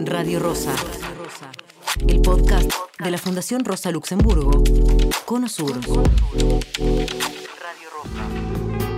Radio 0.00 0.38
Rosa. 0.38 0.74
El 2.08 2.20
podcast 2.20 2.70
de 2.98 3.10
la 3.10 3.18
Fundación 3.18 3.64
Rosa 3.64 3.90
Luxemburgo. 3.90 4.62
Cono 5.24 5.48
Sur. 5.48 5.78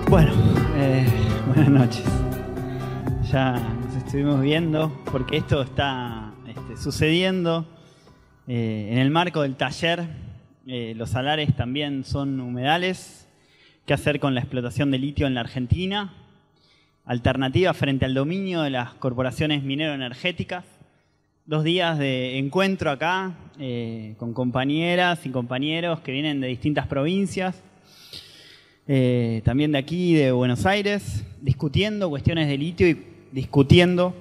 Bueno, 0.08 0.32
eh, 0.76 1.06
buenas 1.46 1.68
noches. 1.68 2.04
Ya 3.30 3.52
nos 3.52 3.96
estuvimos 3.96 4.40
viendo 4.40 5.02
porque 5.10 5.38
esto 5.38 5.62
está 5.62 6.32
este, 6.46 6.76
sucediendo 6.76 7.66
eh, 8.46 8.88
en 8.92 8.98
el 8.98 9.10
marco 9.10 9.42
del 9.42 9.56
taller. 9.56 10.06
eh, 10.66 10.94
los 10.96 11.10
salares 11.10 11.54
también 11.56 12.04
son 12.04 12.40
humedales. 12.40 13.28
¿Qué 13.86 13.94
hacer 13.94 14.18
con 14.20 14.34
la 14.34 14.40
explotación 14.40 14.90
de 14.90 14.98
litio 14.98 15.26
en 15.26 15.34
la 15.34 15.40
Argentina? 15.40 16.14
Alternativa 17.04 17.74
frente 17.74 18.06
al 18.06 18.14
dominio 18.14 18.62
de 18.62 18.70
las 18.70 18.94
corporaciones 18.94 19.62
minero-energéticas. 19.62 20.64
Dos 21.46 21.62
días 21.62 21.98
de 21.98 22.38
encuentro 22.38 22.90
acá 22.90 23.34
eh, 23.58 24.14
con 24.16 24.32
compañeras 24.32 25.26
y 25.26 25.28
compañeros 25.28 26.00
que 26.00 26.10
vienen 26.10 26.40
de 26.40 26.46
distintas 26.46 26.86
provincias 26.86 27.62
eh, 28.88 29.42
también 29.44 29.72
de 29.72 29.76
aquí, 29.76 30.14
de 30.14 30.32
Buenos 30.32 30.64
Aires, 30.64 31.22
discutiendo 31.42 32.08
cuestiones 32.08 32.48
de 32.48 32.56
litio 32.56 32.88
y 32.88 33.04
discutiendo 33.30 34.14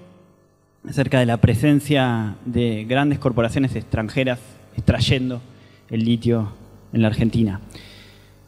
acerca 0.85 1.17
de 1.17 1.25
la 1.25 1.37
presencia 1.37 2.35
de 2.43 2.83
grandes 2.83 3.19
corporaciones 3.19 3.73
extranjeras 3.77 4.39
extrayendo 4.75 5.41
el 5.89 6.03
litio 6.03 6.51
en 6.91 7.03
la 7.03 7.07
Argentina. 7.07 7.61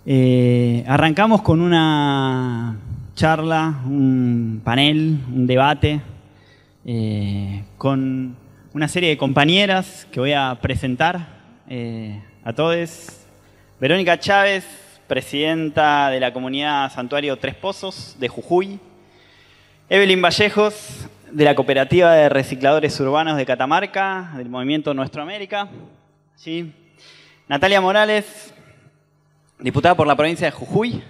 Eh, 0.05 0.84
arrancamos 0.85 1.43
con 1.43 1.62
una 1.62 2.77
charla, 3.15 3.84
un 3.85 4.59
panel, 4.65 5.17
un 5.34 5.48
debate 5.48 6.01
con 7.77 8.35
una 8.75 8.89
serie 8.89 9.07
de 9.07 9.17
compañeras 9.17 10.05
que 10.11 10.20
voy 10.20 10.34
a 10.34 10.54
presentar 10.62 11.29
eh, 11.70 12.21
a 12.43 12.51
todos. 12.51 13.26
Verónica 13.79 14.20
Chávez, 14.20 14.65
presidenta 15.07 16.09
de 16.09 16.20
la 16.20 16.34
comunidad 16.34 16.91
Santuario 16.91 17.37
Tres 17.37 17.55
Pozos 17.55 18.18
de 18.20 18.27
Jujuy. 18.27 18.77
Evelyn 19.87 20.21
Vallejos, 20.21 21.07
de 21.31 21.46
la 21.46 21.55
Cooperativa 21.55 22.12
de 22.15 22.27
Recicladores 22.27 22.99
Urbanos 22.99 23.37
de 23.37 23.46
Catamarca, 23.46 24.34
del 24.35 24.49
Movimiento 24.49 24.93
Nuestro 24.93 25.21
América. 25.21 25.70
¿sí? 26.35 26.73
Natalia 27.48 27.79
Morales, 27.79 28.53
diputada 29.57 29.96
por 29.96 30.05
la 30.05 30.18
provincia 30.18 30.48
de 30.48 30.51
Jujuy, 30.51 31.01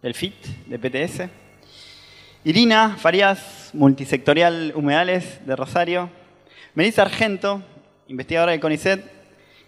del 0.00 0.14
FIT, 0.14 0.46
de 0.68 0.78
PTS. 0.78 1.28
Irina 2.44 2.96
Farías, 2.98 3.72
multisectorial 3.74 4.72
Humedales 4.74 5.46
de 5.46 5.54
Rosario. 5.54 6.23
Melissa 6.74 7.02
Argento, 7.02 7.62
investigadora 8.08 8.50
del 8.50 8.60
CONICET, 8.60 9.00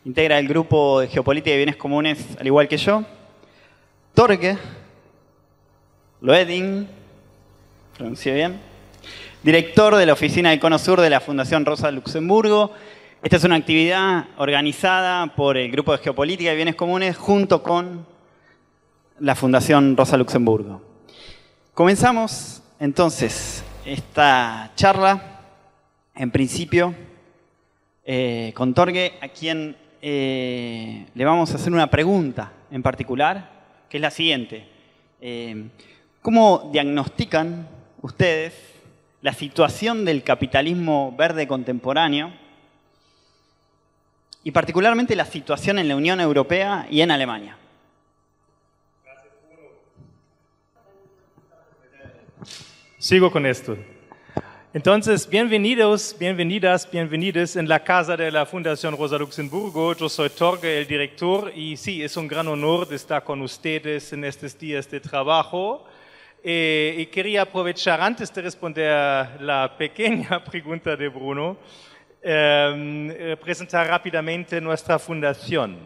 integra 0.05 0.41
el 0.41 0.49
grupo 0.49 0.99
de 0.99 1.07
Geopolítica 1.07 1.55
y 1.55 1.57
Bienes 1.57 1.77
Comunes, 1.77 2.19
al 2.37 2.47
igual 2.49 2.67
que 2.67 2.77
yo. 2.77 3.05
Torque 4.13 4.59
Loeding, 6.21 6.89
pronuncié 7.97 8.35
bien, 8.35 8.61
director 9.45 9.95
de 9.95 10.05
la 10.05 10.15
oficina 10.15 10.51
de 10.51 10.59
Cono 10.59 10.81
Sur 10.81 11.01
de 11.01 11.09
la 11.09 11.21
Fundación 11.21 11.65
Rosa 11.65 11.93
Luxemburgo. 11.93 12.73
Esta 13.23 13.37
es 13.37 13.45
una 13.45 13.55
actividad 13.55 14.25
organizada 14.39 15.29
por 15.29 15.57
el 15.57 15.71
Grupo 15.71 15.93
de 15.93 15.99
Geopolítica 15.99 16.53
y 16.53 16.57
Bienes 16.57 16.75
Comunes 16.75 17.17
junto 17.17 17.63
con 17.63 18.05
la 19.21 19.37
Fundación 19.37 19.97
Rosa 19.97 20.17
Luxemburgo. 20.17 20.83
Comenzamos 21.73 22.65
entonces 22.81 23.63
esta 23.85 24.73
charla, 24.75 25.36
en 26.17 26.31
principio, 26.31 26.95
eh, 28.05 28.55
a 29.21 29.29
quien 29.29 29.77
eh, 30.01 31.07
le 31.15 31.25
vamos 31.25 31.53
a 31.53 31.57
hacer 31.57 31.73
una 31.73 31.91
pregunta 31.91 32.53
en 32.71 32.83
particular, 32.83 33.51
que 33.89 33.99
es 33.99 34.01
la 34.01 34.11
siguiente. 34.11 34.67
Eh, 35.21 35.69
¿Cómo 36.23 36.71
diagnostican 36.73 37.69
ustedes 38.03 38.55
la 39.23 39.33
situación 39.33 40.05
del 40.05 40.23
capitalismo 40.23 41.15
verde 41.17 41.47
contemporáneo 41.47 42.33
y 44.43 44.51
particularmente 44.53 45.17
la 45.17 45.25
situación 45.25 45.79
en 45.79 45.89
la 45.89 45.97
Unión 45.97 46.21
Europea 46.21 46.87
y 46.91 47.01
en 47.01 47.11
Alemania? 47.11 47.59
Sigo 52.99 53.31
con 53.31 53.47
esto. 53.47 53.77
Entonces, 54.77 55.27
bienvenidos, 55.27 56.15
bienvenidas, 56.19 56.87
bienvenidos 56.91 57.57
en 57.57 57.67
la 57.67 57.83
casa 57.83 58.15
de 58.15 58.31
la 58.31 58.45
Fundación 58.45 58.95
Rosa 58.95 59.17
Luxemburgo. 59.17 59.95
Yo 59.95 60.07
soy 60.07 60.29
Torge, 60.29 60.81
el 60.81 60.87
director, 60.87 61.51
y 61.57 61.79
sí, 61.79 62.03
es 62.03 62.15
un 62.19 62.29
gran 62.29 62.47
honor 62.47 62.87
de 62.87 62.97
estar 62.97 63.25
con 63.25 63.41
ustedes 63.41 64.13
en 64.13 64.23
estos 64.23 64.59
días 64.59 64.87
de 64.91 65.01
trabajo. 65.01 65.87
Eh, 66.45 66.95
y 66.99 67.07
quería 67.07 67.41
aprovechar, 67.41 68.03
antes 68.03 68.31
de 68.35 68.43
responder 68.43 69.41
la 69.41 69.75
pequeña 69.79 70.45
pregunta 70.51 70.95
de 70.95 71.09
Bruno, 71.09 71.57
eh, 72.21 73.35
presentar 73.43 73.87
rápidamente 73.87 74.61
nuestra 74.61 74.99
fundación. 74.99 75.79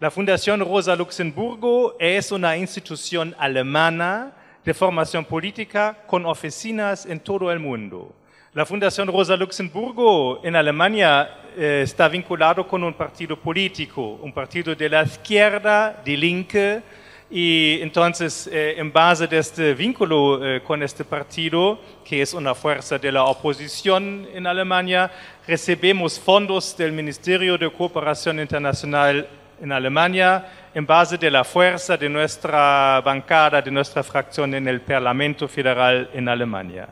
La 0.00 0.10
Fundación 0.10 0.60
Rosa 0.60 0.96
Luxemburgo 0.96 1.94
es 1.98 2.32
una 2.32 2.56
institución 2.56 3.34
alemana 3.38 4.32
de 4.64 4.74
formación 4.74 5.24
política 5.24 5.98
con 6.06 6.24
oficinas 6.26 7.06
en 7.06 7.20
todo 7.20 7.52
el 7.52 7.58
mundo. 7.58 8.14
La 8.54 8.64
Fundación 8.64 9.08
Rosa 9.08 9.36
Luxemburgo 9.36 10.40
en 10.44 10.56
Alemania 10.56 11.28
eh, 11.56 11.80
está 11.82 12.08
vinculado 12.08 12.66
con 12.66 12.82
un 12.84 12.94
partido 12.94 13.36
político, 13.36 14.18
un 14.22 14.32
partido 14.32 14.74
de 14.74 14.88
la 14.88 15.02
izquierda, 15.02 16.00
de 16.04 16.16
Linke, 16.16 16.82
y 17.30 17.80
entonces 17.82 18.48
eh, 18.52 18.76
en 18.78 18.92
base 18.92 19.26
de 19.26 19.38
este 19.38 19.74
vínculo 19.74 20.38
eh, 20.40 20.62
con 20.62 20.82
este 20.82 21.04
partido, 21.04 21.80
que 22.04 22.22
es 22.22 22.32
una 22.32 22.54
fuerza 22.54 22.96
de 22.96 23.10
la 23.10 23.24
oposición 23.24 24.28
en 24.32 24.46
Alemania, 24.46 25.10
recibimos 25.46 26.20
fondos 26.20 26.76
del 26.76 26.92
Ministerio 26.92 27.58
de 27.58 27.70
Cooperación 27.72 28.38
Internacional 28.38 29.26
en 29.60 29.72
Alemania 29.72 30.46
en 30.74 30.86
base 30.86 31.16
de 31.16 31.30
la 31.30 31.44
fuerza 31.44 31.96
de 31.96 32.08
nuestra 32.08 33.00
bancada, 33.04 33.62
de 33.62 33.70
nuestra 33.70 34.02
fracción 34.02 34.54
en 34.54 34.66
el 34.66 34.80
Parlamento 34.80 35.46
Federal 35.48 36.10
en 36.12 36.28
Alemania. 36.28 36.88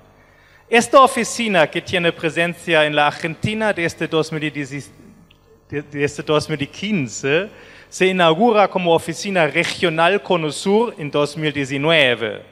Esta 0.69 1.01
oficina 1.01 1.69
que 1.69 1.83
tiene 1.83 2.13
presencia 2.13 2.85
en 2.85 2.95
la 2.95 3.09
Argentina 3.09 3.73
desde, 3.73 4.09
2010 4.09 4.91
desde 5.69 6.23
2015 6.23 7.49
se 7.89 8.07
inaugura 8.07 8.69
como 8.69 8.95
oficina 8.95 9.47
regional 9.47 10.23
CONUSUR 10.23 10.95
en 10.97 11.11
2019. 11.11 12.43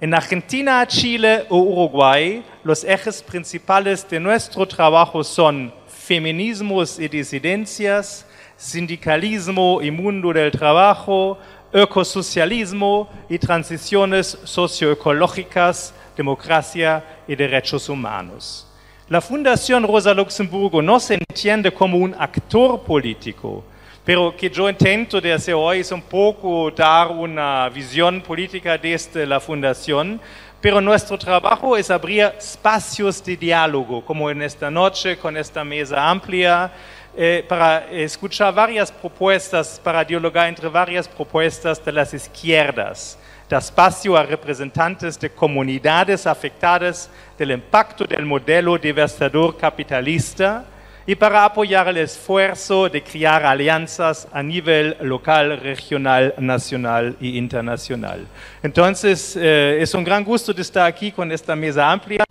En 0.00 0.14
Argentina, 0.14 0.86
Chile 0.86 1.44
o 1.48 1.58
Uruguay, 1.58 2.44
los 2.64 2.84
ejes 2.84 3.22
principales 3.22 4.08
de 4.08 4.18
nuestro 4.20 4.66
trabajo 4.66 5.22
son 5.22 5.72
feminismos 5.86 6.98
y 6.98 7.08
disidencias, 7.08 8.26
sindicalismo 8.58 9.80
y 9.80 9.90
mundo 9.90 10.32
del 10.32 10.50
trabajo, 10.50 11.38
ecosocialismo 11.72 13.08
y 13.28 13.38
transiciones 13.38 14.36
socioecológicas, 14.42 15.94
democracia 16.16 17.04
y 17.28 17.36
derechos 17.36 17.88
humanos. 17.88 18.66
La 19.08 19.20
Fundación 19.20 19.84
Rosa 19.84 20.12
Luxemburgo 20.12 20.82
no 20.82 20.98
se 20.98 21.14
entiende 21.14 21.72
como 21.72 21.96
un 21.98 22.14
actor 22.18 22.82
político, 22.82 23.64
pero 24.04 24.34
que 24.36 24.50
yo 24.50 24.68
intento 24.68 25.20
de 25.20 25.32
hacer 25.32 25.54
hoy 25.54 25.80
es 25.80 25.92
un 25.92 26.02
poco 26.02 26.70
dar 26.72 27.08
una 27.08 27.68
visión 27.68 28.20
política 28.20 28.76
desde 28.76 29.24
la 29.24 29.38
Fundación, 29.38 30.20
pero 30.60 30.80
nuestro 30.80 31.16
trabajo 31.16 31.76
es 31.76 31.90
abrir 31.90 32.32
espacios 32.36 33.24
de 33.24 33.36
diálogo, 33.36 34.04
como 34.04 34.28
en 34.28 34.42
esta 34.42 34.68
noche 34.70 35.16
con 35.16 35.36
esta 35.36 35.62
mesa 35.62 36.10
amplia, 36.10 36.72
eh, 37.20 37.44
para 37.48 37.90
escuchar 37.90 38.54
varias 38.54 38.92
propuestas, 38.92 39.80
para 39.82 40.04
dialogar 40.04 40.48
entre 40.48 40.68
varias 40.68 41.08
propuestas 41.08 41.84
de 41.84 41.90
las 41.90 42.14
izquierdas. 42.14 43.18
Da 43.48 43.58
espacio 43.58 44.16
a 44.16 44.22
representantes 44.22 45.18
de 45.18 45.28
comunidades 45.28 46.28
afectadas 46.28 47.10
del 47.36 47.50
impacto 47.50 48.04
del 48.04 48.24
modelo 48.24 48.78
devastador 48.78 49.56
capitalista 49.56 50.64
y 51.04 51.16
para 51.16 51.44
apoyar 51.44 51.88
el 51.88 51.96
esfuerzo 51.96 52.88
de 52.88 53.02
crear 53.02 53.44
alianzas 53.44 54.28
a 54.30 54.40
nivel 54.40 54.96
local, 55.00 55.58
regional, 55.58 56.34
nacional 56.38 57.16
y 57.20 57.36
internacional. 57.36 58.26
Entonces, 58.62 59.34
eh, 59.34 59.78
es 59.80 59.92
un 59.92 60.04
gran 60.04 60.22
gusto 60.22 60.52
de 60.52 60.62
estar 60.62 60.86
aquí 60.86 61.10
con 61.10 61.32
esta 61.32 61.56
mesa 61.56 61.90
amplia. 61.90 62.24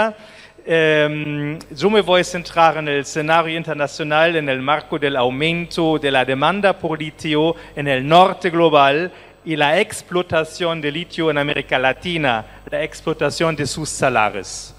Eh, 0.69 1.57
yo 1.71 1.89
me 1.89 2.01
voy 2.01 2.19
a 2.19 2.23
centrar 2.25 2.75
en 2.75 2.89
el 2.89 2.99
escenario 2.99 3.55
internacional 3.55 4.35
en 4.35 4.49
el 4.49 4.61
marco 4.61 4.99
del 4.99 5.15
aumento 5.15 5.97
de 5.97 6.11
la 6.11 6.25
demanda 6.25 6.77
por 6.77 6.99
litio 6.99 7.55
en 7.73 7.87
el 7.87 8.05
norte 8.05 8.49
global 8.49 9.09
y 9.45 9.55
la 9.55 9.79
explotación 9.79 10.81
de 10.81 10.91
litio 10.91 11.31
en 11.31 11.37
América 11.37 11.79
Latina, 11.79 12.45
la 12.69 12.83
explotación 12.83 13.55
de 13.55 13.65
sus 13.65 13.87
salares. 13.87 14.75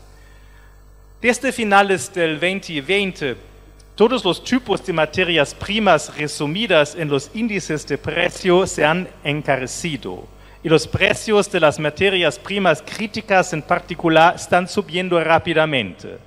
Desde 1.23 1.53
finales 1.53 2.13
del 2.13 2.39
2020, 2.39 3.35
todos 3.95 4.23
los 4.23 4.45
tipos 4.45 4.85
de 4.85 4.93
materias 4.93 5.55
primas 5.55 6.15
resumidas 6.19 6.97
en 6.97 7.09
los 7.09 7.31
índices 7.33 7.87
de 7.87 7.97
precio 7.97 8.67
se 8.67 8.85
han 8.85 9.09
encarecido 9.25 10.29
y 10.63 10.69
los 10.69 10.87
precios 10.87 11.51
de 11.51 11.61
las 11.61 11.79
materias 11.79 12.39
primas 12.39 12.83
críticas 12.83 13.53
en 13.53 13.63
particular 13.63 14.35
están 14.37 14.69
subiendo 14.69 15.23
rápidamente. 15.23 16.19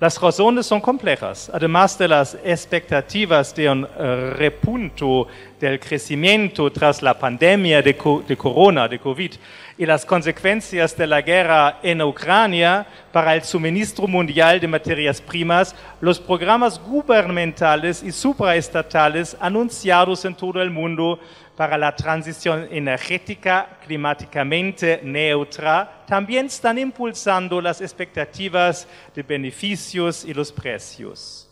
Las 0.00 0.18
razones 0.18 0.64
son 0.64 0.80
complejas, 0.80 1.50
además 1.52 1.98
de 1.98 2.08
las 2.08 2.34
expectativas 2.42 3.54
de 3.54 3.68
un 3.68 3.84
uh, 3.84 4.32
repunto 4.34 5.26
del 5.60 5.78
crecimiento 5.78 6.72
tras 6.72 7.02
la 7.02 7.18
pandemia 7.18 7.82
de, 7.82 7.94
de, 8.26 8.36
corona, 8.38 8.88
de 8.88 8.98
COVID, 8.98 9.32
y 9.76 9.84
las 9.84 10.06
consecuencias 10.06 10.96
de 10.96 11.06
la 11.06 11.20
guerra 11.20 11.80
en 11.82 12.00
Ucrania 12.00 12.86
para 13.12 13.34
el 13.34 13.42
suministro 13.42 14.06
mundial 14.06 14.58
de 14.58 14.68
materias 14.68 15.20
primas, 15.20 15.76
los 16.00 16.18
programas 16.18 16.80
gubernamentales 16.80 18.02
y 18.02 18.10
supraestatales 18.10 19.36
anunciados 19.38 20.24
en 20.24 20.34
todo 20.34 20.62
el 20.62 20.70
mundo 20.70 21.20
para 21.60 21.76
la 21.76 21.94
transición 21.94 22.68
energética 22.70 23.76
climáticamente 23.86 24.98
neutra 25.02 26.04
también 26.06 26.46
están 26.46 26.78
impulsando 26.78 27.60
las 27.60 27.82
expectativas 27.82 28.88
de 29.14 29.22
beneficios 29.22 30.24
y 30.24 30.32
los 30.32 30.50
precios. 30.50 31.50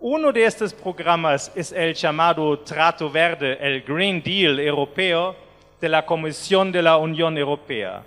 Uno 0.00 0.32
de 0.32 0.46
estos 0.46 0.72
programas 0.72 1.52
es 1.54 1.70
el 1.70 1.92
llamado 1.92 2.60
Trato 2.60 3.10
Verde, 3.10 3.58
el 3.60 3.82
Green 3.82 4.22
Deal 4.22 4.58
europeo 4.58 5.36
de 5.82 5.90
la 5.90 6.06
Comisión 6.06 6.72
de 6.72 6.80
la 6.80 6.96
Unión 6.96 7.36
Europea. 7.36 8.02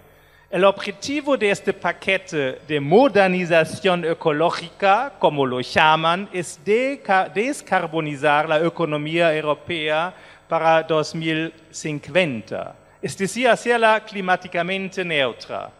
El 0.49 0.65
objetivo 0.65 1.37
de 1.37 1.51
este 1.51 1.73
paquete 1.73 2.57
de 2.67 2.79
modernización 2.79 4.03
ecológica, 4.03 5.13
como 5.19 5.45
lo 5.45 5.61
llaman, 5.61 6.27
es 6.33 6.59
descarbonizar 6.65 8.49
la 8.49 8.57
economía 8.57 9.31
europea 9.35 10.11
para 10.49 10.81
2050, 10.81 12.75
es 13.01 13.15
decir, 13.15 13.47
hacerla 13.47 14.03
climáticamente 14.03 15.05
neutra. 15.05 15.71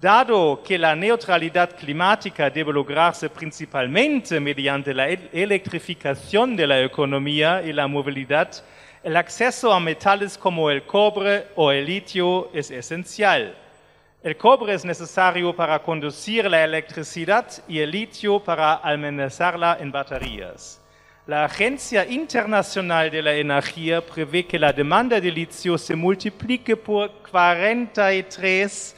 Dado 0.00 0.62
que 0.64 0.76
la 0.76 0.96
neutralidad 0.96 1.76
climática 1.76 2.50
debe 2.50 2.72
lograrse 2.72 3.30
principalmente 3.30 4.40
mediante 4.40 4.92
la 4.92 5.08
electrificación 5.08 6.56
de 6.56 6.66
la 6.66 6.80
economía 6.80 7.62
y 7.62 7.72
la 7.72 7.86
movilidad, 7.86 8.50
el 9.04 9.16
acceso 9.16 9.72
a 9.72 9.78
metales 9.78 10.36
como 10.36 10.70
el 10.70 10.82
cobre 10.84 11.46
o 11.54 11.70
el 11.70 11.86
litio 11.86 12.50
es 12.52 12.70
esencial. 12.70 13.54
El 14.22 14.36
cobre 14.36 14.74
es 14.74 14.84
necesario 14.84 15.54
para 15.54 15.78
conducir 15.78 16.50
la 16.50 16.64
electricidad 16.64 17.46
y 17.68 17.78
el 17.78 17.92
litio 17.92 18.40
para 18.40 18.74
almacenarla 18.74 19.78
en 19.80 19.92
baterías. 19.92 20.79
La 21.26 21.44
Agencia 21.44 22.06
Internacional 22.06 23.10
de 23.10 23.20
la 23.20 23.34
Energía 23.34 24.00
prevé 24.00 24.46
que 24.46 24.58
la 24.58 24.72
demanda 24.72 25.20
de 25.20 25.30
litio 25.30 25.76
se 25.76 25.94
multiplique 25.94 26.76
por 26.76 27.10
43 27.30 28.96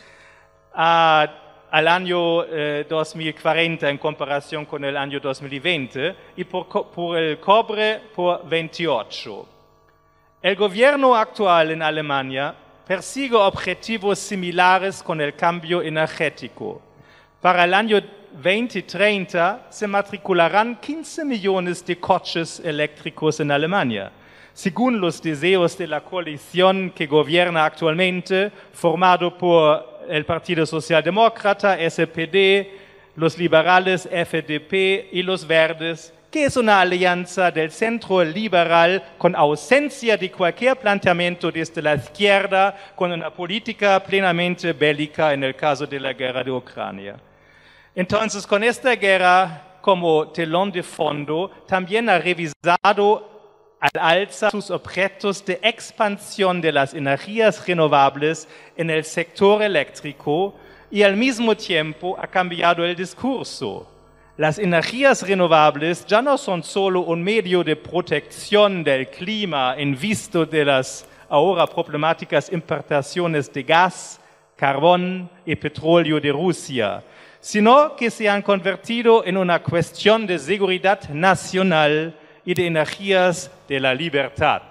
a, 0.72 1.26
al 1.68 1.88
año 1.88 2.44
eh, 2.44 2.86
2040 2.88 3.90
en 3.90 3.98
comparación 3.98 4.64
con 4.64 4.84
el 4.84 4.96
año 4.96 5.18
2020 5.18 6.14
y 6.36 6.44
por, 6.44 6.68
por 6.92 7.18
el 7.18 7.40
cobre 7.40 8.00
por 8.14 8.48
28. 8.48 9.48
El 10.42 10.54
gobierno 10.54 11.16
actual 11.16 11.72
en 11.72 11.82
Alemania 11.82 12.54
persigue 12.86 13.34
objetivos 13.34 14.20
similares 14.20 15.02
con 15.02 15.20
el 15.20 15.34
cambio 15.34 15.82
energético. 15.82 16.80
Para 17.40 17.64
el 17.64 17.74
año 17.74 18.00
2030 18.34 19.66
se 19.68 19.86
matricularán 19.86 20.76
15 20.76 21.24
millones 21.24 21.84
de 21.84 21.98
coches 21.98 22.60
eléctricos 22.64 23.38
en 23.40 23.50
Alemania, 23.50 24.10
según 24.54 25.00
los 25.00 25.20
deseos 25.22 25.76
de 25.76 25.86
la 25.86 26.00
coalición 26.00 26.90
que 26.90 27.06
gobierna 27.06 27.64
actualmente, 27.64 28.50
formado 28.72 29.36
por 29.36 30.00
el 30.08 30.24
Partido 30.24 30.64
Socialdemócrata, 30.64 31.78
SPD, 31.78 32.66
los 33.16 33.36
liberales, 33.36 34.08
FDP 34.08 35.12
y 35.12 35.22
los 35.22 35.46
verdes, 35.46 36.12
que 36.30 36.44
es 36.44 36.56
una 36.56 36.80
alianza 36.80 37.50
del 37.50 37.70
centro 37.70 38.24
liberal 38.24 39.02
con 39.18 39.36
ausencia 39.36 40.16
de 40.16 40.30
cualquier 40.30 40.76
planteamiento 40.76 41.52
desde 41.52 41.82
la 41.82 41.94
izquierda, 41.94 42.74
con 42.96 43.12
una 43.12 43.30
política 43.30 44.02
plenamente 44.02 44.72
bélica 44.72 45.34
en 45.34 45.44
el 45.44 45.54
caso 45.54 45.86
de 45.86 46.00
la 46.00 46.14
guerra 46.14 46.42
de 46.42 46.50
Ucrania. 46.50 47.16
Entonces, 47.94 48.46
con 48.46 48.64
esta 48.64 48.94
guerra 48.96 49.78
como 49.82 50.28
telón 50.28 50.72
de 50.72 50.82
fondo, 50.82 51.50
también 51.66 52.08
ha 52.08 52.18
revisado 52.18 53.28
al 53.80 54.00
alza 54.00 54.50
sus 54.50 54.70
objetos 54.70 55.44
de 55.44 55.58
expansión 55.62 56.60
de 56.60 56.72
las 56.72 56.94
energías 56.94 57.66
renovables 57.66 58.48
en 58.76 58.90
el 58.90 59.04
sector 59.04 59.62
eléctrico 59.62 60.54
y 60.90 61.02
al 61.02 61.16
mismo 61.16 61.56
tiempo 61.56 62.16
ha 62.18 62.28
cambiado 62.28 62.84
el 62.84 62.94
discurso. 62.94 63.88
Las 64.36 64.58
energías 64.58 65.26
renovables 65.26 66.06
ya 66.06 66.22
no 66.22 66.38
son 66.38 66.62
solo 66.62 67.00
un 67.00 67.22
medio 67.22 67.62
de 67.62 67.76
protección 67.76 68.82
del 68.82 69.08
clima 69.08 69.74
en 69.76 69.98
vista 69.98 70.44
de 70.46 70.64
las 70.64 71.06
ahora 71.28 71.66
problemáticas 71.66 72.50
importaciones 72.52 73.52
de 73.52 73.62
gas, 73.62 74.20
carbón 74.56 75.28
y 75.44 75.56
petróleo 75.56 76.20
de 76.20 76.30
Rusia, 76.30 77.02
sino 77.42 77.96
que 77.96 78.08
se 78.08 78.28
han 78.28 78.40
convertido 78.40 79.26
en 79.26 79.36
una 79.36 79.64
cuestión 79.64 80.28
de 80.28 80.38
seguridad 80.38 81.08
nacional 81.10 82.16
y 82.44 82.54
de 82.54 82.68
energías 82.68 83.50
de 83.68 83.80
la 83.80 83.92
libertad. 83.92 84.62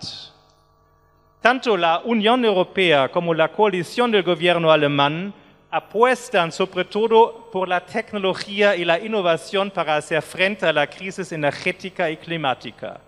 Tanto 1.41 1.75
la 1.75 1.99
Unión 2.05 2.45
Europea 2.45 3.09
como 3.09 3.33
la 3.33 3.51
coalición 3.51 4.09
del 4.09 4.23
gobierno 4.23 4.71
alemán 4.71 5.33
apuestan 5.69 6.49
sobre 6.53 6.85
todo 6.85 7.49
por 7.51 7.67
la 7.67 7.85
tecnología 7.85 8.73
y 8.77 8.85
la 8.85 8.99
innovación 8.99 9.69
para 9.69 9.97
hacer 9.97 10.21
frente 10.21 10.65
a 10.65 10.71
la 10.71 10.87
crisis 10.87 11.33
energética 11.33 12.09
y 12.09 12.15
climática. 12.15 13.01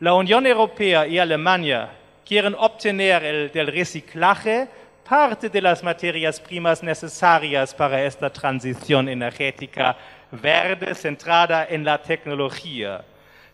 La 0.00 0.14
Unión 0.14 0.46
Europea 0.46 1.06
y 1.06 1.18
Alemania 1.18 1.90
quieren 2.26 2.54
obtener 2.58 3.22
el, 3.22 3.52
del 3.52 3.66
reciclaje 3.66 4.66
parte 5.04 5.48
de 5.50 5.60
las 5.60 5.82
materias 5.82 6.40
primas 6.40 6.82
necesarias 6.82 7.74
para 7.74 8.02
esta 8.02 8.30
transición 8.30 9.08
energética 9.08 9.96
verde 10.30 10.94
centrada 10.94 11.66
en 11.68 11.84
la 11.84 12.00
tecnología. 12.00 13.04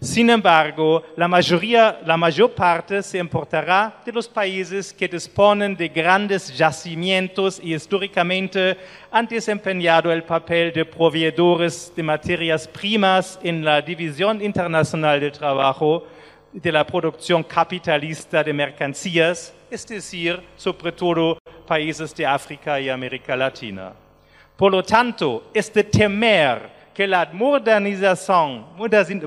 Sin 0.01 0.31
embargo, 0.31 1.03
la, 1.15 1.29
mayoría, 1.29 2.01
la 2.07 2.17
mayor 2.17 2.53
parte 2.53 3.03
se 3.03 3.19
importará 3.19 4.01
de 4.03 4.13
los 4.13 4.27
países 4.27 4.95
que 4.95 5.07
disponen 5.07 5.77
de 5.77 5.89
grandes 5.89 6.57
yacimientos 6.57 7.61
y 7.63 7.75
históricamente 7.75 8.79
han 9.11 9.27
desempeñado 9.27 10.11
el 10.11 10.23
papel 10.23 10.73
de 10.73 10.87
proveedores 10.87 11.93
de 11.95 12.03
materias 12.03 12.67
primas 12.67 13.39
en 13.43 13.63
la 13.63 13.83
División 13.83 14.41
Internacional 14.43 15.21
del 15.21 15.33
Trabajo 15.33 16.07
de 16.51 16.73
la 16.73 16.87
producción 16.87 17.43
capitalista 17.43 18.43
de 18.43 18.55
mercancías, 18.55 19.55
es 19.71 19.87
decir, 19.87 20.41
sobre 20.57 20.93
todo 20.93 21.39
países 21.71 22.13
de 22.17 22.27
África 22.27 22.81
y 22.81 22.89
América 22.89 23.37
Latina. 23.37 23.93
Por 24.57 24.73
lo 24.73 24.83
tanto, 24.83 25.51
es 25.55 25.73
de 25.73 25.85
temer 25.85 26.69
que 26.93 27.07
la 27.07 27.31
modernización, 27.33 28.67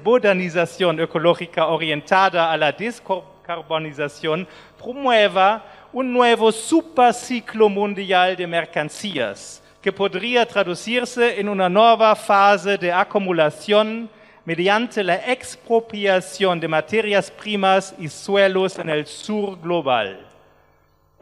modernización 0.03 0.99
ecológica 0.99 1.67
orientada 1.67 2.51
a 2.51 2.57
la 2.57 2.73
descarbonización 2.73 4.45
promueva 4.77 5.63
un 5.93 6.11
nuevo 6.11 6.51
superciclo 6.51 7.69
mundial 7.69 8.35
de 8.35 8.45
mercancías 8.45 9.63
que 9.81 9.93
podría 9.93 10.45
traducirse 10.45 11.39
en 11.39 11.47
una 11.47 11.69
nueva 11.69 12.13
fase 12.13 12.77
de 12.77 12.91
acumulación 12.91 14.09
mediante 14.43 15.01
la 15.01 15.15
expropiación 15.31 16.59
de 16.59 16.67
materias 16.67 17.31
primas 17.31 17.95
y 17.97 18.09
suelos 18.09 18.77
en 18.79 18.89
el 18.89 19.05
sur 19.07 19.57
global. 19.61 20.32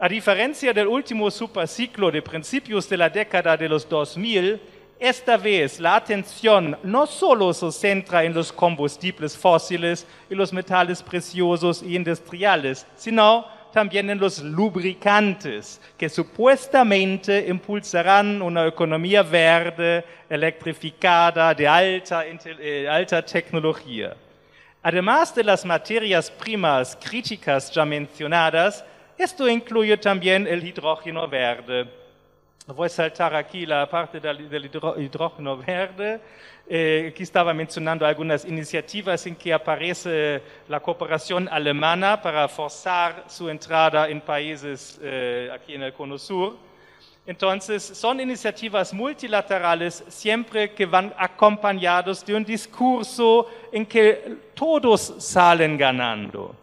A 0.02 0.08
diferencia 0.08 0.72
del 0.72 0.88
último 0.88 1.30
superciclo 1.30 2.10
de 2.10 2.22
principios 2.22 2.88
de 2.88 2.96
la 2.96 3.08
década 3.08 3.56
de 3.56 3.68
los 3.68 3.88
2000, 3.88 4.60
esta 4.98 5.36
vez 5.36 5.78
la 5.78 5.94
atención 5.94 6.76
no 6.82 7.06
solo 7.06 7.54
se 7.54 7.70
centra 7.70 8.24
en 8.24 8.34
los 8.34 8.52
combustibles 8.52 9.38
fósiles 9.38 10.04
y 10.28 10.34
los 10.34 10.52
metales 10.52 11.00
preciosos 11.04 11.84
y 11.84 11.94
industriales, 11.94 12.84
sino 12.96 13.46
también 13.72 14.10
en 14.10 14.18
los 14.18 14.42
lubricantes, 14.42 15.80
que 15.96 16.08
supuestamente 16.08 17.46
impulsarán 17.48 18.42
una 18.42 18.66
economía 18.66 19.22
verde, 19.22 20.04
electrificada, 20.28 21.54
de 21.54 21.68
alta, 21.68 22.24
eh, 22.26 22.88
alta 22.90 23.24
tecnología. 23.24 24.16
Además 24.82 25.32
de 25.32 25.44
las 25.44 25.64
materias 25.64 26.28
primas 26.28 26.98
críticas 27.00 27.70
ya 27.70 27.84
mencionadas, 27.84 28.84
esto 29.18 29.48
incluye 29.48 29.96
también 29.96 30.46
el 30.46 30.66
hidrógeno 30.66 31.28
verde. 31.28 31.86
Voy 32.66 32.86
a 32.86 32.88
saltar 32.88 33.34
aquí 33.34 33.66
la 33.66 33.88
parte 33.90 34.20
del, 34.20 34.70
hidrógeno 34.98 35.56
verde. 35.56 36.20
Eh, 36.68 37.08
aquí 37.10 37.24
estaba 37.24 37.52
mencionando 37.52 38.06
algunas 38.06 38.44
iniciativas 38.44 39.26
en 39.26 39.34
que 39.34 39.52
aparece 39.52 40.40
la 40.68 40.78
cooperación 40.78 41.48
alemana 41.48 42.22
para 42.22 42.46
forzar 42.48 43.24
su 43.26 43.48
entrada 43.50 44.08
en 44.08 44.20
países 44.20 44.98
eh, 45.02 45.50
aquí 45.52 45.74
en 45.74 45.82
el 45.82 45.92
Cono 45.92 46.16
Sur. 46.16 46.56
Entonces, 47.26 47.82
son 47.82 48.20
iniciativas 48.20 48.92
multilaterales 48.92 50.04
siempre 50.08 50.72
que 50.72 50.86
van 50.86 51.12
acompañados 51.16 52.24
de 52.24 52.34
un 52.34 52.44
discurso 52.44 53.48
en 53.72 53.86
que 53.86 54.36
todos 54.54 55.14
salen 55.18 55.76
ganando. 55.76 56.61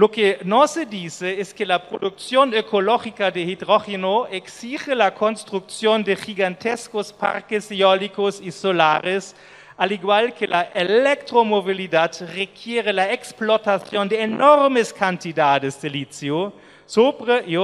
Lo 0.00 0.10
que 0.10 0.38
no 0.44 0.66
se 0.66 0.86
dice 0.86 1.38
es 1.42 1.52
que 1.52 1.66
la 1.66 1.86
producción 1.86 2.54
ecológica 2.54 3.30
de 3.30 3.42
hidrógeno 3.42 4.26
exige 4.28 4.94
la 4.94 5.12
construcción 5.12 6.02
de 6.02 6.16
gigantescos 6.16 7.12
parques 7.12 7.70
eólicos 7.70 8.40
y 8.40 8.50
solares, 8.50 9.36
al 9.76 9.92
igual 9.92 10.32
que 10.32 10.48
la 10.48 10.70
electromovilidad 10.72 12.12
requiere 12.34 12.94
la 12.94 13.12
explotación 13.12 14.08
de 14.08 14.22
enormes 14.22 14.90
cantidades 14.90 15.78
de 15.82 15.90
litio, 15.90 16.54
sobre 16.86 17.44
y 17.46 17.56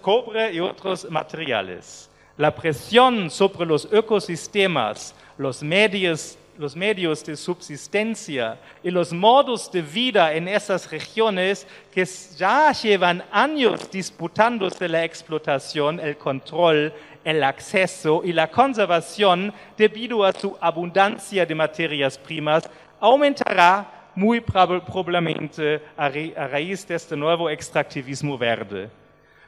cobre 0.00 0.54
y 0.54 0.60
otros 0.60 1.06
materiales. 1.10 2.08
La 2.38 2.54
presión 2.54 3.30
sobre 3.30 3.66
los 3.66 3.86
ecosistemas, 3.92 5.14
los 5.36 5.62
medios, 5.62 6.38
los 6.58 6.76
medios 6.76 7.24
de 7.24 7.36
subsistencia 7.36 8.58
y 8.82 8.90
los 8.90 9.12
modos 9.12 9.70
de 9.72 9.82
vida 9.82 10.32
en 10.34 10.48
esas 10.48 10.90
regiones 10.90 11.66
que 11.92 12.04
ya 12.36 12.72
llevan 12.72 13.24
años 13.30 13.90
disputándose 13.90 14.88
la 14.88 15.04
explotación, 15.04 15.98
el 16.00 16.16
control, 16.16 16.92
el 17.24 17.42
acceso 17.42 18.22
y 18.24 18.32
la 18.32 18.50
conservación 18.50 19.52
debido 19.76 20.24
a 20.24 20.32
su 20.32 20.56
abundancia 20.60 21.44
de 21.44 21.54
materias 21.54 22.18
primas, 22.18 22.68
aumentará 23.00 24.10
muy 24.14 24.40
prob- 24.40 24.84
probablemente 24.84 25.82
a 25.96 26.08
raíz 26.08 26.86
de 26.86 26.94
este 26.94 27.16
nuevo 27.16 27.50
extractivismo 27.50 28.38
verde. 28.38 28.88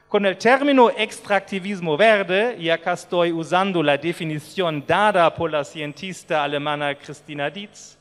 Con 0.09 0.25
el 0.25 0.39
término 0.39 0.89
extractivismo 0.89 1.97
verde, 1.97 2.57
y 2.61 2.71
acá 2.71 2.93
estoy 2.93 3.33
usando 3.33 3.83
la 3.83 3.99
definición 3.99 4.85
dada 4.87 5.35
por 5.35 5.51
la 5.51 5.65
cientista 5.65 6.45
alemana 6.45 6.95
Christina 6.95 7.51
Dietz, 7.51 7.99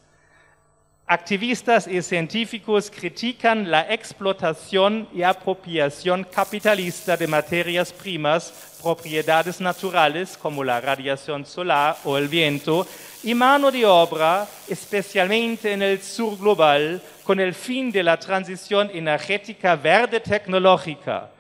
activistas 1.08 1.88
y 1.88 2.00
científicos 2.04 2.92
critican 2.92 3.72
la 3.72 3.92
explotación 3.92 5.10
y 5.16 5.24
apropiación 5.24 6.26
capitalista 6.26 7.18
de 7.18 7.26
materias 7.26 7.92
primas, 7.92 8.78
propiedades 8.84 9.60
naturales 9.60 10.38
como 10.38 10.64
la 10.64 10.80
radiación 10.80 11.44
solar 11.44 11.98
o 12.04 12.20
el 12.20 12.28
viento, 12.28 12.86
y 13.24 13.34
mano 13.34 13.72
de 13.72 13.84
obra, 13.84 14.48
especialmente 14.68 15.74
en 15.74 15.82
el 15.82 16.00
sur 16.04 16.38
global, 16.38 17.02
con 17.24 17.40
el 17.40 17.56
fin 17.56 17.92
de 17.92 18.04
la 18.04 18.20
transición 18.20 18.92
energética 18.94 19.76
verde 19.76 20.20
tecnológica. 20.20 21.32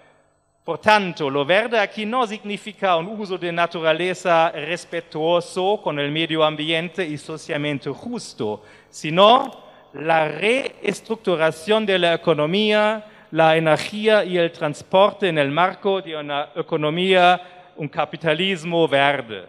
Por 0.65 0.79
tanto, 0.79 1.29
lo 1.29 1.45
verde 1.45 1.77
aquí 1.77 2.07
no 2.07 2.25
significa 2.25 2.95
un 2.95 3.05
uso 3.05 3.37
de 3.37 3.51
naturaleza 3.51 4.49
respetuoso 4.49 5.79
con 5.83 5.99
el 5.99 6.11
medio 6.11 6.43
ambiente 6.43 7.05
y 7.05 7.19
socialmente 7.19 7.91
justo, 7.91 8.63
sino 8.89 9.63
la 9.93 10.27
reestructuración 10.27 11.85
de 11.85 11.99
la 11.99 12.15
economía, 12.15 13.05
la 13.29 13.55
energía 13.55 14.25
y 14.25 14.39
el 14.39 14.51
transporte 14.51 15.29
en 15.29 15.37
el 15.37 15.51
marco 15.51 16.01
de 16.01 16.17
una 16.17 16.49
economía, 16.55 17.39
un 17.75 17.87
capitalismo 17.87 18.87
verde. 18.87 19.45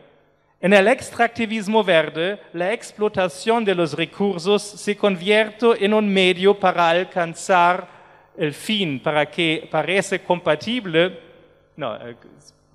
En 0.60 0.74
el 0.74 0.86
extractivismo 0.86 1.82
verde, 1.82 2.38
la 2.52 2.74
explotación 2.74 3.64
de 3.64 3.74
los 3.74 3.94
recursos 3.94 4.62
se 4.62 4.94
convierte 4.94 5.82
en 5.82 5.94
un 5.94 6.12
medio 6.12 6.52
para 6.60 6.90
alcanzar 6.90 7.95
el 8.36 8.52
fin, 8.52 9.00
para 9.00 9.26
que 9.26 9.68
parece 9.70 10.22
compatible 10.22 11.18
eh, 11.76 12.14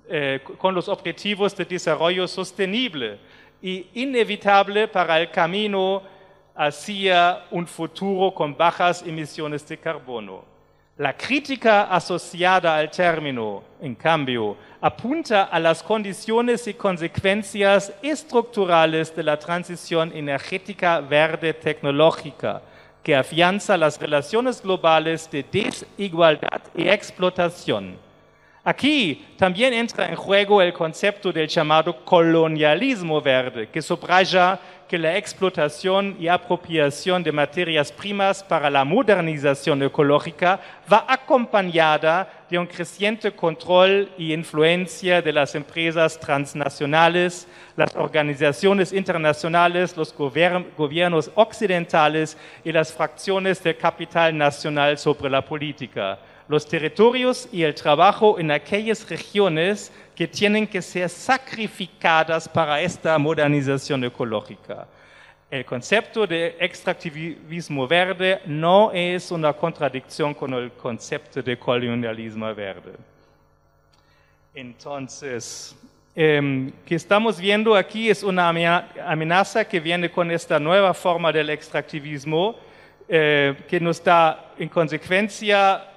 eh, 0.08 0.40
con 0.58 0.74
los 0.74 0.88
objetivos 0.88 1.56
de 1.56 1.64
desarrollo 1.64 2.26
sostenible 2.28 3.18
y 3.60 3.86
inevitable 3.94 4.88
para 4.88 5.20
el 5.20 5.30
camino 5.30 6.02
hacia 6.54 7.44
un 7.50 7.66
futuro 7.66 8.34
con 8.34 8.56
bajas 8.56 9.02
emisiones 9.02 9.66
de 9.68 9.78
carbono. 9.78 10.44
La 10.98 11.16
crítica 11.16 11.84
asociada 11.84 12.76
al 12.76 12.90
término, 12.90 13.62
en 13.80 13.94
cambio, 13.94 14.56
apunta 14.80 15.44
a 15.44 15.58
las 15.58 15.82
condiciones 15.82 16.66
y 16.66 16.74
consecuencias 16.74 17.92
estructurales 18.02 19.16
de 19.16 19.22
la 19.22 19.38
transición 19.38 20.12
energética 20.14 21.00
verde 21.00 21.54
tecnológica, 21.54 22.60
que 23.02 23.16
afianza 23.16 23.76
las 23.76 24.00
relaciones 24.00 24.62
globales 24.62 25.28
de 25.30 25.44
desigualdad 25.50 26.62
y 26.74 26.88
explotación. 26.88 27.96
Aquí 28.64 29.26
también 29.36 29.72
entra 29.72 30.08
en 30.08 30.14
juego 30.14 30.62
el 30.62 30.72
concepto 30.72 31.32
del 31.32 31.48
llamado 31.48 32.04
colonialismo 32.04 33.20
verde, 33.20 33.68
que 33.68 33.82
subraya 33.82 34.58
que 34.92 34.98
la 34.98 35.16
explotación 35.16 36.16
y 36.20 36.28
apropiación 36.28 37.22
de 37.22 37.32
materias 37.32 37.90
primas 37.90 38.44
para 38.44 38.68
la 38.68 38.84
modernización 38.84 39.82
ecológica 39.82 40.60
va 40.92 41.06
acompañada 41.08 42.44
de 42.50 42.58
un 42.58 42.66
creciente 42.66 43.32
control 43.32 44.10
y 44.18 44.34
influencia 44.34 45.22
de 45.22 45.32
las 45.32 45.54
empresas 45.54 46.20
transnacionales, 46.20 47.48
las 47.74 47.96
organizaciones 47.96 48.92
internacionales, 48.92 49.96
los 49.96 50.14
gobier- 50.14 50.66
gobiernos 50.76 51.30
occidentales 51.36 52.36
y 52.62 52.70
las 52.70 52.92
fracciones 52.92 53.62
del 53.62 53.78
capital 53.78 54.36
nacional 54.36 54.98
sobre 54.98 55.30
la 55.30 55.42
política. 55.42 56.18
Los 56.48 56.68
territorios 56.68 57.48
y 57.50 57.62
el 57.62 57.74
trabajo 57.74 58.38
en 58.38 58.50
aquellas 58.50 59.08
regiones 59.08 59.90
que 60.22 60.28
tienen 60.28 60.68
que 60.68 60.80
ser 60.80 61.08
sacrificadas 61.08 62.48
para 62.48 62.80
esta 62.80 63.18
modernización 63.18 64.04
ecológica. 64.04 64.86
El 65.50 65.64
concepto 65.64 66.28
de 66.28 66.56
extractivismo 66.60 67.88
verde 67.88 68.40
no 68.46 68.92
es 68.92 69.32
una 69.32 69.52
contradicción 69.52 70.32
con 70.32 70.54
el 70.54 70.70
concepto 70.74 71.42
de 71.42 71.58
colonialismo 71.58 72.54
verde. 72.54 72.92
Entonces, 74.54 75.74
eh, 76.14 76.70
que 76.86 76.94
estamos 76.94 77.40
viendo 77.40 77.74
aquí 77.74 78.08
es 78.08 78.22
una 78.22 78.48
amenaza 78.48 79.64
que 79.64 79.80
viene 79.80 80.08
con 80.08 80.30
esta 80.30 80.60
nueva 80.60 80.94
forma 80.94 81.32
del 81.32 81.50
extractivismo, 81.50 82.54
eh, 83.08 83.56
que 83.66 83.80
nos 83.80 84.04
da 84.04 84.52
en 84.56 84.68
consecuencia 84.68 85.91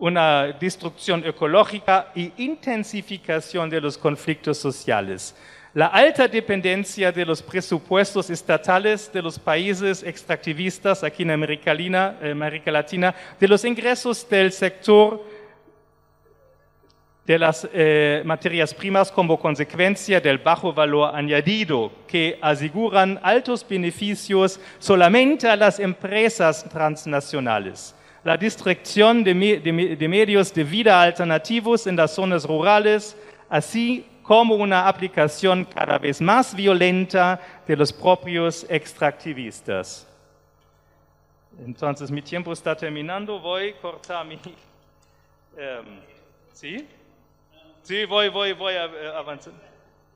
una 0.00 0.46
destrucción 0.58 1.24
ecológica 1.26 2.10
y 2.14 2.32
intensificación 2.38 3.68
de 3.68 3.80
los 3.80 3.96
conflictos 3.98 4.58
sociales. 4.58 5.36
La 5.74 5.86
alta 5.86 6.26
dependencia 6.26 7.12
de 7.12 7.24
los 7.24 7.40
presupuestos 7.42 8.28
estatales 8.30 9.12
de 9.12 9.22
los 9.22 9.38
países 9.38 10.02
extractivistas 10.02 11.04
aquí 11.04 11.22
en 11.22 11.30
América 11.30 11.72
Latina, 11.72 12.16
América 12.22 12.72
Latina 12.72 13.14
de 13.38 13.46
los 13.46 13.64
ingresos 13.64 14.28
del 14.28 14.50
sector 14.50 15.22
de 17.24 17.38
las 17.38 17.68
eh, 17.72 18.22
materias 18.24 18.74
primas 18.74 19.12
como 19.12 19.38
consecuencia 19.38 20.20
del 20.20 20.38
bajo 20.38 20.72
valor 20.72 21.14
añadido, 21.14 21.92
que 22.08 22.36
aseguran 22.40 23.20
altos 23.22 23.64
beneficios 23.68 24.58
solamente 24.80 25.46
a 25.46 25.54
las 25.54 25.78
empresas 25.78 26.68
transnacionales 26.68 27.94
la 28.24 28.36
distracción 28.36 29.24
de, 29.24 29.34
me- 29.34 29.58
de 29.58 29.96
de 29.96 30.08
medios 30.08 30.52
de 30.52 30.62
vida 30.64 31.00
alternativos 31.02 31.86
en 31.86 31.96
las 31.96 32.14
zonas 32.14 32.44
rurales, 32.44 33.16
así 33.48 34.06
como 34.22 34.54
una 34.54 34.86
aplicación 34.86 35.64
cada 35.64 35.98
vez 35.98 36.20
más 36.20 36.54
violenta 36.54 37.40
de 37.66 37.76
los 37.76 37.92
propios 37.92 38.64
extractivistas. 38.68 40.06
Entonces, 41.64 42.10
mi 42.10 42.22
tiempo 42.22 42.52
está 42.52 42.76
terminando, 42.76 43.38
voy 43.40 43.70
a 43.70 43.76
cortar 43.80 44.24
mi... 44.24 44.34
em, 45.56 46.00
¿Sí? 46.52 46.86
Sí, 47.82 48.04
voy, 48.04 48.28
voy, 48.28 48.52
voy 48.52 48.74
a 48.74 48.84
eh, 48.84 49.12
avanzar. 49.16 49.52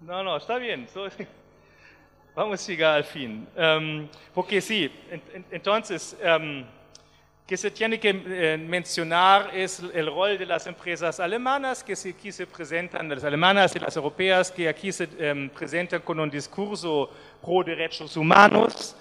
No, 0.00 0.22
no, 0.22 0.36
está 0.36 0.56
bien. 0.58 0.86
Vamos 2.36 2.62
a 2.62 2.66
llegar 2.70 2.96
al 2.96 3.04
fin. 3.04 3.46
Em, 3.56 4.08
porque 4.32 4.60
sí, 4.60 4.90
en- 5.10 5.22
en- 5.34 5.46
entonces... 5.50 6.16
em, 6.22 6.64
que 7.46 7.56
se 7.56 7.70
tiene 7.70 8.00
que 8.00 8.22
eh, 8.26 8.56
mencionar 8.58 9.50
es 9.54 9.82
el 9.92 10.06
rol 10.06 10.38
de 10.38 10.46
las 10.46 10.66
empresas 10.66 11.20
alemanas 11.20 11.84
que 11.84 11.92
aquí 11.92 12.32
se 12.32 12.46
presentan, 12.46 13.08
las 13.08 13.24
alemanas 13.24 13.76
y 13.76 13.78
las 13.78 13.94
europeas 13.96 14.50
que 14.50 14.68
aquí 14.68 14.90
se 14.90 15.08
em, 15.18 15.50
presentan 15.50 16.00
con 16.00 16.18
un 16.20 16.30
discurso 16.30 17.10
pro 17.42 17.62
derechos 17.62 18.16
humanos, 18.16 18.96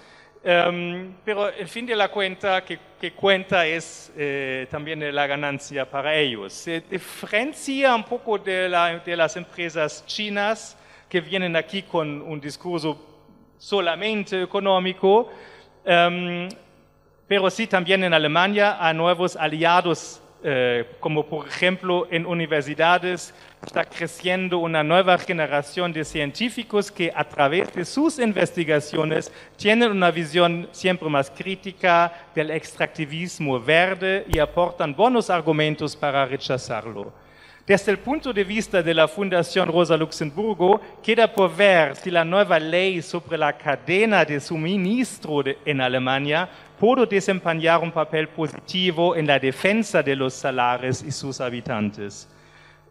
Em, 0.46 1.14
pero 1.24 1.48
el 1.48 1.66
fin 1.66 1.86
de 1.86 1.96
la 1.96 2.10
cuenta 2.10 2.62
que, 2.62 2.78
que 3.00 3.12
cuenta 3.12 3.66
es 3.66 4.12
eh, 4.14 4.66
también 4.70 5.14
la 5.14 5.26
ganancia 5.26 5.88
para 5.88 6.14
ellos. 6.14 6.52
Se 6.52 6.82
diferencia 6.82 7.94
un 7.94 8.04
poco 8.04 8.36
de 8.36 8.68
las 8.68 9.36
empresas 9.38 10.04
chinas 10.04 10.76
que 11.08 11.22
vienen 11.22 11.56
aquí 11.56 11.82
con 11.84 12.20
un 12.20 12.38
discurso 12.38 13.22
solamente 13.56 14.42
económico, 14.42 15.30
em, 15.82 16.46
pero 17.26 17.50
sí 17.50 17.66
también 17.66 18.04
en 18.04 18.14
Alemania 18.14 18.76
a 18.78 18.92
nuevos 18.92 19.36
aliados, 19.36 20.20
eh, 20.42 20.84
como 21.00 21.24
por 21.26 21.48
ejemplo 21.48 22.06
en 22.10 22.26
universidades 22.26 23.34
está 23.64 23.84
creciendo 23.84 24.58
una 24.58 24.84
nueva 24.84 25.16
generación 25.16 25.90
de 25.90 26.04
científicos 26.04 26.92
que 26.92 27.10
a 27.14 27.24
través 27.24 27.72
de 27.74 27.86
sus 27.86 28.18
investigaciones 28.18 29.32
tienen 29.56 29.90
una 29.90 30.10
visión 30.10 30.68
siempre 30.70 31.08
más 31.08 31.30
crítica 31.30 32.12
del 32.34 32.50
extractivismo 32.50 33.58
verde 33.58 34.26
y 34.28 34.38
aportan 34.38 34.94
buenos 34.94 35.30
argumentos 35.30 35.96
para 35.96 36.26
rechazarlo. 36.26 37.23
Desde 37.66 37.92
el 37.92 37.98
punto 37.98 38.30
de 38.30 38.44
vista 38.44 38.82
de 38.82 38.92
la 38.92 39.08
Fundación 39.08 39.68
Rosa 39.68 39.96
Luxemburgo, 39.96 40.78
queda 41.02 41.32
por 41.32 41.56
ver 41.56 41.96
si 41.96 42.10
la 42.10 42.22
nueva 42.22 42.58
ley 42.58 43.00
sobre 43.00 43.38
la 43.38 43.56
cadena 43.56 44.22
de 44.22 44.38
suministro 44.38 45.42
en 45.64 45.80
Alemania 45.80 46.46
puede 46.78 47.06
desempeñar 47.06 47.80
un 47.80 47.90
papel 47.90 48.28
positivo 48.28 49.16
en 49.16 49.26
la 49.26 49.38
defensa 49.38 50.02
de 50.02 50.14
los 50.14 50.34
salares 50.34 51.02
y 51.02 51.10
sus 51.10 51.40
habitantes. 51.40 52.28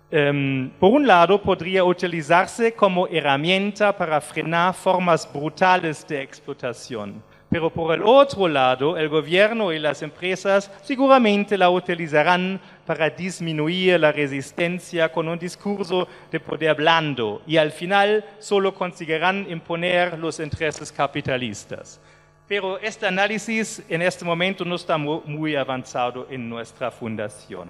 Em, 0.09 0.71
por 0.79 0.91
un 0.91 1.05
lado, 1.05 1.39
podría 1.39 1.83
utilizarse 1.83 2.73
como 2.73 3.07
herramienta 3.07 3.95
para 3.95 4.19
frenar 4.19 4.73
formas 4.73 5.31
brutales 5.31 6.03
de 6.07 6.19
explotación. 6.19 7.21
Pero 7.53 7.69
por 7.69 7.93
el 7.93 8.01
otro 8.03 8.47
lado, 8.47 8.97
el 8.97 9.09
gobierno 9.09 9.71
y 9.71 9.77
las 9.77 10.01
empresas 10.01 10.71
seguramente 10.81 11.55
la 11.55 11.69
utilizarán 11.69 12.59
para 12.83 13.11
disminuir 13.11 13.99
la 13.99 14.11
resistencia 14.11 15.11
con 15.11 15.27
un 15.27 15.37
discurso 15.37 16.07
de 16.31 16.39
poder 16.39 16.73
blando 16.75 17.43
y 17.45 17.57
al 17.57 17.71
final 17.71 18.25
solo 18.39 18.73
conseguirán 18.73 19.45
imponer 19.51 20.17
los 20.17 20.39
intereses 20.39 20.91
capitalistas. 20.91 22.01
Pero 22.47 22.79
este 22.79 23.05
análisis 23.05 23.83
en 23.87 24.01
este 24.01 24.25
momento 24.25 24.65
no 24.65 24.73
está 24.75 24.97
mu- 24.97 25.21
muy 25.23 25.55
avanzado 25.55 26.25
en 26.31 26.49
nuestra 26.49 26.89
fundación. 26.89 27.69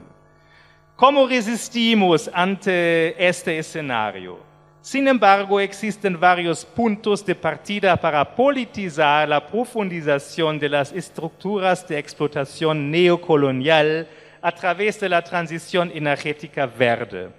¿Cómo 0.96 1.28
resistimos 1.28 2.32
ante 2.34 3.16
este 3.28 3.58
escenario? 3.60 4.53
Sin 4.84 5.08
embargo, 5.08 5.62
existen 5.62 6.20
varios 6.20 6.66
puntos 6.66 7.26
de 7.26 7.34
partida 7.36 7.96
para 7.96 8.36
politizar 8.36 9.30
la 9.30 9.48
profundización 9.48 10.60
de 10.60 10.68
las 10.68 10.92
estructuras 10.92 11.88
de 11.88 11.98
explotación 11.98 12.92
neocolonial 12.92 14.06
a 14.42 14.52
través 14.52 15.00
de 15.00 15.08
la 15.08 15.24
transición 15.24 15.90
energética 15.96 16.66
verde. 16.66 17.30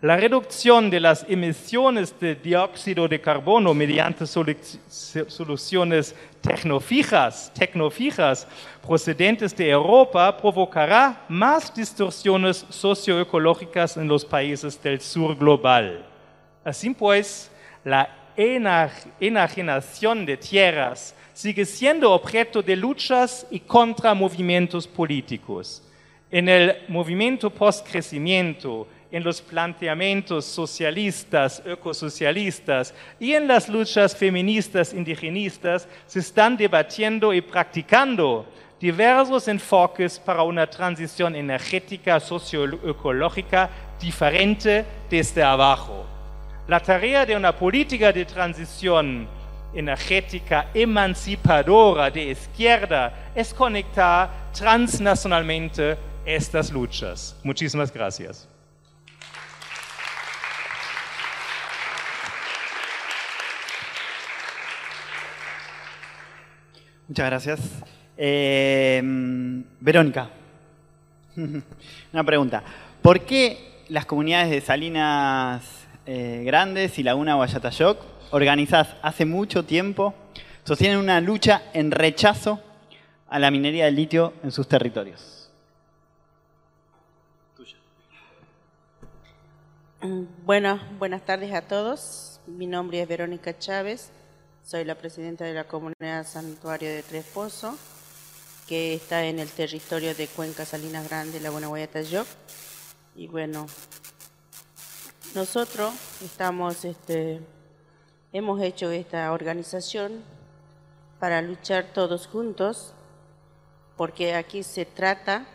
La 0.00 0.16
reducción 0.16 0.90
de 0.90 0.98
las 0.98 1.24
emisiones 1.28 2.18
de 2.18 2.34
dióxido 2.34 3.06
de 3.06 3.20
carbono 3.20 3.72
mediante 3.74 4.24
solu- 4.24 4.56
soluciones 5.28 6.16
tecnofijas 6.40 7.52
procedentes 8.84 9.56
de 9.56 9.70
Europa 9.70 10.36
provocará 10.36 11.24
más 11.28 11.72
distorsiones 11.72 12.66
socioecológicas 12.70 13.96
en 13.96 14.08
los 14.08 14.24
países 14.24 14.82
del 14.82 15.00
sur 15.00 15.36
global. 15.36 16.07
Así 16.68 16.90
pues, 16.90 17.50
la 17.82 18.10
ena- 18.36 18.90
enajenación 19.18 20.26
de 20.26 20.36
tierras 20.36 21.14
sigue 21.32 21.64
siendo 21.64 22.12
objeto 22.12 22.60
de 22.62 22.76
luchas 22.76 23.46
y 23.50 23.60
contra 23.60 24.12
movimientos 24.12 24.86
políticos. 24.86 25.82
En 26.30 26.46
el 26.46 26.76
movimiento 26.88 27.48
postcrecimiento, 27.48 28.86
en 29.10 29.24
los 29.24 29.40
planteamientos 29.40 30.44
socialistas, 30.44 31.62
ecosocialistas 31.64 32.92
y 33.18 33.32
en 33.32 33.48
las 33.48 33.66
luchas 33.70 34.14
feministas 34.14 34.92
indigenistas 34.92 35.88
se 36.06 36.18
están 36.18 36.54
debatiendo 36.54 37.32
y 37.32 37.40
practicando 37.40 38.44
diversos 38.78 39.48
enfoques 39.48 40.18
para 40.18 40.42
una 40.42 40.66
transición 40.68 41.34
energética 41.34 42.20
socioecológica 42.20 43.70
diferente 43.98 44.84
desde 45.08 45.42
abajo. 45.42 46.17
La 46.68 46.80
tarea 46.80 47.24
de 47.24 47.34
una 47.34 47.56
política 47.56 48.12
de 48.12 48.26
transición 48.26 49.26
energética 49.72 50.68
emancipadora 50.74 52.10
de 52.10 52.24
izquierda 52.32 53.30
es 53.34 53.54
conectar 53.54 54.50
transnacionalmente 54.52 55.96
estas 56.26 56.70
luchas. 56.70 57.34
Muchísimas 57.42 57.90
gracias. 57.90 58.46
Muchas 67.08 67.26
gracias. 67.26 67.60
Eh, 68.14 69.00
Verónica, 69.80 70.28
una 72.12 72.24
pregunta. 72.24 72.62
¿Por 73.00 73.20
qué 73.20 73.84
las 73.88 74.04
comunidades 74.04 74.50
de 74.50 74.60
Salinas 74.60 75.87
eh, 76.10 76.42
Grandes 76.42 76.98
y 76.98 77.02
Laguna 77.02 77.34
Guayatayoc, 77.34 77.98
organizadas 78.30 78.96
hace 79.02 79.26
mucho 79.26 79.66
tiempo, 79.66 80.14
sostienen 80.64 80.96
una 80.96 81.20
lucha 81.20 81.64
en 81.74 81.90
rechazo 81.90 82.62
a 83.28 83.38
la 83.38 83.50
minería 83.50 83.84
del 83.84 83.96
litio 83.96 84.32
en 84.42 84.50
sus 84.50 84.66
territorios? 84.66 85.50
Mm, 90.00 90.24
Bueno, 90.46 90.80
buenas 90.98 91.26
tardes 91.26 91.52
a 91.52 91.60
todos. 91.60 92.40
Mi 92.46 92.66
nombre 92.66 93.02
es 93.02 93.06
Verónica 93.06 93.58
Chávez. 93.58 94.10
Soy 94.64 94.84
la 94.84 94.94
presidenta 94.94 95.44
de 95.44 95.52
la 95.52 95.64
comunidad 95.64 96.26
Santuario 96.26 96.88
de 96.88 97.02
Tres 97.02 97.26
Pozos, 97.26 97.74
que 98.66 98.94
está 98.94 99.26
en 99.26 99.40
el 99.40 99.50
territorio 99.50 100.14
de 100.14 100.26
Cuenca 100.26 100.64
Salinas 100.64 101.06
Grande, 101.06 101.38
Laguna 101.38 101.66
Guayatayoc. 101.66 102.26
Y 103.14 103.26
bueno, 103.26 103.66
nosotros 105.34 105.92
estamos, 106.22 106.84
este, 106.84 107.40
hemos 108.32 108.60
hecho 108.62 108.90
esta 108.90 109.32
organización 109.32 110.22
para 111.20 111.42
luchar 111.42 111.92
todos 111.92 112.26
juntos, 112.26 112.94
porque 113.96 114.34
aquí 114.34 114.62
se 114.62 114.84
trata 114.86 115.46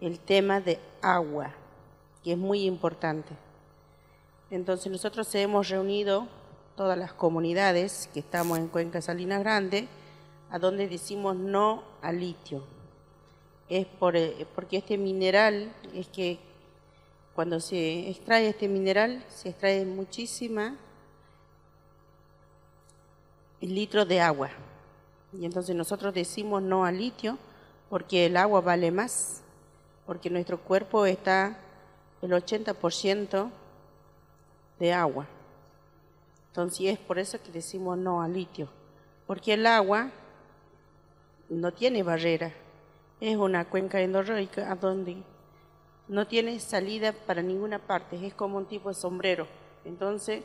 el 0.00 0.18
tema 0.20 0.60
de 0.60 0.78
agua 1.02 1.52
que 2.22 2.32
es 2.32 2.38
muy 2.38 2.64
importante. 2.64 3.34
Entonces 4.50 4.90
nosotros 4.90 5.34
hemos 5.34 5.68
reunido 5.68 6.28
todas 6.76 6.96
las 6.96 7.12
comunidades 7.12 8.08
que 8.12 8.20
estamos 8.20 8.58
en 8.58 8.68
Cuenca 8.68 9.02
Salinas 9.02 9.40
Grande, 9.40 9.88
a 10.50 10.58
donde 10.58 10.88
decimos 10.88 11.36
no 11.36 11.82
al 12.02 12.20
litio. 12.20 12.64
Es 13.68 13.86
por, 13.86 14.16
eh, 14.16 14.46
porque 14.54 14.76
este 14.76 14.98
mineral 14.98 15.72
es 15.94 16.08
que 16.08 16.38
cuando 17.34 17.60
se 17.60 18.08
extrae 18.08 18.48
este 18.48 18.68
mineral 18.68 19.24
se 19.28 19.48
extrae 19.48 19.84
muchísima 19.84 20.76
litros 23.60 24.06
de 24.06 24.20
agua. 24.20 24.50
Y 25.32 25.44
entonces 25.44 25.74
nosotros 25.74 26.14
decimos 26.14 26.62
no 26.62 26.84
al 26.84 26.98
litio 26.98 27.38
porque 27.88 28.26
el 28.26 28.36
agua 28.36 28.60
vale 28.60 28.90
más, 28.90 29.42
porque 30.06 30.30
nuestro 30.30 30.58
cuerpo 30.58 31.06
está 31.06 31.58
el 32.22 32.32
80% 32.32 33.50
de 34.78 34.92
agua. 34.92 35.26
Entonces 36.48 36.86
es 36.86 36.98
por 36.98 37.18
eso 37.18 37.42
que 37.42 37.50
decimos 37.50 37.98
no 37.98 38.22
al 38.22 38.32
litio, 38.32 38.68
porque 39.26 39.54
el 39.54 39.66
agua 39.66 40.10
no 41.48 41.72
tiene 41.72 42.02
barrera, 42.02 42.52
es 43.20 43.36
una 43.36 43.64
cuenca 43.64 44.00
endorroica 44.00 44.74
donde 44.76 45.22
no 46.08 46.26
tiene 46.26 46.58
salida 46.60 47.12
para 47.12 47.42
ninguna 47.42 47.78
parte, 47.78 48.24
es 48.26 48.34
como 48.34 48.58
un 48.58 48.66
tipo 48.66 48.88
de 48.88 48.94
sombrero. 48.94 49.46
Entonces 49.84 50.42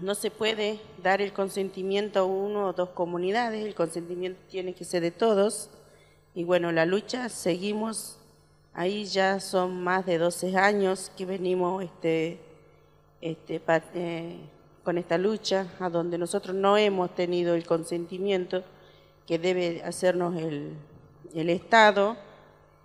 no 0.00 0.14
se 0.14 0.30
puede 0.30 0.80
dar 1.02 1.22
el 1.22 1.32
consentimiento 1.32 2.20
a 2.20 2.24
uno 2.24 2.66
o 2.66 2.72
dos 2.72 2.90
comunidades, 2.90 3.64
el 3.64 3.74
consentimiento 3.74 4.40
tiene 4.48 4.74
que 4.74 4.84
ser 4.84 5.02
de 5.02 5.10
todos. 5.10 5.70
Y 6.34 6.44
bueno, 6.44 6.72
la 6.72 6.86
lucha 6.86 7.28
seguimos 7.28 8.18
Ahí 8.78 9.06
ya 9.06 9.40
son 9.40 9.82
más 9.82 10.06
de 10.06 10.18
12 10.18 10.56
años 10.56 11.10
que 11.16 11.26
venimos 11.26 11.82
este, 11.82 12.38
este, 13.20 13.60
eh, 13.94 14.36
con 14.84 14.98
esta 14.98 15.18
lucha, 15.18 15.66
a 15.80 15.90
donde 15.90 16.16
nosotros 16.16 16.54
no 16.54 16.76
hemos 16.76 17.12
tenido 17.12 17.56
el 17.56 17.66
consentimiento 17.66 18.62
que 19.26 19.40
debe 19.40 19.82
hacernos 19.82 20.36
el, 20.36 20.74
el 21.34 21.50
Estado, 21.50 22.16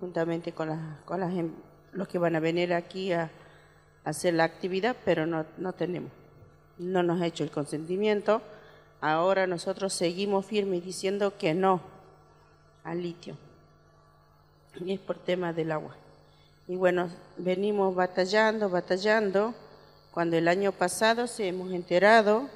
juntamente 0.04 0.52
con, 0.52 0.68
las- 0.68 1.00
con 1.06 1.24
em- 1.24 1.54
los 1.94 2.10
que 2.10 2.18
van 2.18 2.36
a 2.36 2.42
venir 2.42 2.74
aquí 2.74 3.14
a, 3.14 3.32
a 4.04 4.10
hacer 4.10 4.34
la 4.34 4.44
actividad, 4.44 4.98
pero 5.06 5.26
no, 5.26 5.46
no 5.58 5.72
tenemos. 5.72 6.12
No 6.78 7.04
nos 7.04 7.22
ha 7.22 7.26
hecho 7.28 7.44
el 7.46 7.52
consentimiento 7.52 8.42
ahora 9.00 9.48
nosotros 9.48 9.92
seguimos 9.94 10.46
firmes 10.46 10.84
diciendo 10.84 11.38
que 11.38 11.54
no 11.54 11.82
al 12.84 13.02
litio. 13.02 13.36
Y 14.80 14.94
es 14.94 15.00
por 15.00 15.18
tema 15.18 15.52
del 15.54 15.72
agua. 15.72 15.96
Y 16.68 16.76
bueno, 16.76 17.10
venimos 17.38 17.94
batallando, 17.96 18.70
batallando, 18.70 19.54
cuando 20.14 20.38
el 20.38 20.48
año 20.48 20.72
pasado 20.72 21.28
se 21.28 21.48
hemos 21.50 21.72
enterado 21.74 22.50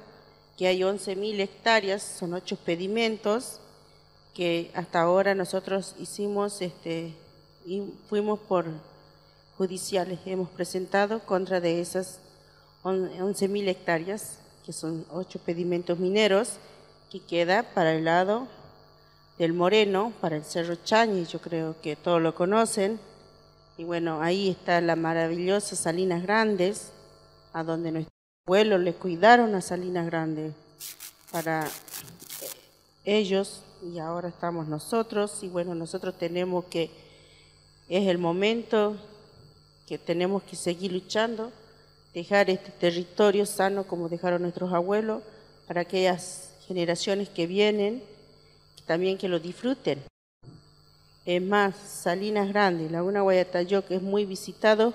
que 0.56 0.66
hay 0.68 0.82
11.000 0.82 1.38
hectáreas, 1.40 2.02
son 2.02 2.32
ocho 2.34 2.56
pedimentos, 2.56 3.60
que 4.34 4.70
hasta 4.74 5.00
ahora 5.02 5.34
nosotros 5.34 5.94
hicimos, 5.98 6.62
este, 6.62 7.14
y 7.64 7.82
fuimos 8.08 8.38
por 8.38 8.66
judiciales, 9.56 10.20
hemos 10.26 10.48
presentado 10.50 11.20
contra 11.20 11.60
de 11.60 11.80
esas 11.80 12.20
11.000 12.84 13.68
hectáreas, 13.68 14.38
que 14.64 14.72
son 14.72 15.04
ocho 15.10 15.38
pedimentos 15.38 15.98
mineros, 15.98 16.52
que 17.10 17.20
queda 17.20 17.62
para 17.62 17.94
el 17.94 18.04
lado 18.04 18.46
del 19.38 19.52
Moreno, 19.52 20.12
para 20.20 20.36
el 20.36 20.44
Cerro 20.44 20.74
Chañi, 20.76 21.24
yo 21.26 21.40
creo 21.40 21.76
que 21.80 21.96
todos 21.96 22.20
lo 22.20 22.34
conocen. 22.34 22.98
Y 23.76 23.84
bueno, 23.84 24.20
ahí 24.20 24.50
está 24.50 24.80
la 24.80 24.96
maravillosa 24.96 25.76
Salinas 25.76 26.22
Grandes, 26.22 26.90
a 27.52 27.62
donde 27.62 27.92
nuestros 27.92 28.14
abuelos 28.46 28.80
le 28.80 28.94
cuidaron 28.94 29.54
a 29.54 29.60
Salinas 29.60 30.06
Grandes 30.06 30.52
para 31.30 31.68
ellos 33.04 33.62
y 33.82 33.98
ahora 33.98 34.28
estamos 34.28 34.66
nosotros 34.66 35.42
y 35.42 35.48
bueno, 35.48 35.74
nosotros 35.74 36.18
tenemos 36.18 36.64
que, 36.66 36.90
es 37.88 38.06
el 38.06 38.18
momento 38.18 38.96
que 39.86 39.98
tenemos 39.98 40.42
que 40.42 40.56
seguir 40.56 40.92
luchando, 40.92 41.50
dejar 42.12 42.50
este 42.50 42.70
territorio 42.70 43.46
sano 43.46 43.84
como 43.84 44.08
dejaron 44.08 44.42
nuestros 44.42 44.72
abuelos 44.72 45.22
para 45.66 45.82
aquellas 45.82 46.52
generaciones 46.66 47.28
que 47.28 47.46
vienen 47.46 48.02
también 48.86 49.18
que 49.18 49.28
lo 49.28 49.38
disfruten. 49.38 50.02
Es 51.26 51.42
más, 51.42 51.76
Salinas 51.76 52.48
Grandes, 52.48 52.90
Laguna 52.90 53.20
Guayatayo, 53.20 53.84
que 53.84 53.96
es 53.96 54.02
muy 54.02 54.24
visitado 54.24 54.94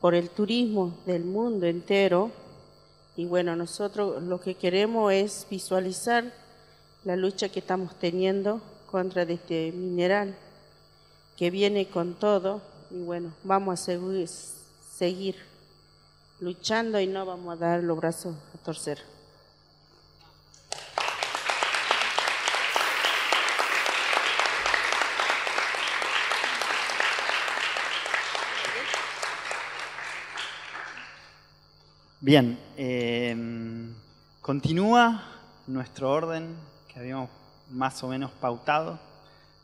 por 0.00 0.14
el 0.14 0.30
turismo 0.30 0.96
del 1.04 1.24
mundo 1.24 1.66
entero. 1.66 2.30
Y 3.16 3.26
bueno, 3.26 3.54
nosotros 3.56 4.22
lo 4.22 4.40
que 4.40 4.54
queremos 4.54 5.12
es 5.12 5.46
visualizar 5.50 6.32
la 7.04 7.14
lucha 7.14 7.50
que 7.50 7.60
estamos 7.60 7.94
teniendo 7.98 8.62
contra 8.90 9.22
este 9.24 9.70
mineral 9.72 10.34
que 11.40 11.50
viene 11.50 11.88
con 11.88 12.12
todo. 12.12 12.60
Y 12.90 13.00
bueno, 13.00 13.32
vamos 13.44 13.80
a 13.80 13.82
seguir, 13.82 14.28
seguir 14.28 15.36
luchando 16.38 17.00
y 17.00 17.06
no 17.06 17.24
vamos 17.24 17.54
a 17.54 17.56
dar 17.56 17.82
los 17.82 17.96
brazos 17.96 18.36
a 18.54 18.58
torcer. 18.58 18.98
Bien, 32.20 32.58
eh, 32.76 33.34
continúa 34.42 35.24
nuestro 35.66 36.10
orden 36.10 36.54
que 36.92 37.00
habíamos 37.00 37.30
más 37.70 38.04
o 38.04 38.08
menos 38.08 38.30
pautado. 38.30 38.98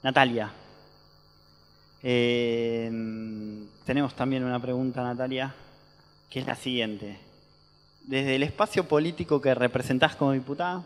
Natalia, 0.02 0.50
eh, 2.02 2.90
tenemos 3.84 4.14
también 4.14 4.44
una 4.44 4.60
pregunta, 4.60 5.02
Natalia, 5.02 5.54
que 6.30 6.40
es 6.40 6.46
la 6.46 6.54
siguiente. 6.54 7.18
Desde 8.04 8.36
el 8.36 8.42
espacio 8.42 8.86
político 8.86 9.40
que 9.40 9.54
representás 9.54 10.16
como 10.16 10.32
diputada, 10.32 10.84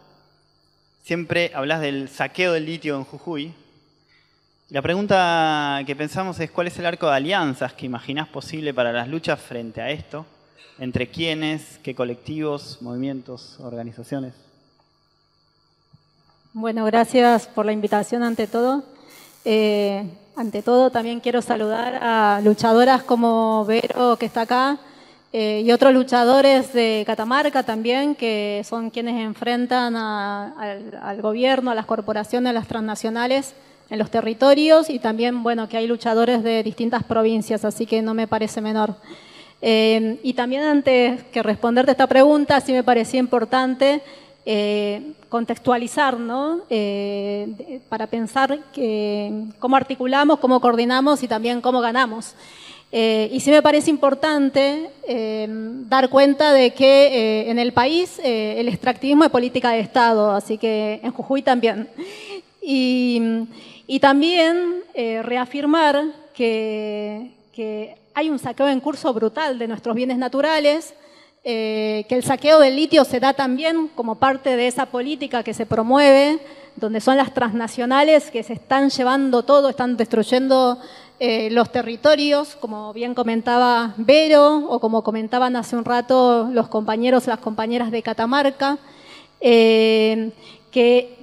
siempre 1.03 1.53
hablas 1.55 1.81
del 1.81 2.09
saqueo 2.09 2.53
del 2.53 2.67
litio 2.67 2.97
en 2.97 3.05
Jujuy. 3.05 3.55
La 4.71 4.83
pregunta 4.83 5.83
que 5.87 5.97
pensamos 5.97 6.39
es 6.41 6.51
cuál 6.51 6.69
es 6.69 6.79
el 6.79 6.87
arco 6.87 7.09
de 7.09 7.17
alianzas 7.17 7.73
que 7.73 7.87
imaginás 7.87 8.29
posible 8.29 8.73
para 8.73 8.93
las 8.93 9.09
luchas 9.09 9.41
frente 9.41 9.81
a 9.81 9.91
esto 9.91 10.25
¿Entre 10.81 11.09
quiénes? 11.09 11.79
¿Qué 11.83 11.95
colectivos, 11.95 12.79
movimientos, 12.81 13.61
organizaciones? 13.61 14.33
Bueno, 16.55 16.87
gracias 16.87 17.47
por 17.47 17.67
la 17.67 17.73
invitación 17.73 18.23
ante 18.23 18.47
todo. 18.47 18.83
Eh, 19.45 20.05
ante 20.37 20.63
todo, 20.63 20.91
también 20.91 21.21
quiero 21.21 21.43
saludar 21.43 21.99
a 22.03 22.41
luchadoras 22.43 23.03
como 23.03 23.65
Vero, 23.65 24.17
que 24.17 24.27
está 24.27 24.43
acá, 24.43 24.79
eh, 25.33 25.63
y 25.65 25.71
otros 25.71 25.93
luchadores 25.93 26.73
de 26.73 27.05
Catamarca 27.07 27.63
también, 27.63 28.15
que 28.15 28.63
son 28.69 28.91
quienes 28.91 29.21
enfrentan 29.21 29.97
al, 29.97 30.99
al, 31.01 31.23
gobierno, 31.23 31.71
a 31.71 31.75
las 31.75 31.87
corporaciones, 31.87 32.51
a 32.51 32.53
las 32.53 32.67
transnacionales 32.67 33.55
en 33.91 33.99
los 33.99 34.11
territorios, 34.11 34.91
y 34.91 34.99
también, 34.99 35.43
bueno, 35.43 35.69
que 35.69 35.77
hay 35.77 35.87
luchadores 35.87 36.43
de 36.43 36.63
distintas 36.63 37.05
provincias, 37.05 37.65
así 37.65 37.87
que 37.87 38.03
no 38.03 38.15
me 38.15 38.27
parece 38.27 38.61
menor. 38.61 38.95
Eh, 39.63 40.19
y 40.23 40.33
también 40.33 40.63
antes 40.63 41.23
que 41.25 41.43
responderte 41.43 41.91
esta 41.91 42.07
pregunta, 42.07 42.61
sí 42.61 42.73
me 42.73 42.83
parecía 42.83 43.21
importante 43.21 44.03
eh, 44.47 45.13
contextualizar, 45.29 46.19
¿no? 46.19 46.61
Eh, 46.71 47.81
para 47.89 48.07
pensar 48.07 48.59
que, 48.73 49.45
cómo 49.59 49.77
articulamos, 49.77 50.39
cómo 50.39 50.61
coordinamos 50.61 51.23
y 51.23 51.29
también 51.29 51.61
cómo 51.61 51.81
ganamos. 51.81 52.35
y 52.93 53.39
sí 53.41 53.51
me 53.53 53.63
parece 53.63 53.91
importante 53.91 54.91
dar 55.89 56.09
cuenta 56.09 56.53
de 56.53 56.73
que 56.73 57.49
en 57.49 57.59
el 57.61 57.73
país 57.73 58.21
el 58.25 58.67
extractivismo 58.67 59.23
es 59.23 59.31
política 59.31 59.71
de 59.71 59.81
Estado, 59.81 60.33
así 60.33 60.59
que 60.59 60.99
en 61.03 61.13
Jujuy 61.13 61.43
también. 61.43 61.89
Y, 62.61 63.23
y 63.87 64.01
también 64.01 64.83
reafirmar 65.23 66.05
que, 66.35 67.31
que 67.55 67.97
hay 68.15 68.29
un 68.29 68.39
saqueo 68.39 68.69
en 68.69 68.81
curso 68.81 69.13
brutal 69.15 69.59
de 69.59 69.69
nuestros 69.69 69.95
bienes 69.95 70.19
naturales, 70.19 70.95
eh, 71.43 72.05
que 72.09 72.17
el 72.17 72.23
saqueo 72.23 72.59
del 72.59 72.77
litio 72.77 73.05
se 73.05 73.21
da 73.21 73.33
también 73.33 73.89
como 73.95 74.17
parte 74.17 74.57
de 74.57 74.67
esa 74.67 74.87
política 74.87 75.43
que 75.43 75.55
se 75.55 75.67
promueve, 75.67 76.39
donde 76.77 77.01
son 77.01 77.17
las 77.17 77.33
transnacionales 77.35 78.31
que 78.31 78.43
se 78.43 78.55
están 78.55 78.91
llevando 78.91 79.43
todo, 79.43 79.69
están 79.69 79.97
destruyendo 79.97 80.79
eh, 81.19 81.51
los 81.51 81.71
territorios, 81.71 82.57
como 82.57 82.93
bien 82.93 83.15
comentaba 83.15 83.93
Vero 83.99 84.67
o 84.69 84.81
como 84.81 85.03
comentaban 85.03 85.57
hace 85.57 85.77
un 85.77 85.85
rato 85.85 86.49
los 86.51 86.69
compañeros, 86.69 87.27
las 87.27 87.41
compañeras 87.41 87.91
de 87.91 88.03
Catamarca, 88.03 88.79
eh, 89.41 90.31
que 90.71 91.21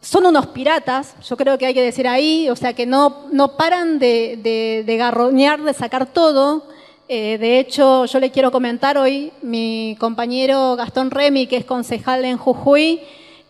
son 0.00 0.26
unos 0.26 0.46
piratas, 0.48 1.14
yo 1.28 1.36
creo 1.36 1.58
que 1.58 1.66
hay 1.66 1.74
que 1.74 1.82
decir 1.82 2.06
ahí, 2.06 2.48
o 2.48 2.56
sea, 2.56 2.72
que 2.72 2.86
no, 2.86 3.26
no 3.32 3.56
paran 3.56 3.98
de, 3.98 4.84
de, 4.86 4.96
garroñar, 4.96 5.62
de 5.62 5.74
sacar 5.74 6.06
todo. 6.06 6.64
Eh, 7.08 7.38
de 7.38 7.60
hecho, 7.60 8.04
yo 8.06 8.18
le 8.18 8.32
quiero 8.32 8.50
comentar 8.50 8.98
hoy, 8.98 9.30
mi 9.40 9.96
compañero 10.00 10.74
Gastón 10.74 11.12
Remy, 11.12 11.46
que 11.46 11.58
es 11.58 11.64
concejal 11.64 12.24
en 12.24 12.36
Jujuy, 12.36 13.00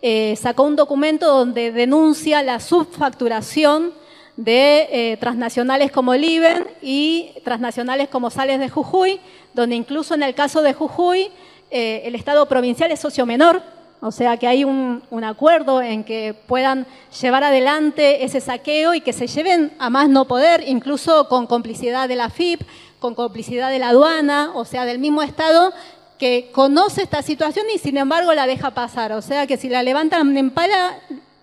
eh, 0.02 0.36
sacó 0.36 0.64
un 0.64 0.76
documento 0.76 1.26
donde 1.26 1.72
denuncia 1.72 2.42
la 2.42 2.60
subfacturación 2.60 3.94
de 4.36 4.88
eh, 4.90 5.16
transnacionales 5.16 5.90
como 5.90 6.14
Liben 6.14 6.66
y 6.82 7.30
transnacionales 7.44 8.08
como 8.08 8.28
Sales 8.28 8.60
de 8.60 8.68
Jujuy, 8.68 9.20
donde 9.54 9.74
incluso 9.74 10.12
en 10.12 10.22
el 10.22 10.34
caso 10.34 10.60
de 10.60 10.74
Jujuy, 10.74 11.30
el 11.70 12.14
Estado 12.14 12.46
provincial 12.46 12.92
es 12.92 13.00
socio 13.00 13.26
menor, 13.26 13.62
o 14.00 14.12
sea 14.12 14.36
que 14.36 14.46
hay 14.46 14.64
un, 14.64 15.02
acuerdo 15.24 15.80
en 15.80 16.04
que 16.04 16.34
puedan 16.46 16.86
llevar 17.20 17.42
adelante 17.44 18.24
ese 18.24 18.40
saqueo 18.40 18.94
y 18.94 19.00
que 19.00 19.12
se 19.12 19.26
lleven 19.26 19.72
a 19.78 19.90
más 19.90 20.08
no 20.08 20.26
poder, 20.26 20.62
incluso 20.66 21.28
con 21.28 21.46
complicidad 21.46 22.08
de 22.08 22.16
la 22.16 22.30
FIP, 22.30 22.60
con 22.98 23.14
complicidad 23.14 23.70
de 23.70 23.78
la 23.78 23.90
aduana, 23.90 24.52
o 24.54 24.64
sea, 24.64 24.84
del 24.84 24.98
mismo 24.98 25.22
Estado 25.22 25.72
que 26.18 26.50
conoce 26.52 27.02
esta 27.02 27.20
situación 27.22 27.66
y 27.74 27.78
sin 27.78 27.98
embargo 27.98 28.32
la 28.32 28.46
deja 28.46 28.70
pasar. 28.70 29.12
O 29.12 29.22
sea 29.22 29.46
que 29.46 29.56
si 29.56 29.68
la 29.68 29.82
levantan 29.82 30.36
en 30.36 30.50
pala, 30.50 30.98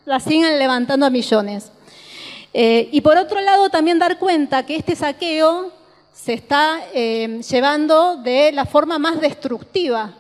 la 0.05 0.19
siguen 0.19 0.57
levantando 0.57 1.05
a 1.05 1.09
millones. 1.09 1.71
Eh, 2.53 2.89
y 2.91 3.01
por 3.01 3.17
otro 3.17 3.41
lado, 3.41 3.69
también 3.69 3.99
dar 3.99 4.19
cuenta 4.19 4.65
que 4.65 4.75
este 4.75 4.95
saqueo 4.95 5.71
se 6.11 6.33
está 6.33 6.79
eh, 6.93 7.41
llevando 7.49 8.17
de 8.17 8.51
la 8.51 8.65
forma 8.65 8.99
más 8.99 9.19
destructiva 9.21 10.13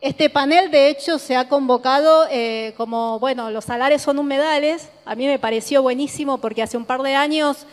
este 0.00 0.28
panel, 0.28 0.70
de 0.70 0.88
hecho, 0.88 1.18
se 1.18 1.36
ha 1.36 1.48
convocado 1.48 2.26
eh, 2.30 2.74
como, 2.76 3.18
bueno, 3.18 3.50
los 3.50 3.64
salares 3.64 4.02
son 4.02 4.18
humedales. 4.18 4.90
A 5.04 5.14
mí 5.14 5.26
me 5.26 5.38
pareció 5.38 5.82
buenísimo 5.82 6.38
porque 6.38 6.62
hace 6.62 6.76
un 6.76 6.84
par 6.84 7.02
de 7.02 7.14
años, 7.14 7.66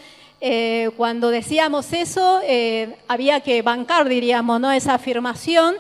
eh, 0.46 0.92
cuando 0.98 1.30
decíamos 1.30 1.94
eso, 1.94 2.42
eh, 2.44 2.98
había 3.08 3.40
que 3.40 3.62
bancar, 3.62 4.10
diríamos, 4.10 4.60
¿no? 4.60 4.74
esa 4.74 4.96
afirmación. 4.96 5.76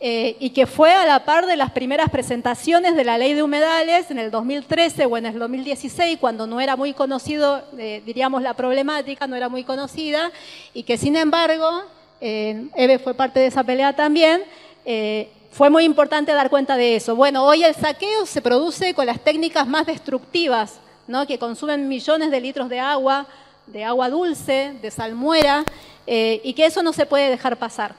y 0.00 0.50
que 0.50 0.66
fue 0.66 0.92
a 0.92 1.06
la 1.06 1.24
par 1.24 1.46
de 1.46 1.56
las 1.56 1.70
primeras 1.70 2.10
presentaciones 2.10 2.94
de 2.94 3.04
la 3.04 3.16
ley 3.16 3.32
de 3.32 3.42
humedales 3.42 4.10
en 4.10 4.18
el 4.18 4.30
2013 4.30 5.06
o 5.06 5.16
en 5.16 5.24
el 5.24 5.38
2016, 5.38 6.18
cuando 6.20 6.46
no 6.46 6.60
era 6.60 6.76
muy 6.76 6.92
conocido, 6.92 7.64
diríamos, 8.04 8.42
la 8.42 8.52
problemática, 8.52 9.26
no 9.26 9.34
era 9.34 9.48
muy 9.48 9.64
conocida, 9.64 10.30
y 10.74 10.82
que 10.82 10.98
sin 10.98 11.16
embargo, 11.16 11.84
Eve 12.20 12.98
fue 12.98 13.14
parte 13.14 13.40
de 13.40 13.46
esa 13.46 13.64
pelea 13.64 13.96
también, 13.96 14.42
fue 15.50 15.70
muy 15.70 15.84
importante 15.84 16.32
dar 16.32 16.50
cuenta 16.50 16.76
de 16.76 16.96
eso. 16.96 17.16
Bueno, 17.16 17.42
hoy 17.42 17.64
el 17.64 17.74
saqueo 17.74 18.26
se 18.26 18.42
produce 18.42 18.92
con 18.92 19.06
las 19.06 19.20
técnicas 19.20 19.66
más 19.66 19.86
destructivas, 19.86 20.80
¿no? 21.06 21.26
que 21.26 21.38
consumen 21.38 21.88
millones 21.88 22.30
de 22.30 22.40
litros 22.42 22.68
de 22.68 22.78
agua, 22.78 23.26
de 23.66 23.84
agua 23.84 24.10
dulce, 24.10 24.74
de 24.80 24.90
salmuera, 24.90 25.64
eh, 26.06 26.40
y 26.44 26.52
que 26.52 26.66
eso 26.66 26.82
no 26.82 26.92
se 26.92 27.06
puede 27.06 27.30
dejar 27.30 27.56
pasar. 27.58 27.94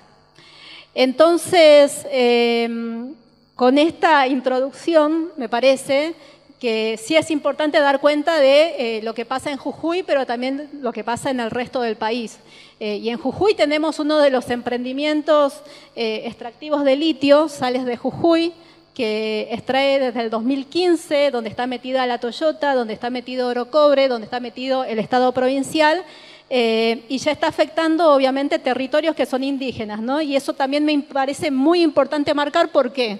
Entonces, 0.94 2.06
em, 2.12 3.14
con 3.56 3.78
esta 3.78 4.28
introducción, 4.28 5.30
me 5.38 5.50
parece 5.50 6.14
que 6.60 6.98
sí 7.02 7.16
es 7.16 7.32
importante 7.32 7.80
dar 7.80 8.00
cuenta 8.00 8.40
de 8.40 8.98
eh, 8.98 9.02
lo 9.02 9.14
que 9.14 9.26
pasa 9.26 9.52
en 9.52 9.58
Jujuy, 9.58 10.04
pero 10.04 10.26
también 10.26 10.70
lo 10.82 10.94
que 10.94 11.04
pasa 11.04 11.30
en 11.30 11.40
el 11.40 11.52
resto 11.52 11.82
del 11.82 11.96
país. 11.96 12.38
Eh, 12.80 12.98
y 12.98 13.10
en 13.10 13.18
Jujuy 13.18 13.56
tenemos 13.56 14.00
uno 14.00 14.20
de 14.20 14.30
los 14.30 14.50
emprendimientos 14.50 15.62
extractivos 15.96 16.84
de 16.84 16.96
litio, 16.96 17.50
sales 17.50 17.86
de 17.86 17.98
Jujuy, 17.98 18.54
que 18.96 19.50
extrae 19.52 20.00
desde 20.00 20.22
el 20.22 20.30
2015, 20.30 21.30
donde 21.30 21.50
está 21.50 21.68
metida 21.68 22.08
la 22.08 22.18
Toyota, 22.18 22.74
donde 22.74 22.94
está 22.94 23.10
metido 23.10 23.50
Orocobre, 23.50 24.08
donde 24.08 24.26
está 24.26 24.40
metido 24.40 24.86
el 24.86 25.00
Estado 25.00 25.34
provincial, 25.34 26.04
eh, 26.50 27.04
y 27.10 27.18
ya 27.18 27.32
está 27.32 27.48
afectando 27.48 28.14
obviamente 28.14 28.58
territorios 28.58 29.16
que 29.16 29.26
son 29.26 29.44
indígenas, 29.44 30.00
¿no? 30.00 30.22
Y 30.22 30.36
eso 30.36 30.54
también 30.54 30.86
me 30.86 30.98
parece 31.00 31.52
muy 31.52 31.82
importante 31.82 32.34
marcar, 32.34 32.70
¿por 32.70 32.94
qué? 32.94 33.20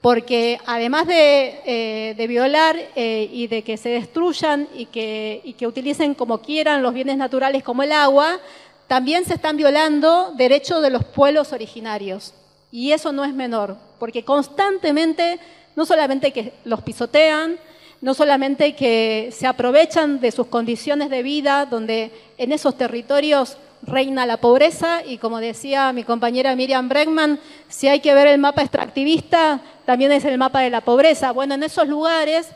Porque 0.00 0.58
además 0.64 1.06
de, 1.06 1.60
eh, 1.66 2.26
violar 2.26 2.76
eh, 2.96 3.28
y 3.30 3.48
de 3.48 3.62
que 3.62 3.76
se 3.76 3.90
destruyan 3.90 4.68
y 4.74 4.86
que, 4.86 5.42
y 5.44 5.52
que 5.52 5.66
utilicen 5.66 6.14
como 6.14 6.38
quieran 6.38 6.82
los 6.82 6.94
bienes 6.94 7.18
naturales 7.18 7.62
como 7.62 7.82
el 7.82 7.92
agua, 7.92 8.38
también 8.86 9.26
se 9.26 9.34
están 9.34 9.58
violando 9.58 10.32
derechos 10.36 10.80
de 10.80 10.90
los 10.90 11.04
pueblos 11.04 11.52
originarios. 11.52 12.32
Y 12.72 12.92
eso 12.92 13.12
no 13.12 13.24
es 13.24 13.34
menor, 13.34 13.76
porque 14.00 14.24
constantemente, 14.24 15.38
no 15.76 15.86
solamente 15.86 16.32
que 16.32 16.54
los 16.64 16.82
pisotean, 16.82 17.58
no 18.00 18.14
solamente 18.14 18.74
que 18.74 19.30
se 19.30 19.46
aprovechan 19.46 20.20
de 20.20 20.32
sus 20.32 20.46
condiciones 20.46 21.10
de 21.10 21.22
vida, 21.22 21.66
donde 21.66 22.10
en 22.38 22.50
esos 22.50 22.76
territorios 22.76 23.58
reina 23.82 24.26
la 24.26 24.38
pobreza 24.38 25.02
y 25.06 25.18
como 25.18 25.38
decía 25.38 25.92
mi 25.92 26.04
compañera 26.04 26.56
Miriam 26.56 26.88
Bregman, 26.88 27.38
si 27.68 27.88
hay 27.88 28.00
que 28.00 28.14
ver 28.14 28.26
el 28.26 28.38
mapa 28.38 28.62
extractivista, 28.62 29.60
también 29.84 30.12
es 30.12 30.24
el 30.24 30.38
mapa 30.38 30.60
de 30.60 30.70
la 30.70 30.80
pobreza. 30.80 31.30
Bueno, 31.32 31.54
en 31.54 31.62
esos 31.62 31.86
lugares 31.86 32.48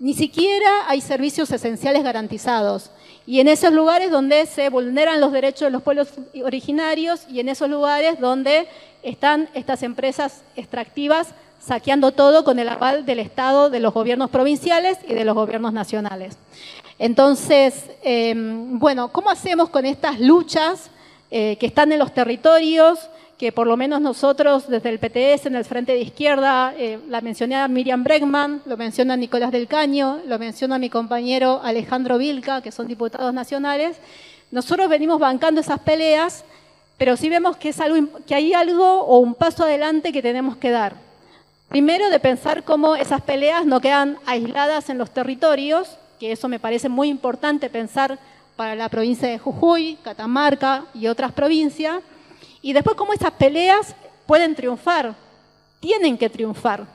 ni 0.00 0.14
siquiera 0.14 0.88
hay 0.88 1.00
servicios 1.00 1.50
esenciales 1.50 2.02
garantizados. 2.04 2.90
Y 3.28 3.40
en 3.40 3.48
esos 3.48 3.74
lugares 3.74 4.10
donde 4.10 4.46
se 4.46 4.70
vulneran 4.70 5.20
los 5.20 5.32
derechos 5.32 5.66
de 5.66 5.70
los 5.70 5.82
pueblos 5.82 6.08
originarios 6.42 7.26
y 7.28 7.40
en 7.40 7.50
esos 7.50 7.68
lugares 7.68 8.18
donde 8.18 8.66
están 9.02 9.50
estas 9.52 9.82
empresas 9.82 10.40
extractivas 10.56 11.34
saqueando 11.60 12.12
todo 12.12 12.42
con 12.42 12.58
el 12.58 12.70
aval 12.70 13.04
del 13.04 13.18
Estado, 13.18 13.68
de 13.68 13.80
los 13.80 13.92
gobiernos 13.92 14.30
provinciales 14.30 14.96
y 15.06 15.12
de 15.12 15.26
los 15.26 15.34
gobiernos 15.34 15.74
nacionales. 15.74 16.38
Entonces, 16.98 17.90
em, 18.02 18.78
bueno, 18.78 19.12
¿cómo 19.12 19.28
hacemos 19.28 19.68
con 19.68 19.84
estas 19.84 20.18
luchas 20.20 20.88
eh, 21.30 21.58
que 21.60 21.66
están 21.66 21.92
en 21.92 21.98
los 21.98 22.14
territorios? 22.14 23.10
Que 23.38 23.52
por 23.52 23.66
lo 23.66 23.76
menos 23.76 24.00
nosotros 24.00 24.68
desde 24.68 24.88
el 24.88 24.98
PTS, 24.98 25.46
en 25.46 25.54
el 25.54 25.64
Frente 25.64 25.92
de 25.92 26.00
Izquierda, 26.00 26.74
eh, 26.76 26.98
la 27.08 27.20
mencioné 27.20 27.56
a 27.56 27.68
Miriam 27.68 28.02
Bregman, 28.02 28.62
lo 28.66 28.76
menciona 28.76 29.16
Nicolás 29.16 29.52
del 29.52 29.68
Caño, 29.68 30.20
lo 30.26 30.38
menciona 30.38 30.78
mi 30.78 30.90
compañero 30.90 31.60
Alejandro 31.62 32.18
Vilca, 32.18 32.60
que 32.62 32.72
son 32.72 32.88
diputados 32.88 33.32
nacionales, 33.32 33.96
nosotros 34.50 34.88
venimos 34.88 35.20
bancando 35.20 35.60
esas 35.60 35.78
peleas 35.78 36.44
pero 36.98 37.16
sí 37.16 37.28
vemos 37.28 37.56
que, 37.56 37.68
es 37.68 37.80
algo, 37.80 38.08
que 38.26 38.34
hay 38.34 38.52
algo 38.52 39.02
o 39.02 39.18
un 39.20 39.34
paso 39.34 39.62
adelante 39.62 40.12
que 40.12 40.20
tenemos 40.20 40.56
que 40.56 40.70
dar. 40.70 40.96
Primero, 41.68 42.10
de 42.10 42.18
pensar 42.18 42.64
cómo 42.64 42.96
esas 42.96 43.22
peleas 43.22 43.64
no 43.64 43.80
quedan 43.80 44.18
aisladas 44.26 44.90
en 44.90 44.98
los 44.98 45.10
territorios, 45.12 45.96
que 46.18 46.32
eso 46.32 46.48
me 46.48 46.58
parece 46.58 46.88
muy 46.88 47.08
importante 47.08 47.70
pensar 47.70 48.18
para 48.56 48.74
la 48.74 48.88
provincia 48.88 49.28
de 49.28 49.38
Jujuy, 49.38 49.96
Catamarca 50.02 50.86
y 50.92 51.06
otras 51.06 51.30
provincias, 51.30 52.02
y 52.62 52.72
después 52.72 52.96
cómo 52.96 53.12
esas 53.12 53.32
peleas 53.32 53.94
pueden 54.26 54.54
triunfar, 54.54 55.14
tienen 55.80 56.18
que 56.18 56.28
triunfar. 56.28 56.86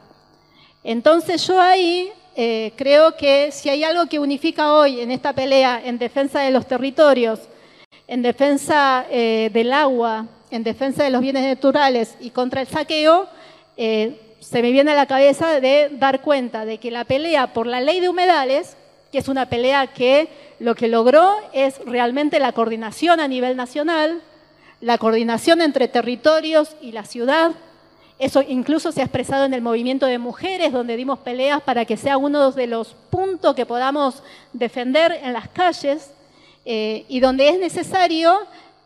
Entonces 0.83 1.45
yo 1.47 1.59
ahí 1.59 2.11
eh, 2.35 2.73
creo 2.75 3.15
que 3.15 3.51
si 3.51 3.69
hay 3.69 3.83
algo 3.83 4.07
que 4.07 4.19
unifica 4.19 4.73
hoy 4.73 4.99
en 4.99 5.11
esta 5.11 5.33
pelea 5.33 5.81
en 5.83 5.97
defensa 5.97 6.41
de 6.41 6.51
los 6.51 6.67
territorios 6.67 7.39
en 8.07 8.21
defensa 8.21 9.05
eh, 9.09 9.49
del 9.53 9.71
agua, 9.73 10.27
en 10.51 10.63
defensa 10.63 11.03
de 11.03 11.09
los 11.09 11.21
bienes 11.21 11.43
naturales 11.43 12.15
y 12.19 12.29
contra 12.29 12.61
el 12.61 12.67
saqueo, 12.67 13.27
eh, 13.77 14.19
se 14.39 14.61
me 14.61 14.71
viene 14.71 14.91
a 14.91 14.95
la 14.95 15.05
cabeza 15.05 15.59
de 15.59 15.89
dar 15.93 16.21
cuenta 16.21 16.65
de 16.65 16.77
que 16.77 16.91
la 16.91 17.05
pelea 17.05 17.53
por 17.53 17.65
la 17.65 17.81
ley 17.81 18.01
de 18.01 18.09
humedales, 18.09 18.75
que 19.11 19.17
es 19.19 19.27
una 19.27 19.47
pelea 19.47 19.87
que 19.87 20.27
lo 20.59 20.75
que 20.75 20.87
logró 20.87 21.33
es 21.53 21.79
realmente 21.85 22.39
la 22.39 22.51
coordinación 22.51 23.19
a 23.19 23.27
nivel 23.27 23.55
nacional, 23.55 24.21
la 24.83 24.97
coordinación 24.97 25.61
entre 25.61 25.87
territorios 25.87 26.75
y 26.81 26.91
la 26.91 27.05
ciudad. 27.05 27.51
Eso 28.19 28.41
incluso 28.41 28.91
se 28.91 28.99
ha 28.99 29.05
expresado 29.05 29.45
en 29.45 29.53
el 29.53 29.61
movimiento 29.61 30.05
de 30.07 30.17
mujeres, 30.17 30.73
donde 30.73 30.97
dimos 30.97 31.19
peleas 31.19 31.61
para 31.61 31.85
que 31.85 31.95
sea 31.95 32.17
uno 32.17 32.51
de 32.51 32.67
los 32.67 32.93
puntos 33.09 33.55
que 33.55 33.65
podamos 33.65 34.21
defender 34.51 35.19
en 35.23 35.31
las 35.31 35.47
calles. 35.47 36.11
Eh, 36.65 37.05
y 37.07 37.21
donde 37.21 37.47
es 37.49 37.59
necesario 37.59 38.37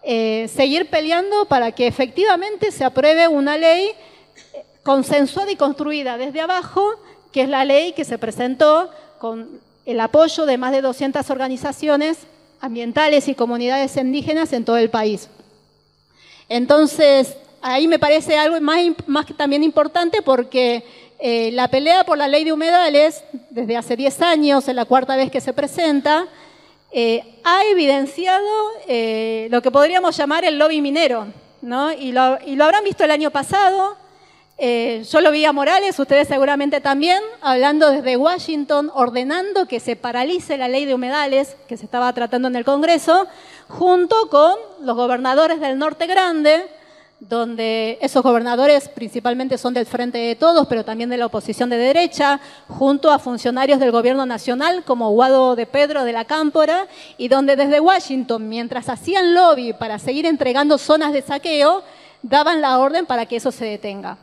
eh, 0.04 0.48
seguir 0.54 0.90
peleando 0.90 1.46
para 1.46 1.72
que 1.72 1.88
efectivamente 1.88 2.72
se 2.72 2.84
apruebe 2.84 3.28
una 3.28 3.58
ley 3.58 3.90
eh, 3.90 4.66
consensuada 4.84 5.52
y 5.52 5.56
construida 5.56 6.18
desde 6.18 6.42
abajo, 6.42 6.92
que 7.32 7.42
es 7.42 7.50
la 7.50 7.66
ley 7.66 7.94
que 7.94 8.06
se 8.06 8.20
presentó 8.20 8.92
con 9.18 9.60
el 9.86 10.00
apoyo 10.00 10.46
de 10.46 10.58
más 10.58 10.72
de 10.72 10.82
200 10.82 11.28
organizaciones 11.32 12.20
ambientales 12.62 13.28
y 13.28 13.36
comunidades 13.36 13.98
indígenas 13.98 14.54
en 14.54 14.64
todo 14.64 14.78
el 14.78 14.92
país. 14.92 15.30
Entonces, 16.50 17.36
ahí 17.62 17.88
me 17.88 18.00
parece 18.00 18.38
algo 18.38 18.60
más, 18.62 18.80
más 19.06 19.26
también 19.36 19.64
importante 19.64 20.22
porque 20.22 20.84
la 21.52 21.68
pelea 21.68 22.04
por 22.04 22.18
la 22.18 22.28
ley 22.28 22.44
de 22.44 22.54
humedales, 22.54 23.24
desde 23.50 23.76
hace 23.76 23.96
10 23.96 24.22
años, 24.22 24.68
es 24.68 24.76
la 24.76 24.86
cuarta 24.86 25.16
vez 25.16 25.32
que 25.32 25.42
se 25.42 25.52
presenta, 25.52 26.28
eh, 26.92 27.42
ha 27.44 27.64
evidenciado 27.66 28.48
eh, 28.88 29.48
lo 29.52 29.62
que 29.62 29.72
podríamos 29.72 30.16
llamar 30.16 30.46
el 30.46 30.58
lobby 30.58 30.82
minero, 30.82 31.28
¿no? 31.62 31.92
y, 31.92 32.14
lo, 32.14 32.22
habrán 32.64 32.84
visto 32.84 33.04
el 33.04 33.12
año 33.12 33.30
pasado. 33.30 33.98
Eh, 34.60 35.06
yo 35.12 35.22
lo 35.22 35.30
vi 35.30 35.46
a 35.46 35.54
Morales, 35.54 36.00
ustedes 36.00 36.28
seguramente 36.28 36.82
también, 36.82 37.22
hablando 37.42 37.92
desde 37.92 38.18
Washington, 38.18 38.90
ordenando 38.96 39.68
que 39.68 39.80
se 39.80 39.96
paralice 39.96 40.58
la 40.58 40.68
ley 40.68 40.86
de 40.86 40.96
humedales 40.96 41.56
que 41.68 41.78
se 41.78 41.86
estaba 41.86 42.12
tratando 42.14 42.48
en 42.48 42.56
el 42.56 42.66
Congreso, 42.66 43.28
junto 43.68 44.30
con 44.32 44.56
los 44.82 44.96
gobernadores 44.96 45.60
del 45.60 45.78
Norte 45.78 46.08
Grande, 46.08 46.66
donde 47.20 48.00
esos 48.02 48.24
gobernadores 48.24 48.90
principalmente 48.90 49.60
son 49.60 49.76
del 49.76 49.86
Frente 49.86 50.18
de 50.18 50.36
Todos, 50.36 50.66
pero 50.66 50.84
también 50.84 51.12
de 51.12 51.18
la 51.18 51.28
oposición 51.28 51.70
de 51.70 51.78
derecha, 51.78 52.40
junto 52.68 53.12
a 53.12 53.20
funcionarios 53.20 53.80
del 53.80 53.92
gobierno 53.92 54.26
nacional 54.26 54.84
como 54.84 55.12
Guado 55.12 55.56
de 55.56 55.68
Pedro 55.68 56.04
de 56.04 56.14
la 56.14 56.26
Cámpora, 56.26 56.88
y 57.20 57.28
donde 57.28 57.56
desde 57.56 57.80
Washington, 57.80 58.50
mientras 58.50 58.90
hacían 58.90 59.36
lobby 59.36 59.74
para 59.74 60.00
seguir 60.00 60.26
entregando 60.26 60.80
zonas 60.80 61.14
de 61.14 61.22
saqueo, 61.22 61.84
daban 62.24 62.60
la 62.60 62.80
orden 62.80 63.06
para 63.06 63.28
que 63.28 63.36
eso 63.36 63.52
se 63.52 63.66
detenga. 63.66 64.18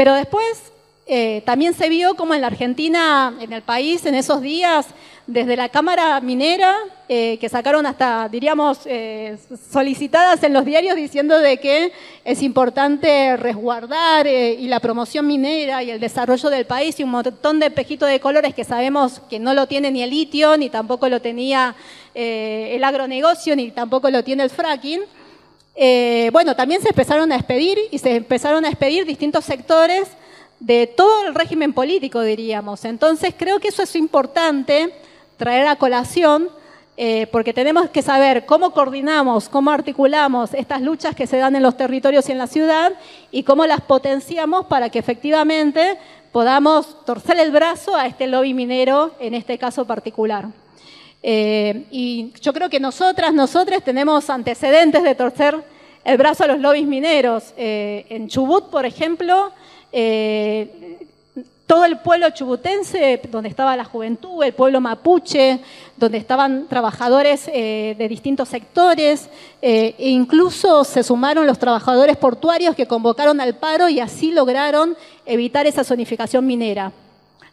Pero 0.00 0.14
después 0.14 0.72
eh, 1.06 1.42
también 1.44 1.74
se 1.74 1.90
vio 1.90 2.14
como 2.14 2.32
en 2.32 2.40
la 2.40 2.46
Argentina, 2.46 3.34
en 3.38 3.52
el 3.52 3.60
país, 3.60 4.06
en 4.06 4.14
esos 4.14 4.40
días, 4.40 4.86
desde 5.26 5.58
la 5.58 5.68
Cámara 5.68 6.18
Minera, 6.22 6.74
eh, 7.06 7.36
que 7.38 7.50
sacaron 7.50 7.84
hasta, 7.84 8.26
diríamos, 8.30 8.78
eh, 8.86 9.36
solicitadas 9.70 10.42
en 10.42 10.54
los 10.54 10.64
diarios 10.64 10.96
diciendo 10.96 11.38
de 11.38 11.58
que 11.58 11.92
es 12.24 12.42
importante 12.42 13.36
resguardar 13.36 14.26
y 14.26 14.66
la 14.68 14.80
promoción 14.80 15.26
minera 15.26 15.82
y 15.82 15.90
el 15.90 16.00
desarrollo 16.00 16.48
del 16.48 16.64
país 16.64 16.98
y 16.98 17.02
un 17.02 17.10
montón 17.10 17.60
de 17.60 17.66
espejitos 17.66 18.08
de 18.08 18.20
colores 18.20 18.54
que 18.54 18.64
sabemos 18.64 19.20
que 19.28 19.38
no 19.38 19.52
lo 19.52 19.66
tiene 19.66 19.90
ni 19.90 20.02
el 20.02 20.08
litio, 20.08 20.56
ni 20.56 20.70
tampoco 20.70 21.10
lo 21.10 21.20
tenía 21.20 21.76
el 22.14 22.82
agronegocio, 22.82 23.54
ni 23.54 23.70
tampoco 23.70 24.08
lo 24.08 24.24
tiene 24.24 24.44
el 24.44 24.50
fracking. 24.50 25.02
Bueno, 26.32 26.54
también 26.54 26.82
se 26.82 26.90
empezaron 26.90 27.32
a 27.32 27.36
expedir 27.36 27.78
y 27.90 27.98
se 27.98 28.16
empezaron 28.16 28.64
a 28.64 28.68
expedir 28.68 29.06
distintos 29.06 29.44
sectores 29.44 30.08
de 30.60 30.86
todo 30.86 31.26
el 31.26 31.34
régimen 31.34 31.72
político, 31.72 32.20
diríamos. 32.20 32.84
Entonces 32.84 33.34
creo 33.36 33.58
que 33.58 33.68
eso 33.68 33.82
es 33.82 33.96
importante 33.96 34.94
traer 35.38 35.66
a 35.66 35.76
colación, 35.76 36.50
eh, 36.98 37.26
porque 37.32 37.54
tenemos 37.54 37.88
que 37.88 38.02
saber 38.02 38.44
cómo 38.44 38.72
coordinamos, 38.72 39.48
cómo 39.48 39.70
articulamos 39.70 40.52
estas 40.52 40.82
luchas 40.82 41.16
que 41.16 41.26
se 41.26 41.38
dan 41.38 41.56
en 41.56 41.62
los 41.62 41.78
territorios 41.78 42.28
y 42.28 42.32
en 42.32 42.38
la 42.38 42.46
ciudad 42.46 42.92
y 43.30 43.42
cómo 43.42 43.64
las 43.64 43.80
potenciamos 43.80 44.66
para 44.66 44.90
que 44.90 44.98
efectivamente 44.98 45.96
podamos 46.30 47.04
torcer 47.06 47.38
el 47.38 47.52
brazo 47.52 47.96
a 47.96 48.06
este 48.06 48.26
lobby 48.26 48.52
minero 48.52 49.12
en 49.18 49.32
este 49.32 49.56
caso 49.56 49.86
particular. 49.86 50.48
Eh, 51.22 51.84
y 51.90 52.32
yo 52.40 52.52
creo 52.52 52.70
que 52.70 52.80
nosotras, 52.80 53.32
nosotros 53.34 53.82
tenemos 53.84 54.30
antecedentes 54.30 55.02
de 55.02 55.14
torcer 55.14 55.56
el 56.04 56.16
brazo 56.16 56.44
a 56.44 56.46
los 56.46 56.60
lobbies 56.60 56.86
mineros. 56.86 57.52
Eh, 57.56 58.06
en 58.08 58.28
Chubut, 58.28 58.70
por 58.70 58.86
ejemplo, 58.86 59.52
eh, 59.92 60.98
todo 61.66 61.84
el 61.84 61.98
pueblo 61.98 62.30
chubutense, 62.30 63.20
donde 63.30 63.48
estaba 63.48 63.76
la 63.76 63.84
juventud, 63.84 64.42
el 64.42 64.54
pueblo 64.54 64.80
mapuche, 64.80 65.60
donde 65.96 66.18
estaban 66.18 66.66
trabajadores 66.66 67.46
de 67.46 68.06
distintos 68.08 68.48
sectores, 68.48 69.28
e 69.62 69.94
incluso 69.98 70.82
se 70.82 71.04
sumaron 71.04 71.46
los 71.46 71.60
trabajadores 71.60 72.16
portuarios 72.16 72.74
que 72.74 72.88
convocaron 72.88 73.40
al 73.40 73.54
paro 73.54 73.88
y 73.88 74.00
así 74.00 74.32
lograron 74.32 74.96
evitar 75.24 75.68
esa 75.68 75.84
zonificación 75.84 76.44
minera. 76.44 76.90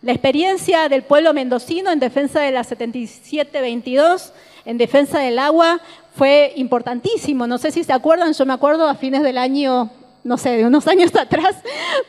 La 0.07 0.13
experiencia 0.13 0.87
del 0.87 1.03
pueblo 1.03 1.33
mendocino 1.33 1.91
en 1.91 1.99
defensa 1.99 2.39
de 2.39 2.51
la 2.51 2.63
7722, 2.63 4.31
en 4.63 4.77
defensa 4.77 5.19
del 5.19 5.37
agua, 5.37 5.81
fue 6.15 6.53
importantísimo. 6.55 7.45
No 7.45 7.57
sé 7.57 7.71
si 7.71 7.83
se 7.83 7.91
acuerdan, 7.91 8.31
yo 8.31 8.45
me 8.45 8.53
acuerdo 8.53 8.87
a 8.87 8.95
fines 8.95 9.21
del 9.21 9.37
año 9.37 9.91
no 10.23 10.37
sé, 10.37 10.51
de 10.51 10.65
unos 10.65 10.87
años 10.93 11.13
atrás, 11.13 11.57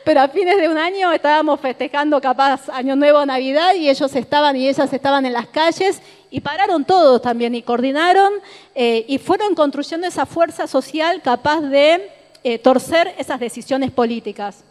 pero 0.05 0.21
a 0.21 0.29
fines 0.29 0.61
de 0.61 0.69
un 0.69 0.77
año 0.77 1.11
estábamos 1.11 1.59
festejando 1.59 2.21
capaz 2.21 2.69
Año 2.69 2.95
Nuevo, 2.95 3.25
Navidad, 3.25 3.75
y 3.75 3.89
ellos 3.89 4.15
estaban 4.15 4.55
y 4.55 4.69
ellas 4.69 4.93
estaban 4.93 5.25
en 5.25 5.33
las 5.33 5.47
calles 5.47 6.01
y 6.31 6.39
pararon 6.39 6.85
todos 6.85 7.21
también 7.21 7.53
y 7.53 7.63
coordinaron 7.63 8.31
eh, 8.75 9.03
y 9.09 9.17
fueron 9.17 9.55
construyendo 9.55 10.07
esa 10.07 10.25
fuerza 10.25 10.67
social 10.67 11.21
capaz 11.21 11.59
de 11.59 12.09
eh, 12.45 12.59
torcer 12.59 13.13
esas 13.17 13.41
decisiones 13.41 13.91
políticas. 13.91 14.63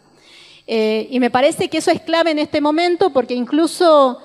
Eh, 0.71 1.07
y 1.09 1.19
me 1.19 1.31
parece 1.31 1.67
que 1.67 1.79
eso 1.79 1.89
es 1.89 1.99
clave 2.01 2.29
en 2.29 2.37
este 2.37 2.61
momento 2.61 3.09
porque 3.09 3.33
incluso 3.33 4.21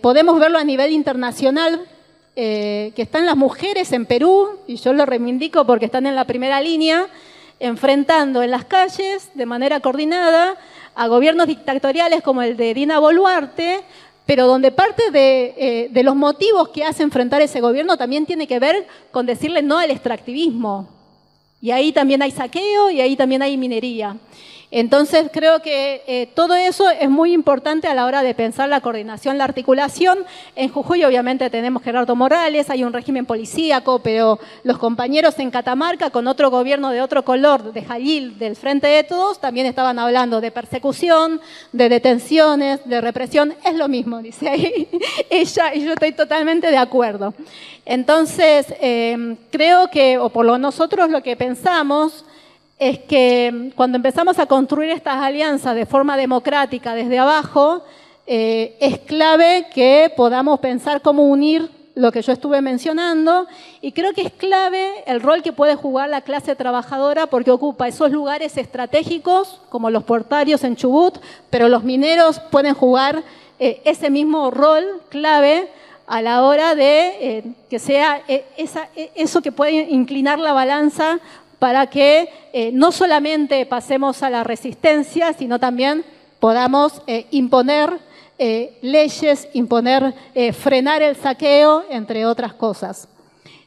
podemos 0.00 0.38
verlo 0.38 0.58
a 0.58 0.64
nivel 0.64 0.92
internacional, 0.92 1.80
que 2.36 2.94
están 2.96 3.26
las 3.26 3.36
mujeres 3.36 3.90
en 3.90 4.06
Perú, 4.06 4.60
y 4.68 4.76
yo 4.76 4.92
lo 4.92 5.04
reivindico 5.04 5.66
porque 5.66 5.86
están 5.86 6.06
en 6.06 6.14
la 6.14 6.24
primera 6.24 6.60
línea, 6.60 7.08
enfrentando 7.58 8.42
en 8.42 8.52
las 8.52 8.64
calles 8.64 9.30
de 9.34 9.46
manera 9.46 9.80
coordinada 9.80 10.56
a 10.94 11.08
gobiernos 11.08 11.46
dictatoriales 11.46 12.22
como 12.22 12.42
el 12.42 12.56
de 12.56 12.74
Dina 12.74 12.98
Boluarte, 12.98 13.82
pero 14.24 14.46
donde 14.46 14.72
parte 14.72 15.10
de, 15.10 15.54
eh, 15.92 16.02
los 16.02 16.16
motivos 16.16 16.70
que 16.70 16.84
hace 16.84 17.02
enfrentar 17.02 17.42
ese 17.42 17.60
gobierno 17.60 17.96
también 17.96 18.26
tiene 18.26 18.46
que 18.46 18.58
ver 18.58 18.86
con 19.12 19.24
decirle 19.24 19.62
no 19.62 19.78
al 19.78 19.90
extractivismo. 19.90 20.88
Y 21.60 21.70
ahí 21.70 21.92
también 21.92 22.22
hay 22.22 22.30
saqueo 22.30 22.90
y 22.90 23.00
ahí 23.00 23.14
también 23.14 23.42
hay 23.42 23.56
minería. 23.56 24.16
Entonces 24.70 25.30
creo 25.32 25.62
que 25.62 26.02
eh, 26.06 26.28
todo 26.34 26.54
eso 26.54 26.90
es 26.90 27.08
muy 27.08 27.32
importante 27.32 27.86
a 27.86 27.94
la 27.94 28.04
hora 28.04 28.22
de 28.22 28.34
pensar 28.34 28.68
la 28.68 28.80
coordinación, 28.80 29.38
la 29.38 29.44
articulación. 29.44 30.24
En 30.56 30.70
Jujuy 30.70 31.04
obviamente 31.04 31.48
tenemos 31.50 31.82
Gerardo 31.82 32.16
Morales, 32.16 32.68
hay 32.68 32.82
un 32.82 32.92
régimen 32.92 33.26
policíaco, 33.26 34.00
pero 34.00 34.40
los 34.64 34.78
compañeros 34.78 35.38
en 35.38 35.50
Catamarca 35.50 36.10
con 36.10 36.26
otro 36.26 36.50
gobierno 36.50 36.90
de 36.90 37.00
otro 37.00 37.24
color, 37.24 37.72
de 37.72 37.82
Jalil, 37.82 38.38
del 38.38 38.56
Frente 38.56 38.88
de 38.88 39.04
Todos, 39.04 39.40
también 39.40 39.66
estaban 39.66 39.98
hablando 40.00 40.40
de 40.40 40.50
persecución, 40.50 41.40
de 41.72 41.88
detenciones, 41.88 42.80
de 42.84 43.00
represión. 43.00 43.54
Es 43.64 43.74
lo 43.74 43.86
mismo, 43.86 44.20
dice 44.20 44.48
ahí 44.48 44.88
ella, 45.30 45.74
y 45.74 45.84
yo 45.84 45.92
estoy 45.92 46.12
totalmente 46.12 46.70
de 46.70 46.78
acuerdo. 46.78 47.34
Entonces, 47.84 48.66
eh, 48.80 49.36
creo 49.52 49.90
que, 49.90 50.18
o 50.18 50.30
por 50.30 50.44
lo 50.44 50.58
nosotros 50.58 51.08
lo 51.08 51.22
que 51.22 51.36
pensamos, 51.36 52.24
es 52.78 52.98
que 52.98 53.72
cuando 53.74 53.96
empezamos 53.96 54.38
a 54.38 54.46
construir 54.46 54.90
estas 54.90 55.16
alianzas 55.16 55.74
de 55.74 55.86
forma 55.86 56.16
democrática 56.16 56.94
desde 56.94 57.18
abajo, 57.18 57.82
eh, 58.26 58.76
es 58.80 58.98
clave 58.98 59.66
que 59.72 60.12
podamos 60.14 60.60
pensar 60.60 61.00
cómo 61.00 61.24
unir 61.24 61.70
lo 61.94 62.12
que 62.12 62.20
yo 62.20 62.32
estuve 62.32 62.60
mencionando 62.60 63.46
y 63.80 63.92
creo 63.92 64.12
que 64.12 64.20
es 64.20 64.32
clave 64.32 64.86
el 65.06 65.22
rol 65.22 65.42
que 65.42 65.54
puede 65.54 65.76
jugar 65.76 66.10
la 66.10 66.20
clase 66.20 66.54
trabajadora 66.54 67.26
porque 67.28 67.50
ocupa 67.50 67.88
esos 67.88 68.10
lugares 68.10 68.58
estratégicos 68.58 69.62
como 69.70 69.88
los 69.88 70.04
portarios 70.04 70.62
en 70.64 70.76
Chubut, 70.76 71.16
pero 71.48 71.70
los 71.70 71.84
mineros 71.84 72.40
pueden 72.50 72.74
jugar 72.74 73.22
eh, 73.58 73.80
ese 73.86 74.10
mismo 74.10 74.50
rol 74.50 74.84
clave 75.08 75.70
a 76.06 76.20
la 76.20 76.44
hora 76.44 76.74
de 76.74 77.16
eh, 77.20 77.44
que 77.70 77.78
sea 77.78 78.22
eso 79.14 79.40
que 79.40 79.50
puede 79.50 79.72
inclinar 79.90 80.38
la 80.38 80.52
balanza 80.52 81.18
para 81.58 81.86
que 81.86 82.28
eh, 82.52 82.70
no 82.72 82.92
solamente 82.92 83.64
pasemos 83.66 84.22
a 84.22 84.30
la 84.30 84.44
resistencia, 84.44 85.32
sino 85.32 85.58
también 85.58 86.04
podamos 86.38 87.02
eh, 87.06 87.26
imponer 87.30 87.98
eh, 88.38 88.76
leyes, 88.82 89.48
imponer, 89.54 90.14
frenar 90.52 91.00
el 91.00 91.16
saqueo, 91.16 91.84
entre 91.88 92.26
otras 92.26 92.52
cosas. 92.52 93.08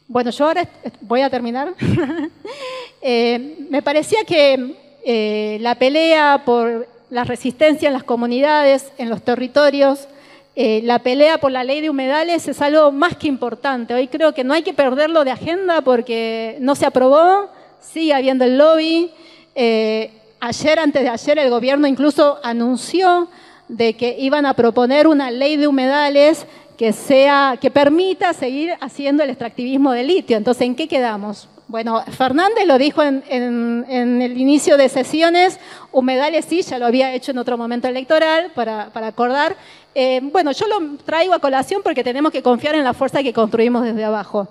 Bueno, 0.08 0.30
yo 0.30 0.46
ahora 0.46 0.68
voy 1.02 1.22
a 1.22 1.30
terminar. 1.30 1.74
me 3.02 3.82
parecía 3.82 4.24
que 4.26 5.58
la 5.60 5.74
pelea 5.76 6.44
por 6.46 6.88
la 7.10 7.24
resistencia 7.24 7.88
en 7.88 7.94
las 7.94 8.04
comunidades, 8.04 8.92
en 9.00 9.10
los 9.10 9.24
territorios, 9.24 10.08
la 10.56 11.00
pelea 11.00 11.40
por 11.40 11.52
la 11.52 11.64
ley 11.64 11.82
de 11.82 11.90
humedales 11.90 12.48
es 12.48 12.62
algo 12.62 12.92
más 12.92 13.16
que 13.16 13.28
importante. 13.28 13.96
Hoy 13.96 14.08
creo 14.08 14.34
que 14.34 14.44
no 14.44 14.54
hay 14.54 14.62
que 14.62 14.74
perderlo 14.74 15.24
de 15.24 15.32
agenda 15.32 15.82
porque 15.82 16.58
no 16.60 16.76
se 16.76 16.86
aprobó, 16.86 17.50
sigue 17.80 18.14
habiendo 18.14 18.46
el 18.46 18.58
lobby. 18.58 19.12
Eh, 19.56 20.12
ayer, 20.40 20.80
antes 20.80 21.02
de 21.02 21.10
ayer, 21.10 21.40
el 21.40 21.50
gobierno 21.50 21.88
incluso 21.88 22.40
anunció 22.44 23.30
de 23.68 23.94
que 23.96 24.16
iban 24.20 24.46
a 24.46 24.54
proponer 24.54 25.08
una 25.08 25.32
ley 25.32 25.58
de 25.58 25.68
humedales 25.68 26.46
que, 26.78 26.94
sea, 26.94 27.58
que 27.60 27.70
permita 27.70 28.34
seguir 28.34 28.74
haciendo 28.80 29.24
el 29.24 29.30
extractivismo 29.30 29.92
de 29.92 30.04
litio. 30.04 30.38
Entonces, 30.38 30.64
¿en 30.64 30.76
qué 30.76 30.88
quedamos? 30.88 31.48
Bueno, 31.68 32.02
Fernández 32.18 32.66
lo 32.66 32.80
dijo 32.80 33.04
en, 33.04 33.86
el 33.88 34.38
inicio 34.40 34.76
de 34.76 34.90
sesiones, 34.90 35.60
humedales 35.92 36.46
sí, 36.46 36.64
ya 36.64 36.80
lo 36.80 36.88
había 36.88 37.14
hecho 37.14 37.30
en 37.30 37.38
otro 37.38 37.60
momento 37.60 37.88
electoral 37.88 38.52
para, 38.56 38.90
acordar. 38.94 39.56
Eh, 39.94 40.20
bueno, 40.24 40.52
yo 40.52 40.66
lo 40.68 40.98
traigo 41.06 41.36
a 41.36 41.40
colación 41.40 41.82
porque 41.84 42.04
tenemos 42.04 42.32
que 42.32 42.42
confiar 42.42 42.74
en 42.74 42.84
la 42.84 42.96
fuerza 42.96 43.22
que 43.22 43.34
construimos 43.34 43.84
desde 43.84 44.04
abajo. 44.04 44.48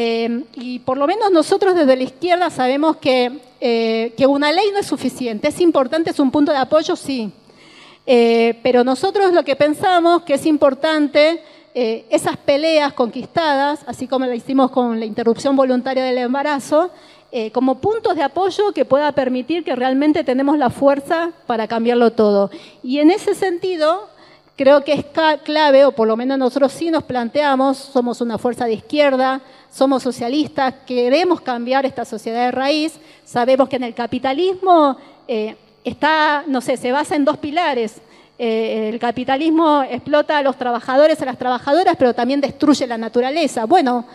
Eh, 0.00 0.44
y 0.54 0.78
por 0.78 0.96
lo 0.96 1.08
menos 1.08 1.32
nosotros 1.32 1.74
desde 1.74 1.96
la 1.96 2.04
izquierda 2.04 2.50
sabemos 2.50 2.98
que, 2.98 3.40
eh, 3.60 4.14
que, 4.16 4.28
una 4.28 4.52
ley 4.52 4.66
no 4.72 4.78
es 4.78 4.86
suficiente. 4.86 5.48
Es 5.48 5.60
importante, 5.60 6.10
es 6.10 6.20
un 6.20 6.30
punto 6.30 6.52
de 6.52 6.58
apoyo, 6.58 6.94
sí. 6.94 7.32
Eh, 8.06 8.60
pero 8.62 8.84
nosotros 8.84 9.32
lo 9.32 9.42
que 9.42 9.56
pensamos 9.56 10.22
que 10.22 10.34
es 10.34 10.46
importante, 10.46 11.42
esas 11.74 12.36
peleas 12.36 12.92
conquistadas, 12.92 13.80
así 13.86 14.06
como 14.06 14.26
lo 14.26 14.34
hicimos 14.34 14.70
con 14.70 15.00
la 15.00 15.04
interrupción 15.04 15.54
voluntaria 15.56 16.02
del 16.04 16.18
embarazo, 16.18 16.90
como 17.52 17.78
puntos 17.78 18.16
de 18.16 18.22
apoyo 18.24 18.72
que 18.72 18.84
pueda 18.84 19.12
permitir 19.12 19.62
que 19.62 19.76
realmente 19.76 20.24
tenemos 20.24 20.58
la 20.58 20.70
fuerza 20.70 21.30
para 21.46 21.68
cambiarlo 21.68 22.12
todo. 22.12 22.50
Y 22.82 22.98
en 22.98 23.12
ese 23.12 23.32
sentido, 23.36 24.08
creo 24.58 24.82
que 24.82 24.92
es 24.92 25.04
clave, 25.44 25.84
o 25.84 25.92
por 25.92 26.08
lo 26.08 26.16
menos 26.16 26.36
nosotros 26.36 26.72
sí 26.72 26.90
nos 26.90 27.04
planteamos, 27.04 27.78
somos 27.78 28.20
una 28.20 28.38
fuerza 28.38 28.64
de 28.64 28.72
izquierda, 28.72 29.40
somos 29.70 30.02
socialistas, 30.02 30.74
queremos 30.84 31.40
cambiar 31.40 31.86
esta 31.86 32.04
sociedad 32.04 32.46
de 32.46 32.50
raíz, 32.50 32.98
sabemos 33.24 33.68
que 33.68 33.76
en 33.76 33.84
el 33.84 33.94
capitalismo 33.94 34.96
eh, 35.28 35.54
está, 35.84 36.42
no 36.48 36.60
sé, 36.60 36.76
se 36.76 36.90
basa 36.90 37.14
en 37.14 37.24
dos 37.24 37.38
pilares. 37.38 38.00
Eh, 38.36 38.90
el 38.92 38.98
capitalismo 38.98 39.84
explota 39.88 40.38
a 40.38 40.42
los 40.42 40.56
trabajadores, 40.56 41.22
a 41.22 41.26
las 41.26 41.38
trabajadoras, 41.38 41.94
pero 41.96 42.12
también 42.12 42.40
destruye 42.40 42.84
la 42.88 42.98
naturaleza. 42.98 43.64
Bueno, 43.64 44.06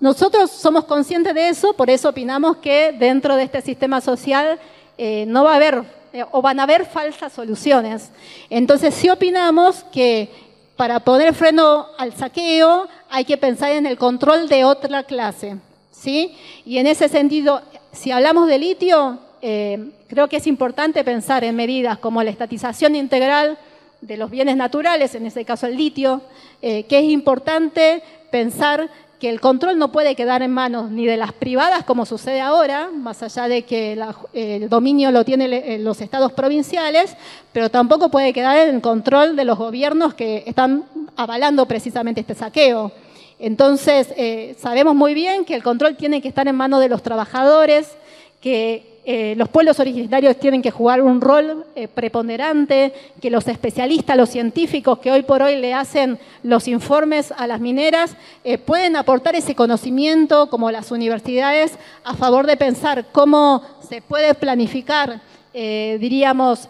nosotros 0.00 0.50
somos 0.50 0.84
conscientes 0.84 1.34
de 1.34 1.48
eso, 1.48 1.72
por 1.72 1.88
eso 1.88 2.10
opinamos 2.10 2.58
que 2.58 2.94
dentro 2.98 3.36
de 3.36 3.44
este 3.44 3.62
sistema 3.62 4.02
social 4.02 4.58
eh, 4.98 5.24
no 5.26 5.44
va 5.44 5.52
a 5.52 5.56
haber 5.56 5.97
o 6.32 6.42
van 6.42 6.60
a 6.60 6.64
haber 6.64 6.86
falsas 6.86 7.32
soluciones. 7.32 8.10
Entonces 8.50 8.94
sí 8.94 9.08
opinamos 9.08 9.84
que 9.92 10.28
para 10.76 11.00
poner 11.00 11.34
freno 11.34 11.86
al 11.98 12.14
saqueo 12.14 12.88
hay 13.10 13.24
que 13.24 13.36
pensar 13.36 13.72
en 13.72 13.86
el 13.86 13.98
control 13.98 14.48
de 14.48 14.64
otra 14.64 15.02
clase. 15.02 15.56
¿sí? 15.90 16.36
Y 16.64 16.78
en 16.78 16.86
ese 16.86 17.08
sentido, 17.08 17.62
si 17.92 18.10
hablamos 18.10 18.46
de 18.48 18.58
litio, 18.58 19.18
eh, 19.42 19.90
creo 20.08 20.28
que 20.28 20.36
es 20.36 20.46
importante 20.46 21.04
pensar 21.04 21.44
en 21.44 21.56
medidas 21.56 21.98
como 21.98 22.22
la 22.22 22.30
estatización 22.30 22.94
integral 22.96 23.58
de 24.00 24.16
los 24.16 24.30
bienes 24.30 24.56
naturales, 24.56 25.14
en 25.14 25.26
este 25.26 25.44
caso 25.44 25.66
el 25.66 25.76
litio, 25.76 26.22
eh, 26.62 26.84
que 26.84 27.00
es 27.00 27.04
importante 27.04 28.02
pensar 28.30 28.88
que 29.18 29.28
el 29.28 29.40
control 29.40 29.78
no 29.78 29.90
puede 29.90 30.14
quedar 30.14 30.42
en 30.42 30.52
manos 30.52 30.90
ni 30.90 31.06
de 31.06 31.16
las 31.16 31.32
privadas, 31.32 31.84
como 31.84 32.06
sucede 32.06 32.40
ahora, 32.40 32.88
más 32.94 33.22
allá 33.22 33.48
de 33.48 33.62
que 33.62 33.98
el 34.32 34.68
dominio 34.68 35.10
lo 35.10 35.24
tienen 35.24 35.52
eh, 35.52 35.78
los 35.78 36.00
estados 36.00 36.32
provinciales, 36.32 37.16
pero 37.52 37.68
tampoco 37.68 38.10
puede 38.10 38.32
quedar 38.32 38.68
en 38.68 38.80
control 38.80 39.34
de 39.34 39.44
los 39.44 39.58
gobiernos 39.58 40.14
que 40.14 40.44
están 40.46 40.84
avalando 41.16 41.66
precisamente 41.66 42.20
este 42.20 42.34
saqueo. 42.34 42.92
Entonces, 43.40 44.08
eh, 44.16 44.56
sabemos 44.58 44.94
muy 44.94 45.14
bien 45.14 45.44
que 45.44 45.54
el 45.54 45.62
control 45.62 45.96
tiene 45.96 46.20
que 46.20 46.28
estar 46.28 46.46
en 46.46 46.54
manos 46.56 46.80
de 46.80 46.88
los 46.88 47.02
trabajadores, 47.02 47.96
que 48.40 48.97
eh, 49.10 49.34
los 49.38 49.48
pueblos 49.48 49.80
originarios 49.80 50.36
tienen 50.36 50.60
que 50.60 50.70
jugar 50.70 51.00
un 51.00 51.22
rol 51.22 51.64
eh, 51.74 51.88
preponderante, 51.88 52.92
que 53.22 53.30
los 53.30 53.48
especialistas, 53.48 54.18
los 54.18 54.28
científicos 54.28 54.98
que 54.98 55.10
hoy 55.10 55.22
por 55.22 55.40
hoy 55.40 55.56
le 55.56 55.72
hacen 55.72 56.18
los 56.42 56.68
informes 56.68 57.32
a 57.34 57.46
las 57.46 57.58
mineras, 57.58 58.14
eh, 58.44 58.58
pueden 58.58 58.96
aportar 58.96 59.34
ese 59.34 59.54
conocimiento, 59.54 60.50
como 60.50 60.70
las 60.70 60.90
universidades, 60.90 61.78
a 62.04 62.16
favor 62.16 62.46
de 62.46 62.58
pensar 62.58 63.06
cómo 63.10 63.62
se 63.88 64.02
puede 64.02 64.34
planificar 64.34 65.22
diríamos, 65.54 66.68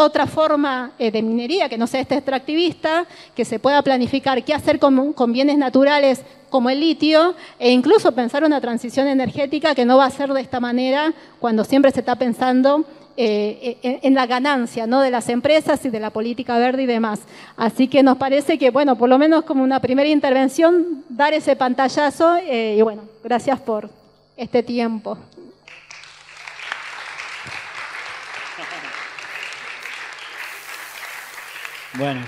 otra 0.00 0.28
forma 0.28 0.92
eh, 0.96 1.10
de 1.10 1.22
minería 1.22 1.68
que 1.68 1.76
no 1.76 1.88
sea 1.88 2.00
esta 2.00 2.14
extractivista, 2.14 3.04
que 3.34 3.44
se 3.44 3.58
pueda 3.58 3.82
planificar 3.82 4.44
qué 4.44 4.54
hacer 4.54 4.78
con, 4.78 5.32
bienes 5.32 5.58
naturales 5.58 6.22
como 6.50 6.70
el 6.70 6.78
litio 6.78 7.34
e 7.58 7.72
incluso 7.72 8.12
pensar 8.12 8.44
una 8.44 8.60
transición 8.60 9.08
energética 9.08 9.74
que 9.74 9.84
no 9.84 9.96
va 9.96 10.06
a 10.06 10.10
ser 10.10 10.32
de 10.32 10.40
esta 10.40 10.60
manera 10.60 11.12
cuando 11.40 11.64
siempre 11.64 11.90
se 11.90 11.98
está 12.00 12.14
pensando 12.14 12.84
eh, 13.16 13.76
en, 13.82 13.98
en, 14.02 14.14
la 14.14 14.26
ganancia 14.26 14.86
¿no? 14.86 15.00
de 15.00 15.10
las 15.10 15.28
empresas 15.28 15.84
y 15.84 15.90
de 15.90 15.98
la 15.98 16.10
política 16.10 16.56
verde 16.58 16.84
y 16.84 16.86
demás. 16.86 17.18
Así 17.56 17.88
que 17.88 18.04
nos 18.04 18.18
parece 18.18 18.56
que, 18.56 18.70
bueno, 18.70 18.96
por 18.96 19.08
lo 19.08 19.18
menos 19.18 19.42
como 19.42 19.64
una 19.64 19.80
primera 19.80 20.08
intervención, 20.08 21.02
dar 21.08 21.34
ese 21.34 21.56
pantallazo 21.56 22.36
eh, 22.36 22.76
y 22.78 22.82
bueno, 22.82 23.02
gracias 23.24 23.58
por 23.58 23.90
este 24.36 24.62
tiempo. 24.62 25.18
Bueno, 31.98 32.24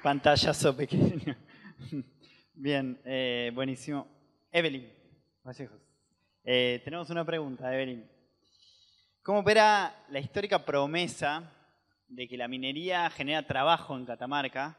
pantallazo 0.00 0.76
pequeño. 0.76 1.36
Bien, 2.54 3.00
eh, 3.04 3.50
buenísimo. 3.52 4.06
Evelyn, 4.52 4.88
eh, 6.44 6.80
tenemos 6.84 7.10
una 7.10 7.24
pregunta, 7.24 7.74
Evelyn. 7.74 8.08
¿Cómo 9.24 9.40
opera 9.40 10.04
la 10.08 10.20
histórica 10.20 10.64
promesa 10.64 11.50
de 12.06 12.28
que 12.28 12.36
la 12.36 12.46
minería 12.46 13.10
genera 13.10 13.44
trabajo 13.44 13.96
en 13.96 14.06
Catamarca? 14.06 14.78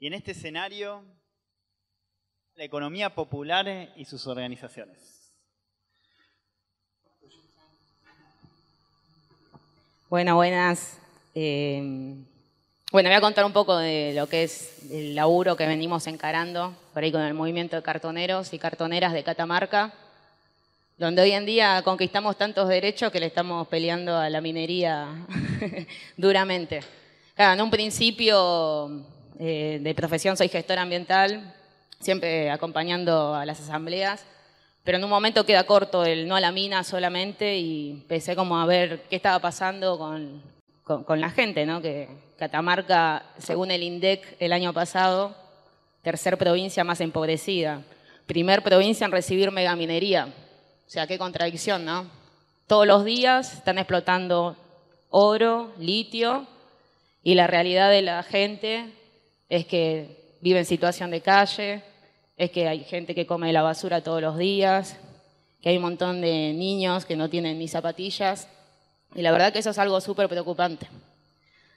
Y 0.00 0.08
en 0.08 0.14
este 0.14 0.32
escenario, 0.32 1.04
la 2.56 2.64
economía 2.64 3.14
popular 3.14 3.92
y 3.94 4.04
sus 4.04 4.26
organizaciones. 4.26 5.32
Bueno, 10.08 10.34
buenas. 10.34 11.00
Eh, 11.36 12.26
bueno, 12.92 13.08
voy 13.08 13.16
a 13.16 13.20
contar 13.20 13.44
un 13.44 13.52
poco 13.52 13.76
de 13.76 14.12
lo 14.16 14.26
que 14.26 14.42
es 14.42 14.82
el 14.90 15.14
laburo 15.14 15.56
que 15.56 15.64
venimos 15.64 16.08
encarando 16.08 16.74
por 16.92 17.04
ahí 17.04 17.12
con 17.12 17.20
el 17.20 17.34
movimiento 17.34 17.76
de 17.76 17.82
cartoneros 17.82 18.52
y 18.52 18.58
cartoneras 18.58 19.12
de 19.12 19.22
Catamarca, 19.22 19.92
donde 20.98 21.22
hoy 21.22 21.30
en 21.30 21.46
día 21.46 21.82
conquistamos 21.84 22.36
tantos 22.36 22.68
derechos 22.68 23.12
que 23.12 23.20
le 23.20 23.26
estamos 23.26 23.68
peleando 23.68 24.16
a 24.16 24.28
la 24.28 24.40
minería 24.40 25.06
duramente. 26.16 26.80
Claro, 27.36 27.54
en 27.54 27.60
un 27.60 27.70
principio 27.70 29.06
eh, 29.38 29.78
de 29.80 29.94
profesión 29.94 30.36
soy 30.36 30.48
gestora 30.48 30.82
ambiental, 30.82 31.54
siempre 32.00 32.50
acompañando 32.50 33.36
a 33.36 33.46
las 33.46 33.60
asambleas, 33.60 34.24
pero 34.82 34.98
en 34.98 35.04
un 35.04 35.10
momento 35.10 35.46
queda 35.46 35.62
corto 35.62 36.04
el 36.04 36.26
no 36.26 36.34
a 36.34 36.40
la 36.40 36.50
mina 36.50 36.82
solamente 36.82 37.56
y 37.56 37.90
empecé 37.90 38.34
como 38.34 38.58
a 38.58 38.66
ver 38.66 39.02
qué 39.08 39.14
estaba 39.14 39.38
pasando 39.38 39.96
con, 39.96 40.42
con, 41.06 41.20
la 41.20 41.30
gente, 41.30 41.66
¿no? 41.66 41.80
Que, 41.80 42.08
Catamarca, 42.36 43.24
según 43.38 43.70
el 43.70 43.82
INDEC 43.82 44.36
el 44.40 44.52
año 44.52 44.72
pasado, 44.72 45.34
tercer 46.02 46.36
provincia 46.38 46.84
más 46.84 47.00
empobrecida. 47.00 47.82
Primer 48.26 48.62
provincia 48.62 49.04
en 49.04 49.12
recibir 49.12 49.50
megaminería. 49.50 50.26
O 50.86 50.90
sea, 50.90 51.06
qué 51.06 51.18
contradicción, 51.18 51.84
¿no? 51.84 52.06
Todos 52.66 52.86
los 52.86 53.04
días 53.04 53.54
están 53.54 53.78
explotando 53.78 54.56
oro, 55.10 55.72
litio, 55.78 56.46
y 57.22 57.34
la 57.34 57.46
realidad 57.46 57.90
de 57.90 58.02
la 58.02 58.22
gente 58.22 58.92
es 59.48 59.66
que 59.66 60.38
vive 60.40 60.60
en 60.60 60.64
situación 60.64 61.10
de 61.10 61.20
calle, 61.20 61.82
es 62.36 62.50
que 62.50 62.66
hay 62.66 62.84
gente 62.84 63.14
que 63.14 63.26
come 63.26 63.52
la 63.52 63.62
basura 63.62 64.02
todos 64.02 64.22
los 64.22 64.38
días, 64.38 64.96
que 65.60 65.68
hay 65.68 65.76
un 65.76 65.82
montón 65.82 66.20
de 66.20 66.52
niños 66.54 67.04
que 67.04 67.16
no 67.16 67.28
tienen 67.28 67.58
ni 67.58 67.68
zapatillas, 67.68 68.48
y 69.14 69.22
la 69.22 69.32
verdad 69.32 69.52
que 69.52 69.58
eso 69.58 69.70
es 69.70 69.78
algo 69.78 70.00
súper 70.00 70.28
preocupante. 70.28 70.88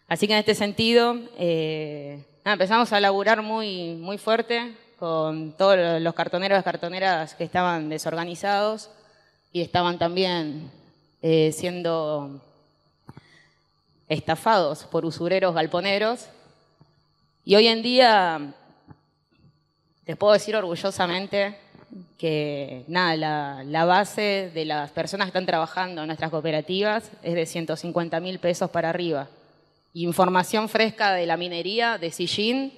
Así 0.07 0.27
que 0.27 0.33
en 0.33 0.39
este 0.39 0.55
sentido, 0.55 1.17
eh, 1.37 2.23
empezamos 2.45 2.93
a 2.93 2.99
laburar 2.99 3.41
muy, 3.41 3.95
muy 3.95 4.17
fuerte 4.17 4.75
con 4.99 5.53
todos 5.53 6.01
los 6.01 6.13
cartoneros 6.13 6.59
y 6.59 6.63
cartoneras 6.63 7.35
que 7.35 7.43
estaban 7.43 7.89
desorganizados 7.89 8.89
y 9.51 9.61
estaban 9.61 9.97
también 9.97 10.71
eh, 11.21 11.51
siendo 11.51 12.41
estafados 14.07 14.83
por 14.83 15.05
usureros 15.05 15.55
galponeros. 15.55 16.27
Y 17.45 17.55
hoy 17.55 17.67
en 17.67 17.81
día, 17.81 18.53
les 20.05 20.17
puedo 20.17 20.33
decir 20.33 20.55
orgullosamente 20.55 21.57
que 22.17 22.83
nada, 22.87 23.63
la, 23.63 23.85
base 23.85 24.51
de 24.53 24.65
las 24.65 24.91
personas 24.91 25.25
que 25.25 25.29
están 25.29 25.45
trabajando 25.45 26.01
en 26.01 26.07
nuestras 26.07 26.31
cooperativas 26.31 27.11
es 27.21 27.33
de 27.33 27.45
150 27.45 28.19
mil 28.19 28.39
pesos 28.39 28.69
para 28.69 28.89
arriba. 28.89 29.27
Información 29.93 30.69
fresca 30.69 31.13
de 31.13 31.25
la 31.25 31.37
minería 31.37 31.97
de 31.97 32.11
Sillín. 32.11 32.73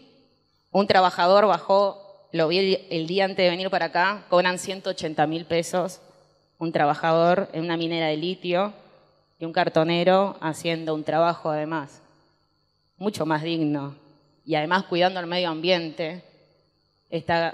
Un 0.72 0.88
trabajador 0.88 1.46
bajó, 1.48 2.28
lo 2.32 2.48
vi 2.48 2.78
el, 2.90 3.08
día 3.08 3.26
antes 3.26 3.44
de 3.44 3.50
venir 3.50 3.70
para 3.70 3.86
acá, 3.86 4.26
cobran 4.30 4.60
180 4.60 5.28
mil 5.28 5.46
pesos. 5.46 6.02
Un 6.58 6.72
trabajador 6.72 7.50
en 7.54 7.64
una 7.64 7.78
minera 7.78 8.08
de 8.08 8.18
litio 8.18 8.74
y 9.40 9.46
un 9.46 9.54
cartonero 9.54 10.38
haciendo 10.42 10.94
un 10.96 11.04
trabajo 11.04 11.50
además 11.50 12.02
mucho 12.98 13.26
más 13.26 13.44
digno 13.44 13.96
y 14.46 14.56
además 14.56 14.84
cuidando 14.86 15.20
el 15.20 15.28
medio 15.28 15.50
ambiente. 15.50 16.24
Está 17.10 17.54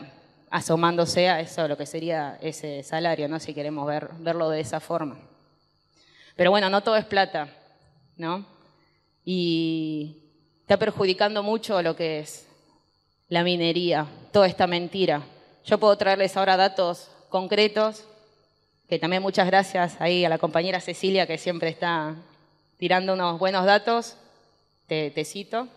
asomándose 0.51 1.29
a 1.29 1.39
eso, 1.39 1.67
lo 1.67 1.77
que 1.77 1.85
sería 1.85 2.37
ese 2.41 2.83
salario, 2.83 3.27
¿no? 3.27 3.39
si 3.39 3.53
queremos 3.53 3.87
ver, 3.87 4.09
verlo 4.19 4.49
de 4.49 4.59
esa 4.59 4.79
forma. 4.79 5.17
Pero 6.35 6.51
bueno, 6.51 6.69
no 6.69 6.81
todo 6.81 6.97
es 6.97 7.05
plata, 7.05 7.47
¿no? 8.17 8.45
y 9.25 10.17
está 10.61 10.77
perjudicando 10.77 11.43
mucho 11.43 11.81
lo 11.81 11.95
que 11.95 12.19
es 12.19 12.47
la 13.29 13.43
minería, 13.43 14.05
toda 14.31 14.47
esta 14.47 14.67
mentira. 14.67 15.23
Yo 15.65 15.77
puedo 15.77 15.97
traerles 15.97 16.35
ahora 16.35 16.57
datos 16.57 17.09
concretos, 17.29 18.03
que 18.89 18.99
también 18.99 19.21
muchas 19.21 19.47
gracias 19.47 19.95
ahí 19.99 20.25
a 20.25 20.29
la 20.29 20.37
compañera 20.37 20.81
Cecilia 20.81 21.27
que 21.27 21.37
siempre 21.37 21.69
está 21.69 22.15
tirando 22.77 23.13
unos 23.13 23.39
buenos 23.39 23.65
datos, 23.65 24.17
te, 24.87 25.11
te 25.11 25.23
cito. 25.23 25.67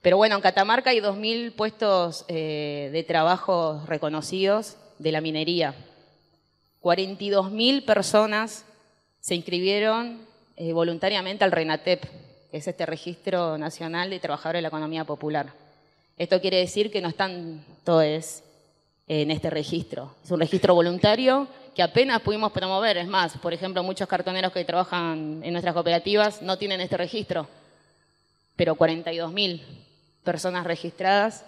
Pero 0.00 0.16
bueno, 0.16 0.36
en 0.36 0.42
Catamarca 0.42 0.90
hay 0.90 1.00
2.000 1.00 1.52
puestos 1.52 2.24
eh, 2.28 2.90
de 2.92 3.02
trabajo 3.02 3.82
reconocidos 3.86 4.76
de 4.98 5.10
la 5.12 5.20
minería. 5.20 5.74
42.000 6.82 7.84
personas 7.84 8.64
se 9.20 9.34
inscribieron 9.34 10.20
eh, 10.56 10.72
voluntariamente 10.72 11.44
al 11.44 11.50
RENATEP, 11.50 12.04
que 12.50 12.56
es 12.56 12.68
este 12.68 12.86
Registro 12.86 13.58
Nacional 13.58 14.10
de 14.10 14.20
Trabajadores 14.20 14.58
de 14.58 14.62
la 14.62 14.68
Economía 14.68 15.04
Popular. 15.04 15.52
Esto 16.16 16.40
quiere 16.40 16.58
decir 16.58 16.92
que 16.92 17.00
no 17.00 17.08
están 17.08 17.64
todos 17.84 18.42
en 19.08 19.30
este 19.30 19.50
registro. 19.50 20.14
Es 20.24 20.30
un 20.30 20.40
registro 20.40 20.74
voluntario 20.74 21.48
que 21.74 21.82
apenas 21.82 22.20
pudimos 22.22 22.52
promover. 22.52 22.98
Es 22.98 23.08
más, 23.08 23.36
por 23.38 23.52
ejemplo, 23.52 23.82
muchos 23.82 24.08
cartoneros 24.08 24.52
que 24.52 24.64
trabajan 24.64 25.40
en 25.42 25.52
nuestras 25.52 25.74
cooperativas 25.74 26.42
no 26.42 26.56
tienen 26.56 26.80
este 26.80 26.96
registro, 26.96 27.48
pero 28.56 28.76
42.000 28.76 29.87
personas 30.28 30.66
registradas 30.66 31.46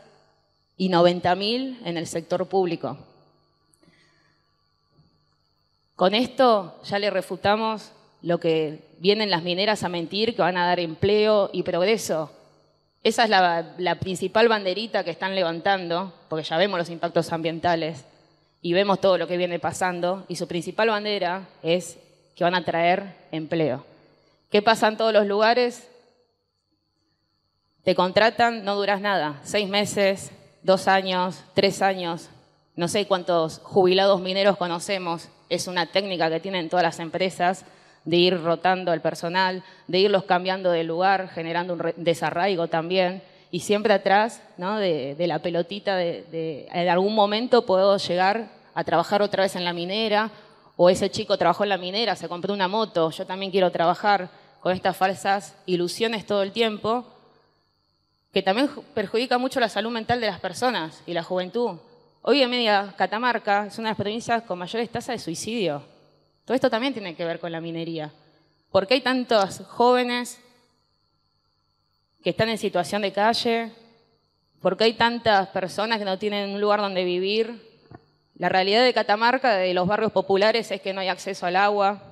y 0.79 0.89
90.000 0.89 1.81
en 1.85 1.99
el 1.99 2.07
sector 2.07 2.47
público. 2.47 2.97
Con 5.97 6.15
esto 6.15 6.81
ya 6.85 6.99
le 6.99 7.11
refutamos 7.11 7.93
lo 8.23 8.41
que 8.41 8.81
vienen 8.97 9.29
las 9.29 9.43
mineras 9.43 9.83
a 9.83 9.91
mentir, 9.91 10.35
que 10.35 10.41
van 10.41 10.57
a 10.57 10.65
dar 10.65 10.81
empleo 10.81 11.51
y 11.53 11.63
progreso. 11.63 12.33
Esa 13.05 13.25
es 13.25 13.29
la, 13.29 13.75
la, 13.77 13.97
principal 13.97 14.49
banderita 14.49 15.05
que 15.05 15.11
están 15.11 15.35
levantando, 15.35 16.15
porque 16.31 16.49
ya 16.49 16.57
vemos 16.57 16.79
los 16.79 16.89
impactos 16.89 17.31
ambientales 17.35 18.07
y 18.63 18.73
vemos 18.73 18.99
todo 18.99 19.19
lo 19.19 19.27
que 19.27 19.37
viene 19.37 19.59
pasando, 19.59 20.25
y 20.27 20.37
su 20.37 20.49
principal 20.49 20.89
bandera 20.89 21.51
es 21.63 21.99
que 22.35 22.45
van 22.45 22.55
a 22.55 22.65
traer 22.65 23.15
empleo. 23.31 23.85
¿Qué 24.51 24.63
pasa 24.63 24.89
en 24.89 24.97
todos 24.97 25.13
los 25.13 25.27
lugares? 25.27 25.90
Te 27.85 27.95
contratan, 27.95 28.63
no 28.63 28.77
duras 28.77 29.01
nada, 29.01 29.41
seis 29.43 29.67
meses, 29.67 30.33
dos 30.63 30.87
años, 30.87 31.43
tres 31.55 31.81
años, 31.81 32.29
no 32.77 32.89
sé 32.89 33.07
cuántos 33.07 33.59
jubilados 33.61 34.21
mineros 34.21 34.59
conocemos, 34.59 35.31
es 35.49 35.67
una 35.67 35.87
técnica 35.87 36.29
que 36.29 36.41
tienen 36.41 36.69
todas 36.69 36.83
las 36.83 36.99
empresas 36.99 37.65
de 38.05 38.17
ir 38.19 38.43
rotando 38.43 38.93
el 38.93 39.01
personal, 39.01 39.65
de 39.89 39.99
irlos 39.99 40.25
cambiando 40.25 40.71
de 40.71 40.85
lugar, 40.85 41.31
generando 41.31 41.73
un 41.73 41.93
desarraigo 41.97 42.69
también, 42.69 43.23
y 43.51 43.61
siempre 43.61 43.95
atrás 43.95 44.43
¿no? 44.59 44.77
de, 44.77 45.17
la 45.27 45.39
pelotita 45.39 45.97
de, 45.97 46.27
de, 46.31 46.69
en 46.73 46.89
algún 46.91 47.15
momento 47.15 47.65
puedo 47.65 47.97
llegar 47.97 48.49
a 48.75 48.85
trabajar 48.85 49.23
otra 49.23 49.45
vez 49.45 49.57
en 49.57 49.65
la 49.65 49.73
minera, 49.73 50.31
o 50.77 50.91
ese 50.91 51.11
chico 51.11 51.39
trabajó 51.39 51.63
en 51.63 51.71
la 51.71 51.79
minera, 51.79 52.15
se 52.15 52.29
compró 52.29 52.53
una 52.53 52.69
moto, 52.69 53.11
yo 53.11 53.25
también 53.25 53.51
quiero 53.51 53.73
trabajar 53.73 54.29
con 54.61 54.75
estas 54.75 54.99
falsas 54.99 55.57
ilusiones 55.65 56.27
todo 56.27 56.43
el 56.43 56.53
tiempo, 56.53 57.07
que 58.33 58.43
también 58.43 58.71
perjudica 58.95 59.39
mucho 59.39 59.61
la 59.61 59.69
salud 59.69 59.91
mental 59.91 60.21
de 60.21 60.29
las 60.29 60.41
personas 60.41 61.03
y 61.07 61.15
la 61.15 61.23
juventud. 61.23 61.79
Hoy 62.23 62.43
en 62.43 62.51
media 62.51 62.95
Catamarca 62.97 63.67
es 63.67 63.79
una 63.79 63.89
de 63.89 63.91
las 63.93 63.99
provincias 63.99 64.43
con 64.43 64.59
mayores 64.59 64.91
tasas 64.91 65.17
de 65.17 65.19
suicidio. 65.19 65.83
Todo 66.45 66.55
esto 66.55 66.71
también 66.71 66.93
tiene 66.93 67.15
que 67.15 67.25
ver 67.25 67.41
con 67.41 67.51
la 67.51 67.61
minería. 67.61 68.13
¿Por 68.71 68.87
qué 68.87 68.95
hay 68.95 69.01
tantos 69.01 69.63
jóvenes 69.67 70.41
que 72.23 72.31
están 72.31 72.49
en 72.49 72.59
situación 72.59 73.03
de 73.03 73.13
calle? 73.13 73.73
¿Por 74.61 74.77
qué 74.77 74.85
hay 74.85 74.93
tantas 74.93 75.49
personas 75.49 75.99
que 75.99 76.05
no 76.05 76.19
tienen 76.19 76.51
un 76.51 76.61
lugar 76.61 76.81
donde 76.81 77.03
vivir? 77.05 77.69
La 78.37 78.49
realidad 78.49 78.85
de 78.85 78.95
Catamarca, 78.95 79.57
de 79.57 79.75
los 79.75 79.89
barrios 79.89 80.13
populares, 80.13 80.71
es 80.71 80.81
que 80.81 80.93
no 80.93 81.01
hay 81.01 81.09
acceso 81.09 81.47
al 81.47 81.57
agua, 81.57 82.03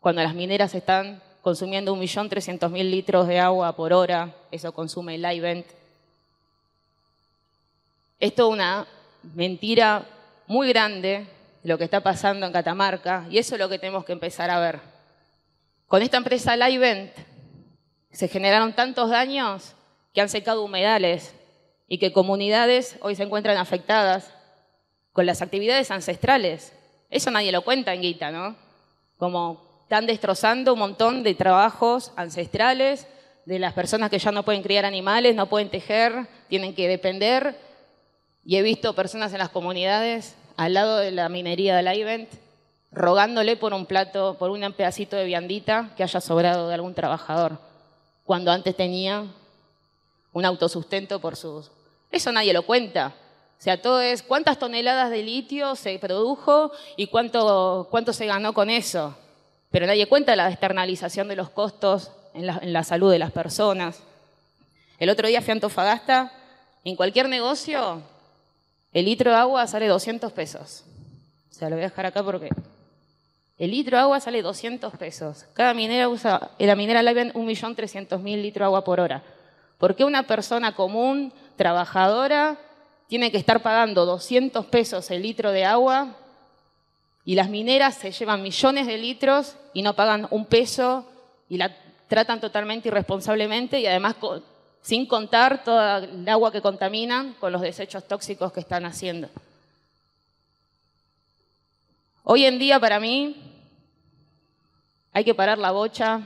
cuando 0.00 0.22
las 0.22 0.34
mineras 0.34 0.74
están 0.74 1.20
consumiendo 1.46 1.94
1.300.000 1.94 2.90
litros 2.90 3.28
de 3.28 3.38
agua 3.38 3.76
por 3.76 3.92
hora, 3.92 4.34
eso 4.50 4.72
consume 4.72 5.14
el 5.14 5.24
IVENT. 5.24 5.64
Esto 8.18 8.48
es 8.48 8.52
una 8.52 8.84
mentira 9.22 10.04
muy 10.48 10.66
grande 10.70 11.24
lo 11.62 11.78
que 11.78 11.84
está 11.84 12.00
pasando 12.00 12.46
en 12.46 12.52
Catamarca 12.52 13.28
y 13.30 13.38
eso 13.38 13.54
es 13.54 13.60
lo 13.60 13.68
que 13.68 13.78
tenemos 13.78 14.04
que 14.04 14.10
empezar 14.10 14.50
a 14.50 14.58
ver. 14.58 14.80
Con 15.86 16.02
esta 16.02 16.16
empresa 16.16 16.56
Livent 16.56 17.12
se 18.10 18.26
generaron 18.26 18.72
tantos 18.72 19.10
daños 19.10 19.76
que 20.12 20.22
han 20.22 20.28
secado 20.28 20.64
humedales 20.64 21.32
y 21.86 21.98
que 21.98 22.12
comunidades 22.12 22.98
hoy 23.02 23.14
se 23.14 23.22
encuentran 23.22 23.56
afectadas 23.56 24.34
con 25.12 25.26
las 25.26 25.42
actividades 25.42 25.92
ancestrales. 25.92 26.72
Eso 27.08 27.30
nadie 27.30 27.52
lo 27.52 27.62
cuenta 27.62 27.94
en 27.94 28.02
Guita, 28.02 28.32
¿no? 28.32 28.56
Como 29.16 29.65
están 29.86 30.06
destrozando 30.06 30.72
un 30.72 30.80
montón 30.80 31.22
de 31.22 31.36
trabajos 31.36 32.10
ancestrales, 32.16 33.06
de 33.44 33.60
las 33.60 33.72
personas 33.72 34.10
que 34.10 34.18
ya 34.18 34.32
no 34.32 34.42
pueden 34.42 34.64
criar 34.64 34.84
animales, 34.84 35.36
no 35.36 35.46
pueden 35.46 35.70
tejer, 35.70 36.26
tienen 36.48 36.74
que 36.74 36.88
depender. 36.88 37.56
Y 38.44 38.56
he 38.56 38.62
visto 38.62 38.96
personas 38.96 39.32
en 39.32 39.38
las 39.38 39.50
comunidades 39.50 40.34
al 40.56 40.74
lado 40.74 40.96
de 40.96 41.12
la 41.12 41.28
minería 41.28 41.76
de 41.76 41.84
la 41.84 41.94
Event 41.94 42.28
rogándole 42.90 43.54
por 43.56 43.74
un 43.74 43.86
plato, 43.86 44.34
por 44.40 44.50
un 44.50 44.72
pedacito 44.72 45.14
de 45.14 45.24
viandita 45.24 45.90
que 45.96 46.02
haya 46.02 46.20
sobrado 46.20 46.66
de 46.66 46.74
algún 46.74 46.94
trabajador, 46.94 47.56
cuando 48.24 48.50
antes 48.50 48.74
tenía 48.74 49.24
un 50.32 50.44
autosustento 50.44 51.20
por 51.20 51.36
sus... 51.36 51.70
Eso 52.10 52.32
nadie 52.32 52.52
lo 52.52 52.66
cuenta. 52.66 53.14
O 53.56 53.62
sea, 53.62 53.80
todo 53.80 54.00
es 54.00 54.24
cuántas 54.24 54.58
toneladas 54.58 55.10
de 55.10 55.22
litio 55.22 55.76
se 55.76 55.96
produjo 56.00 56.72
y 56.96 57.06
cuánto, 57.06 57.86
cuánto 57.88 58.12
se 58.12 58.26
ganó 58.26 58.52
con 58.52 58.68
eso. 58.68 59.16
Pero 59.70 59.86
nadie 59.86 60.06
cuenta 60.06 60.36
la 60.36 60.48
externalización 60.48 61.28
de 61.28 61.36
los 61.36 61.50
costos 61.50 62.10
en 62.34 62.46
la, 62.46 62.60
en 62.62 62.84
salud 62.84 63.10
de 63.10 63.18
las 63.18 63.32
personas. 63.32 64.02
El 64.98 65.10
otro 65.10 65.28
día 65.28 65.42
fui 65.42 65.50
a 65.50 65.54
Antofagasta, 65.54 66.32
en 66.84 66.96
cualquier 66.96 67.28
negocio, 67.28 68.02
el 68.92 69.04
litro 69.04 69.30
de 69.30 69.36
agua 69.36 69.66
sale 69.66 69.88
200 69.88 70.32
pesos. 70.32 70.84
O 71.50 71.54
sea, 71.54 71.68
lo 71.68 71.76
voy 71.76 71.84
a 71.84 71.88
dejar 71.88 72.06
acá 72.06 72.22
porque 72.22 72.48
el 73.58 73.70
litro 73.70 73.96
de 73.96 74.02
agua 74.02 74.20
sale 74.20 74.42
200 74.42 74.94
pesos. 74.96 75.46
Cada 75.54 75.74
minera 75.74 76.08
usa, 76.08 76.50
la 76.58 76.76
minera 76.76 77.02
Live 77.02 77.32
1.300.000 77.34 78.42
litros 78.42 78.60
de 78.60 78.64
agua 78.64 78.84
por 78.84 79.00
hora. 79.00 79.22
¿Por 79.78 79.96
qué 79.96 80.04
una 80.04 80.22
persona 80.22 80.74
común, 80.74 81.32
trabajadora, 81.56 82.56
tiene 83.08 83.30
que 83.30 83.38
estar 83.38 83.62
pagando 83.62 84.06
200 84.06 84.66
pesos 84.66 85.10
el 85.10 85.22
litro 85.22 85.52
de 85.52 85.64
agua 85.64 86.16
y 87.26 87.34
las 87.34 87.50
mineras 87.50 87.96
se 87.96 88.12
llevan 88.12 88.40
millones 88.40 88.86
de 88.86 88.96
litros 88.96 89.56
y 89.74 89.82
no 89.82 89.94
pagan 89.94 90.28
un 90.30 90.46
peso 90.46 91.04
y 91.48 91.58
la 91.58 91.76
tratan 92.06 92.40
totalmente 92.40 92.86
irresponsablemente 92.86 93.80
y 93.80 93.86
además 93.86 94.14
sin 94.80 95.06
contar 95.06 95.64
toda 95.64 95.98
el 95.98 96.28
agua 96.28 96.52
que 96.52 96.62
contaminan 96.62 97.34
con 97.40 97.50
los 97.50 97.62
desechos 97.62 98.06
tóxicos 98.06 98.52
que 98.52 98.60
están 98.60 98.84
haciendo? 98.84 99.28
Hoy 102.22 102.44
en 102.44 102.60
día 102.60 102.78
para 102.78 103.00
mí 103.00 103.34
hay 105.12 105.24
que 105.24 105.34
parar 105.34 105.58
la 105.58 105.72
bocha. 105.72 106.20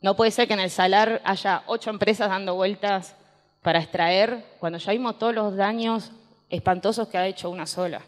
No 0.00 0.16
puede 0.16 0.32
ser 0.32 0.48
que 0.48 0.54
en 0.54 0.60
el 0.60 0.70
salar 0.70 1.22
haya 1.24 1.62
ocho 1.66 1.90
empresas 1.90 2.28
dando 2.28 2.56
vueltas 2.56 3.14
para 3.62 3.78
extraer 3.78 4.44
cuando 4.58 4.80
ya 4.80 4.90
vimos 4.90 5.16
todos 5.16 5.34
los 5.34 5.56
daños 5.56 6.10
espantosos 6.50 7.06
que 7.06 7.18
ha 7.18 7.26
hecho 7.28 7.50
una 7.50 7.66
sola. 7.66 8.02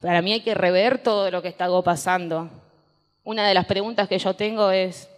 Para 0.00 0.20
mí 0.22 0.32
hay 0.32 0.40
que 0.40 0.54
rever 0.54 0.98
todo 0.98 1.30
lo 1.30 1.42
que 1.42 1.48
está 1.48 1.68
pasando. 1.82 2.50
Una 3.24 3.48
de 3.48 3.54
las 3.54 3.66
preguntas 3.66 4.08
que 4.08 4.18
yo 4.18 4.34
tengo 4.34 4.70
es, 4.70 5.08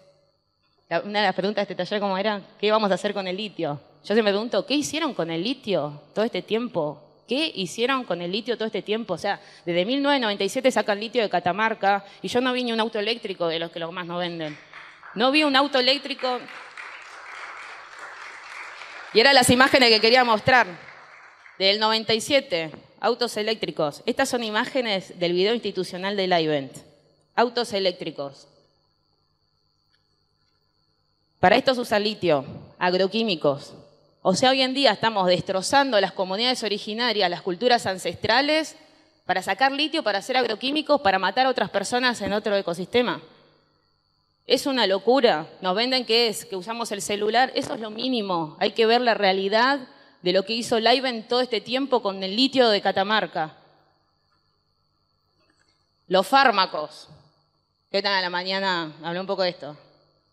una 1.05 1.21
de 1.21 1.27
las 1.27 1.35
preguntas 1.35 1.67
de 1.67 1.73
este 1.73 1.85
taller 1.85 2.01
como 2.01 2.17
era, 2.17 2.41
¿qué 2.61 2.71
vamos 2.71 2.91
a 2.91 2.95
hacer 2.95 3.13
con 3.13 3.27
el 3.27 3.37
litio? 3.37 3.81
Yo 4.05 4.15
se 4.15 4.23
me 4.23 4.31
pregunto, 4.31 4.65
¿qué 4.65 4.75
hicieron 4.75 5.13
con 5.13 5.31
el 5.31 5.43
litio 5.43 6.01
todo 6.15 6.25
este 6.25 6.43
tiempo? 6.43 7.03
¿Qué 7.27 7.53
hicieron 7.55 8.05
con 8.05 8.23
el 8.23 8.33
litio 8.33 8.57
todo 8.57 8.67
este 8.67 8.81
tiempo? 8.81 9.15
O 9.15 9.19
sea, 9.19 9.41
desde 9.67 9.85
1997 9.85 10.71
sacan 10.71 10.99
litio 10.99 11.21
de 11.21 11.29
Catamarca 11.29 12.05
y 12.23 12.29
yo 12.29 12.41
no 12.41 12.53
vi 12.55 12.65
ni 12.65 12.73
un 12.73 12.81
auto 12.81 12.99
eléctrico 12.99 13.49
de 13.49 13.59
los 13.59 13.71
que 13.71 13.81
los 13.81 13.93
más 13.93 14.07
no 14.07 14.17
venden. 14.17 14.57
No 15.15 15.31
vi 15.31 15.43
un 15.43 15.55
auto 15.55 15.79
eléctrico. 15.79 16.41
Y 19.13 19.21
eran 19.21 19.35
las 19.35 19.51
imágenes 19.51 19.91
que 19.91 20.01
quería 20.01 20.25
mostrar. 20.25 20.67
Del 21.59 21.81
97, 21.81 22.71
autos 23.01 23.37
eléctricos. 23.37 24.03
Estas 24.07 24.29
son 24.29 24.45
imágenes 24.45 25.19
del 25.19 25.33
video 25.33 25.55
institucional 25.55 26.17
del 26.17 26.33
event. 26.33 26.73
Autos 27.35 27.73
eléctricos. 27.73 28.47
Para 31.41 31.57
esto 31.57 31.75
se 31.75 31.81
usa 31.81 31.99
litio, 31.99 32.45
agroquímicos, 32.79 33.73
o 34.23 34.35
sea, 34.35 34.51
hoy 34.51 34.63
en 34.63 34.75
día 34.75 34.91
estamos 34.91 35.27
destrozando 35.27 36.01
las 36.01 36.13
comunidades 36.13 36.63
originarias, 36.63 37.31
las 37.31 37.41
culturas 37.41 37.87
ancestrales, 37.87 38.77
para 39.25 39.43
sacar 39.43 39.73
litio, 39.73 40.03
para 40.03 40.19
hacer 40.19 40.37
agroquímicos, 40.37 41.01
para 41.01 41.19
matar 41.19 41.47
a 41.47 41.51
otras 41.51 41.71
personas 41.71 42.21
en 42.21 42.33
otro 42.33 42.57
ecosistema. 42.57 43.23
Es 44.47 44.67
una 44.67 44.87
locura. 44.87 45.47
Nos 45.61 45.77
venden 45.77 46.05
que 46.05 46.29
es, 46.29 46.45
que 46.45 46.57
usamos 46.57 46.91
el 46.93 47.01
celular. 47.01 47.53
Eso 47.55 47.75
es 47.75 47.81
lo 47.81 47.91
mínimo. 47.91 48.57
Hay 48.59 48.73
que 48.73 48.87
ver 48.87 49.01
la 49.01 49.15
realidad 49.15 49.81
de 50.23 50.33
lo 50.33 50.45
que 50.45 50.55
hizo 50.55 50.81
Live 50.81 51.09
en 51.09 51.29
todo 51.29 51.41
este 51.41 51.61
tiempo 51.61 52.03
con 52.03 52.23
el 52.23 52.35
litio 52.35 52.69
de 52.71 52.81
Catamarca. 52.81 53.55
Los 56.07 56.27
fármacos. 56.27 57.09
¿Qué 57.91 58.03
tal 58.03 58.15
a 58.15 58.21
la 58.21 58.31
mañana? 58.31 58.93
Hablé 59.03 59.21
un 59.21 59.27
poco 59.27 59.43
de 59.43 59.51
esto. 59.51 59.77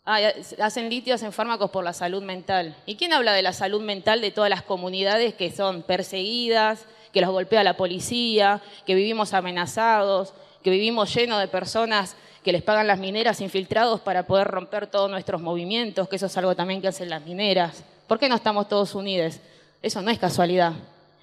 Ah, 0.06 0.20
hacen 0.62 0.90
litio, 0.90 1.16
hacen 1.16 1.34
fármacos 1.34 1.72
por 1.72 1.84
la 1.84 1.94
salud 1.94 2.22
mental. 2.22 2.76
¿Y 2.86 2.96
quién 2.96 3.14
habla 3.14 3.34
de 3.34 3.42
la 3.42 3.54
salud 3.54 3.82
mental 3.82 4.22
de 4.22 4.32
todas 4.32 4.50
las 4.50 4.62
comunidades 4.62 5.34
que 5.34 5.52
son 5.52 5.82
perseguidas, 5.82 6.86
que 7.12 7.22
los 7.22 7.32
golpea 7.32 7.64
la 7.64 7.78
policía, 7.78 8.62
que 8.86 8.94
vivimos 8.94 9.34
amenazados, 9.34 10.34
que 10.64 10.70
vivimos 10.70 11.14
llenos 11.14 11.40
de 11.40 11.48
personas 11.48 12.16
que 12.44 12.52
les 12.52 12.62
pagan 12.62 12.88
las 12.88 13.00
mineras 13.00 13.42
infiltrados 13.42 14.02
para 14.02 14.28
poder 14.28 14.48
romper 14.48 14.88
todos 14.88 15.10
nuestros 15.10 15.42
movimientos, 15.42 16.08
que 16.08 16.18
eso 16.18 16.28
es 16.28 16.38
algo 16.38 16.56
también 16.56 16.82
que 16.82 16.88
hacen 16.88 17.10
las 17.10 17.24
mineras? 17.24 17.84
¿Por 18.08 18.20
qué 18.20 18.30
no 18.30 18.36
estamos 18.36 18.68
todos 18.68 18.94
unidos? 18.94 19.40
Eso 19.86 20.02
no 20.02 20.10
es 20.10 20.18
casualidad. 20.18 20.74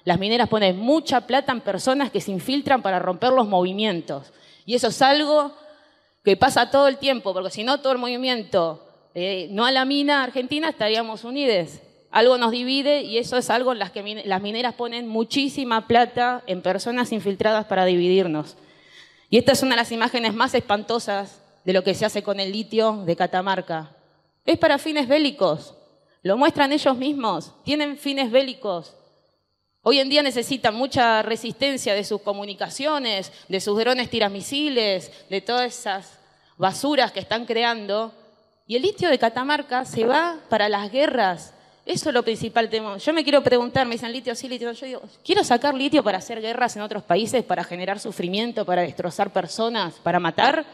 Las 0.05 0.19
mineras 0.19 0.47
ponen 0.47 0.79
mucha 0.79 1.27
plata 1.27 1.51
en 1.51 1.59
personas 1.59 2.11
que 2.11 2.21
se 2.21 2.31
infiltran 2.31 2.81
para 2.81 2.97
romper 2.97 3.33
los 3.33 3.45
movimientos. 3.45 4.31
Y 4.65 4.75
eso 4.75 4.87
es 4.87 5.01
algo 5.01 5.51
que 6.23 6.37
pasa 6.37 6.71
todo 6.71 6.87
el 6.87 6.97
tiempo, 6.97 7.33
porque 7.33 7.49
si 7.49 7.65
no 7.65 7.81
todo 7.81 7.91
el 7.91 7.99
movimiento 7.99 8.81
eh, 9.15 9.49
no 9.51 9.65
a 9.65 9.71
la 9.71 9.83
mina 9.83 10.23
argentina 10.23 10.69
estaríamos 10.69 11.25
unidos. 11.25 11.81
Algo 12.09 12.37
nos 12.37 12.51
divide 12.51 13.01
y 13.01 13.17
eso 13.17 13.35
es 13.35 13.49
algo 13.49 13.73
en 13.73 13.79
las 13.79 13.91
que 13.91 14.23
las 14.23 14.41
mineras 14.41 14.75
ponen 14.75 15.09
muchísima 15.09 15.85
plata 15.85 16.41
en 16.47 16.61
personas 16.61 17.11
infiltradas 17.11 17.65
para 17.65 17.83
dividirnos. 17.83 18.55
Y 19.29 19.39
esta 19.39 19.51
es 19.51 19.61
una 19.61 19.71
de 19.71 19.81
las 19.81 19.91
imágenes 19.91 20.33
más 20.33 20.55
espantosas 20.55 21.41
de 21.65 21.73
lo 21.73 21.83
que 21.83 21.95
se 21.95 22.05
hace 22.05 22.23
con 22.23 22.39
el 22.39 22.53
litio 22.53 23.03
de 23.05 23.17
Catamarca. 23.17 23.91
Es 24.45 24.57
para 24.57 24.77
fines 24.77 25.09
bélicos. 25.09 25.75
Lo 26.23 26.37
muestran 26.37 26.71
ellos 26.71 26.97
mismos. 26.97 27.51
Tienen 27.65 27.97
fines 27.97 28.31
bélicos. 28.31 28.95
Hoy 29.81 29.99
en 29.99 30.09
día 30.09 30.23
necesitan 30.23 30.73
mucha 30.73 31.21
resistencia 31.21 31.93
de 31.93 32.05
sus 32.05 32.21
comunicaciones, 32.21 33.33
de 33.49 33.59
sus 33.59 33.77
drones 33.77 34.09
tiramisiles, 34.09 35.11
de 35.29 35.41
todas 35.41 35.77
esas 35.77 36.17
basuras 36.57 37.11
que 37.11 37.19
están 37.19 37.45
creando. 37.45 38.13
Y 38.65 38.77
el 38.77 38.83
litio 38.83 39.09
de 39.09 39.19
Catamarca 39.19 39.83
se 39.83 40.05
va 40.05 40.37
para 40.47 40.69
las 40.69 40.89
guerras. 40.89 41.53
Eso 41.85 42.07
es 42.09 42.13
lo 42.13 42.23
principal. 42.23 42.69
Yo 42.97 43.11
me 43.11 43.25
quiero 43.25 43.43
preguntar, 43.43 43.85
me 43.85 43.95
dicen 43.95 44.13
litio, 44.13 44.33
sí, 44.35 44.47
litio. 44.47 44.71
Yo 44.71 44.85
digo, 44.85 45.01
quiero 45.25 45.43
sacar 45.43 45.73
litio 45.73 46.01
para 46.01 46.19
hacer 46.19 46.39
guerras 46.41 46.77
en 46.77 46.83
otros 46.83 47.03
países, 47.03 47.43
para 47.43 47.65
generar 47.65 47.99
sufrimiento, 47.99 48.63
para 48.63 48.83
destrozar 48.83 49.33
personas, 49.33 49.95
para 49.95 50.21
matar. 50.21 50.65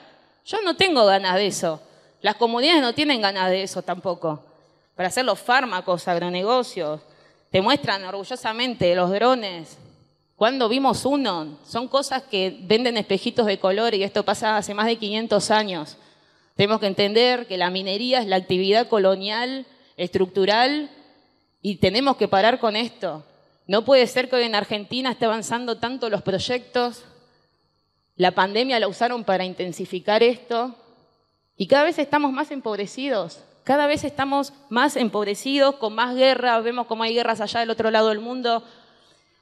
Yo 0.46 0.62
no 0.62 0.76
tengo 0.76 1.04
ganas 1.08 1.34
de 1.34 1.48
eso. 1.48 1.82
Las 2.22 2.36
comunidades 2.36 2.84
no 2.84 2.94
tienen 2.94 3.20
ganas 3.20 3.50
de 3.50 3.64
eso 3.64 3.82
tampoco. 3.82 4.44
Para 5.00 5.08
hacer 5.08 5.24
los 5.24 5.40
fármacos, 5.40 6.10
agronegocios, 6.10 7.00
te 7.52 7.62
muestran 7.62 8.04
orgullosamente 8.04 8.94
los 8.96 9.10
drones. 9.10 9.78
Cuando 10.36 10.68
vimos 10.68 11.06
uno, 11.06 11.58
son 11.66 11.88
cosas 11.88 12.24
que 12.24 12.60
venden 12.64 12.98
espejitos 12.98 13.46
de 13.46 13.60
color 13.60 13.96
y 13.96 14.04
esto 14.04 14.26
pasa 14.26 14.58
hace 14.58 14.74
más 14.74 14.88
de 14.88 14.98
500 14.98 15.52
años. 15.52 15.96
Tenemos 16.58 16.82
que 16.82 16.88
entender 16.88 17.48
que 17.48 17.56
la 17.56 17.70
minería 17.70 18.20
es 18.20 18.28
la 18.28 18.36
actividad 18.36 18.90
colonial, 18.90 19.66
estructural, 19.96 20.90
y 21.62 21.78
tenemos 21.78 22.18
que 22.18 22.28
parar 22.28 22.60
con 22.60 22.76
esto. 22.76 23.24
No 23.68 23.86
puede 23.86 24.06
ser 24.06 24.30
que 24.30 24.44
en 24.44 24.54
Argentina 24.54 25.12
esté 25.12 25.24
avanzando 25.24 25.78
tanto 25.78 26.10
los 26.10 26.24
proyectos. 26.24 27.06
La 28.18 28.32
pandemia 28.32 28.82
la 28.82 28.90
usaron 28.90 29.24
para 29.24 29.46
intensificar 29.46 30.24
esto 30.24 30.76
Y 31.56 31.68
cada 31.68 31.86
vez 31.86 31.98
estamos 32.00 32.34
más 32.34 32.52
empobrecidos, 32.52 33.40
cada 33.64 33.88
vez 33.88 34.04
estamos 34.04 34.54
más 34.70 34.96
empobrecidos, 34.96 35.76
con 35.76 35.94
más 35.94 36.16
guerras, 36.16 36.64
vemos 36.64 36.88
cómo 36.88 37.04
hay 37.04 37.14
guerras 37.14 37.42
allá 37.42 37.60
del 37.60 37.70
otro 37.70 37.92
lado 37.92 38.10
del 38.10 38.20
mundo, 38.20 38.64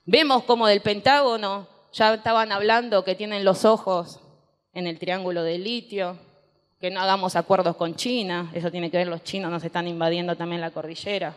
vemos 0.05 0.43
como 0.43 0.67
del 0.67 0.81
Pentágono 0.81 1.67
ya 1.93 2.13
estaban 2.13 2.51
hablando 2.51 3.03
que 3.03 3.15
tienen 3.15 3.43
los 3.43 3.65
ojos 3.65 4.19
en 4.73 4.85
el 4.87 4.99
triángulo 4.99 5.43
de 5.43 5.57
litio, 5.57 6.17
que 6.79 6.91
no 6.91 7.01
hagamos 7.01 7.35
acuerdos 7.35 7.75
con 7.75 7.95
China, 7.95 8.51
eso 8.53 8.69
tiene 8.69 8.91
que 8.91 8.97
ver, 8.97 9.07
los 9.07 9.23
chinos 9.23 9.49
nos 9.49 9.63
están 9.63 9.87
invadiendo 9.87 10.35
también 10.35 10.61
la 10.61 10.69
cordillera. 10.69 11.35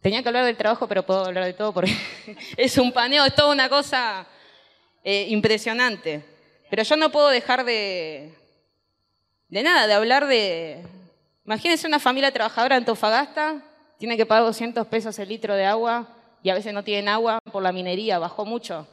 Tenía 0.00 0.22
que 0.22 0.28
hablar 0.28 0.46
del 0.46 0.56
trabajo, 0.56 0.88
pero 0.88 1.04
puedo 1.04 1.24
hablar 1.24 1.44
de 1.44 1.52
todo 1.52 1.72
porque 1.72 1.94
es 2.56 2.78
un 2.78 2.92
paneo, 2.92 3.24
es 3.24 3.34
toda 3.34 3.52
una 3.52 3.68
cosa 3.68 4.26
eh, 5.04 5.26
impresionante. 5.28 6.24
Pero 6.70 6.82
yo 6.82 6.96
no 6.96 7.12
puedo 7.12 7.28
dejar 7.28 7.64
de, 7.64 8.34
de 9.52 9.62
nada, 9.62 9.86
de 9.86 9.92
hablar 9.92 10.26
de... 10.26 10.82
Imagínense 11.44 11.86
una 11.86 11.98
familia 11.98 12.32
trabajadora 12.32 12.76
en 12.76 12.80
Antofagasta, 12.80 13.62
tiene 13.98 14.16
que 14.16 14.24
pagar 14.24 14.44
200 14.44 14.86
pesos 14.86 15.18
el 15.18 15.28
litro 15.28 15.54
de 15.54 15.66
agua 15.66 16.08
y 16.42 16.48
a 16.48 16.54
veces 16.54 16.72
no 16.72 16.82
tienen 16.82 17.10
agua 17.10 17.38
por 17.52 17.62
la 17.62 17.70
minería, 17.70 18.18
bajó 18.18 18.46
mucho. 18.46 18.86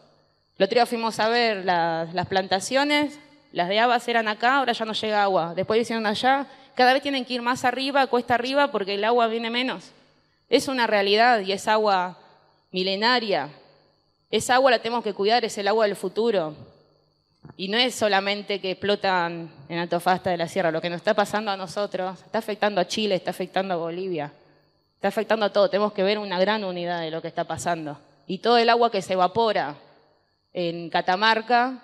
El 0.57 0.65
otro 0.65 0.75
día 0.75 0.85
fuimos 0.85 1.17
a 1.21 1.29
ver 1.29 1.63
las, 1.63 2.13
las 2.13 2.27
plantaciones, 2.27 3.17
las 3.53 3.69
de 3.69 3.79
habas 3.79 4.05
eran 4.09 4.27
acá, 4.27 4.57
ahora 4.57 4.73
ya 4.73 4.83
no 4.83 4.91
llega 4.91 5.23
agua. 5.23 5.53
Después 5.55 5.79
hicieron 5.79 6.05
allá, 6.05 6.45
cada 6.75 6.91
vez 6.91 7.01
tienen 7.03 7.23
que 7.23 7.35
ir 7.35 7.41
más 7.41 7.63
arriba, 7.63 8.05
cuesta 8.07 8.33
arriba, 8.33 8.69
porque 8.69 8.95
el 8.95 9.05
agua 9.05 9.27
viene 9.27 9.49
menos. 9.49 9.91
Es 10.49 10.67
una 10.67 10.87
realidad 10.87 11.39
y 11.39 11.53
es 11.53 11.69
agua 11.69 12.17
milenaria. 12.71 13.47
Esa 14.29 14.55
agua 14.55 14.71
la 14.71 14.79
tenemos 14.79 15.05
que 15.05 15.13
cuidar, 15.13 15.45
es 15.45 15.57
el 15.57 15.69
agua 15.69 15.85
del 15.85 15.95
futuro. 15.95 16.53
Y 17.55 17.67
no 17.67 17.77
es 17.77 17.95
solamente 17.95 18.61
que 18.61 18.71
explotan 18.71 19.51
en 19.67 19.79
Antofagasta 19.79 20.29
de 20.29 20.37
la 20.37 20.47
Sierra, 20.47 20.71
lo 20.71 20.81
que 20.81 20.89
nos 20.89 20.97
está 20.97 21.13
pasando 21.13 21.51
a 21.51 21.57
nosotros 21.57 22.19
está 22.25 22.39
afectando 22.39 22.79
a 22.79 22.87
Chile, 22.87 23.15
está 23.15 23.31
afectando 23.31 23.73
a 23.73 23.77
Bolivia, 23.77 24.31
está 24.95 25.09
afectando 25.09 25.45
a 25.45 25.51
todo. 25.51 25.69
Tenemos 25.69 25.93
que 25.93 26.03
ver 26.03 26.19
una 26.19 26.39
gran 26.39 26.63
unidad 26.63 27.01
de 27.01 27.11
lo 27.11 27.21
que 27.21 27.27
está 27.27 27.45
pasando. 27.45 27.99
Y 28.27 28.39
todo 28.39 28.57
el 28.57 28.69
agua 28.69 28.91
que 28.91 29.01
se 29.01 29.13
evapora 29.13 29.75
en 30.53 30.89
Catamarca 30.89 31.83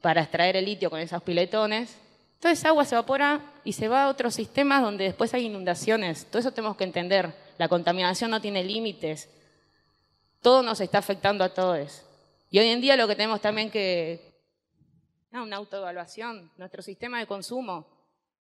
para 0.00 0.22
extraer 0.22 0.56
el 0.56 0.66
litio 0.66 0.90
con 0.90 1.00
esos 1.00 1.22
piletones, 1.22 1.96
toda 2.38 2.52
esa 2.52 2.68
agua 2.68 2.84
se 2.84 2.94
evapora 2.94 3.40
y 3.64 3.72
se 3.72 3.88
va 3.88 4.04
a 4.04 4.08
otros 4.08 4.34
sistemas 4.34 4.82
donde 4.82 5.04
después 5.04 5.32
hay 5.34 5.46
inundaciones. 5.46 6.26
Todo 6.26 6.40
eso 6.40 6.52
tenemos 6.52 6.76
que 6.76 6.84
entender. 6.84 7.32
La 7.58 7.68
contaminación 7.68 8.30
no 8.30 8.40
tiene 8.40 8.62
límites. 8.62 9.30
Todo 10.42 10.62
nos 10.62 10.80
está 10.80 10.98
afectando 10.98 11.42
a 11.42 11.48
todos. 11.48 12.02
Y 12.50 12.58
hoy 12.58 12.68
en 12.68 12.80
día 12.80 12.96
lo 12.96 13.08
que 13.08 13.16
tenemos 13.16 13.40
también 13.40 13.70
que... 13.70 14.33
una 15.42 15.56
autoevaluación, 15.56 16.50
nuestro 16.56 16.82
sistema 16.82 17.18
de 17.18 17.26
consumo. 17.26 17.86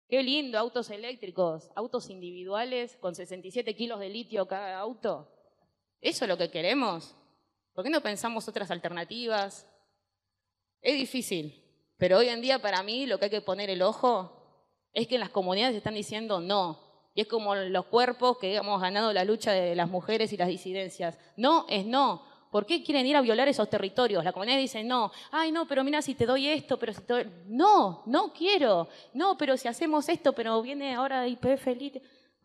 Qué 0.07 0.21
lindo, 0.21 0.59
autos 0.59 0.89
eléctricos, 0.91 1.69
autos 1.75 2.09
individuales 2.09 2.95
con 2.97 3.15
67 3.15 3.75
kilos 3.75 3.99
de 3.99 4.09
litio 4.09 4.47
cada 4.47 4.77
auto. 4.79 5.31
¿Eso 5.99 6.25
es 6.25 6.29
lo 6.29 6.37
que 6.37 6.51
queremos? 6.51 7.15
¿Por 7.73 7.83
qué 7.83 7.89
no 7.89 8.01
pensamos 8.01 8.47
otras 8.47 8.69
alternativas? 8.69 9.67
Es 10.81 10.95
difícil, 10.95 11.63
pero 11.97 12.19
hoy 12.19 12.29
en 12.29 12.41
día 12.41 12.59
para 12.59 12.83
mí 12.83 13.07
lo 13.07 13.17
que 13.17 13.25
hay 13.25 13.31
que 13.31 13.41
poner 13.41 13.69
el 13.69 13.81
ojo 13.81 14.31
es 14.93 15.07
que 15.07 15.15
en 15.15 15.21
las 15.21 15.29
comunidades 15.29 15.75
están 15.75 15.95
diciendo 15.95 16.39
no. 16.39 16.79
Y 17.15 17.21
es 17.21 17.27
como 17.27 17.55
los 17.55 17.85
cuerpos 17.85 18.37
que 18.37 18.55
hemos 18.55 18.79
ganado 18.81 19.13
la 19.13 19.23
lucha 19.23 19.53
de 19.53 19.73
las 19.73 19.89
mujeres 19.89 20.33
y 20.33 20.37
las 20.37 20.49
disidencias. 20.49 21.17
No 21.37 21.65
es 21.69 21.85
no. 21.85 22.23
¿Por 22.55 22.65
qué 22.65 22.81
quieren 22.81 23.05
ir 23.05 23.17
a 23.17 23.21
violar 23.21 23.49
esos 23.49 23.69
territorios? 23.69 24.23
La 24.23 24.31
comunidad 24.31 24.57
dice 24.57 24.81
no. 24.81 25.11
Ay, 25.29 25.51
no, 25.51 25.67
pero 25.67 25.83
mira 25.83 26.01
si 26.01 26.15
te 26.15 26.25
doy 26.25 26.47
esto, 26.47 26.79
pero 26.79 26.93
si 26.93 27.01
te 27.01 27.11
doy... 27.11 27.27
No, 27.47 28.01
no 28.05 28.31
quiero. 28.31 28.87
No, 29.13 29.37
pero 29.37 29.57
si 29.57 29.67
hacemos 29.67 30.07
esto, 30.07 30.31
pero 30.31 30.61
viene 30.61 30.93
ahora 30.93 31.27
IPF. 31.27 31.67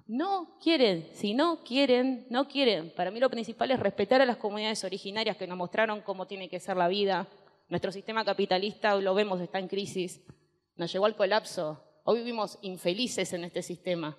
No 0.08 0.58
quieren, 0.60 1.08
si 1.12 1.32
no 1.32 1.62
quieren, 1.62 2.26
no 2.28 2.48
quieren. 2.48 2.92
Para 2.96 3.12
mí 3.12 3.20
lo 3.20 3.30
principal 3.30 3.70
es 3.70 3.78
respetar 3.78 4.20
a 4.20 4.26
las 4.26 4.38
comunidades 4.38 4.82
originarias 4.82 5.36
que 5.36 5.46
nos 5.46 5.56
mostraron 5.56 6.00
cómo 6.00 6.26
tiene 6.26 6.48
que 6.48 6.58
ser 6.58 6.76
la 6.76 6.88
vida. 6.88 7.28
Nuestro 7.68 7.92
sistema 7.92 8.24
capitalista, 8.24 8.96
lo 8.96 9.14
vemos, 9.14 9.40
está 9.40 9.60
en 9.60 9.68
crisis. 9.68 10.20
Nos 10.74 10.92
llegó 10.92 11.06
al 11.06 11.14
colapso. 11.14 11.84
Hoy 12.02 12.18
vivimos 12.18 12.58
infelices 12.62 13.32
en 13.32 13.44
este 13.44 13.62
sistema. 13.62 14.18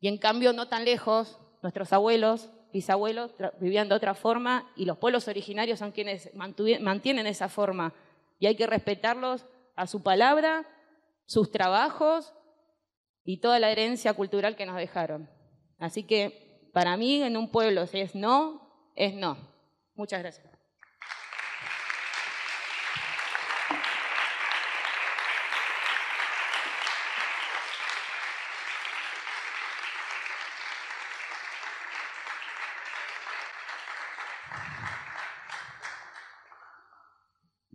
Y 0.00 0.08
en 0.08 0.16
cambio, 0.16 0.54
no 0.54 0.66
tan 0.68 0.86
lejos, 0.86 1.38
nuestros 1.60 1.92
abuelos, 1.92 2.48
bisabuelos 2.74 3.30
vivían 3.60 3.88
de 3.88 3.94
otra 3.94 4.14
forma 4.14 4.68
y 4.74 4.84
los 4.84 4.98
pueblos 4.98 5.28
originarios 5.28 5.78
son 5.78 5.92
quienes 5.92 6.30
mantienen 6.34 7.28
esa 7.28 7.48
forma. 7.48 7.94
Y 8.40 8.46
hay 8.46 8.56
que 8.56 8.66
respetarlos 8.66 9.46
a 9.76 9.86
su 9.86 10.02
palabra, 10.02 10.66
sus 11.24 11.52
trabajos 11.52 12.34
y 13.24 13.38
toda 13.38 13.60
la 13.60 13.70
herencia 13.70 14.12
cultural 14.12 14.56
que 14.56 14.66
nos 14.66 14.76
dejaron. 14.76 15.30
Así 15.78 16.02
que 16.02 16.68
para 16.72 16.96
mí 16.96 17.22
en 17.22 17.36
un 17.36 17.48
pueblo 17.48 17.86
si 17.86 18.00
es 18.00 18.16
no, 18.16 18.90
es 18.96 19.14
no. 19.14 19.38
Muchas 19.94 20.20
gracias. 20.20 20.53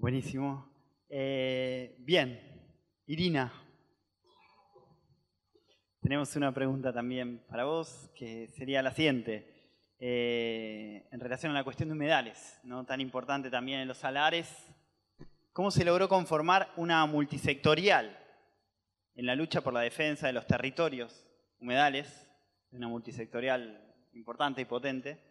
Buenísimo. 0.02 0.66
Eh, 1.10 1.98
bien, 2.00 2.40
Irina, 3.06 3.52
tenemos 6.00 6.34
una 6.38 6.54
pregunta 6.54 6.94
también 6.94 7.44
para 7.50 7.66
vos, 7.66 8.10
que 8.16 8.48
sería 8.48 8.82
la 8.82 8.94
siguiente. 8.94 9.74
Eh, 10.00 11.06
en 11.12 11.20
relación 11.20 11.52
a 11.52 11.56
la 11.56 11.66
cuestión 11.66 11.90
de 11.90 11.96
humedales, 11.96 12.62
¿no? 12.64 12.86
tan 12.86 13.02
importante 13.02 13.50
también 13.50 13.82
en 13.82 13.90
los 13.90 13.98
salares, 13.98 14.50
¿cómo 15.52 15.70
se 15.70 15.84
logró 15.84 16.08
conformar 16.08 16.72
una 16.78 17.06
multisectorial 17.06 18.18
en 19.16 19.26
la 19.26 19.36
lucha 19.36 19.60
por 19.60 19.74
la 19.74 19.82
defensa 19.82 20.28
de 20.28 20.34
los 20.34 20.48
territorios 20.48 21.28
humedales, 21.60 22.26
una 22.72 22.88
multisectorial 22.88 23.94
importante 24.14 24.62
y 24.62 24.66
potente? 24.66 25.29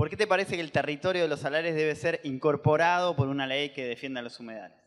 ¿Por 0.00 0.08
qué 0.08 0.16
te 0.16 0.26
parece 0.26 0.56
que 0.56 0.62
el 0.62 0.72
territorio 0.72 1.20
de 1.20 1.28
los 1.28 1.40
salares 1.40 1.74
debe 1.74 1.94
ser 1.94 2.22
incorporado 2.24 3.14
por 3.14 3.28
una 3.28 3.46
ley 3.46 3.74
que 3.74 3.84
defienda 3.84 4.22
los 4.22 4.40
humedales? 4.40 4.78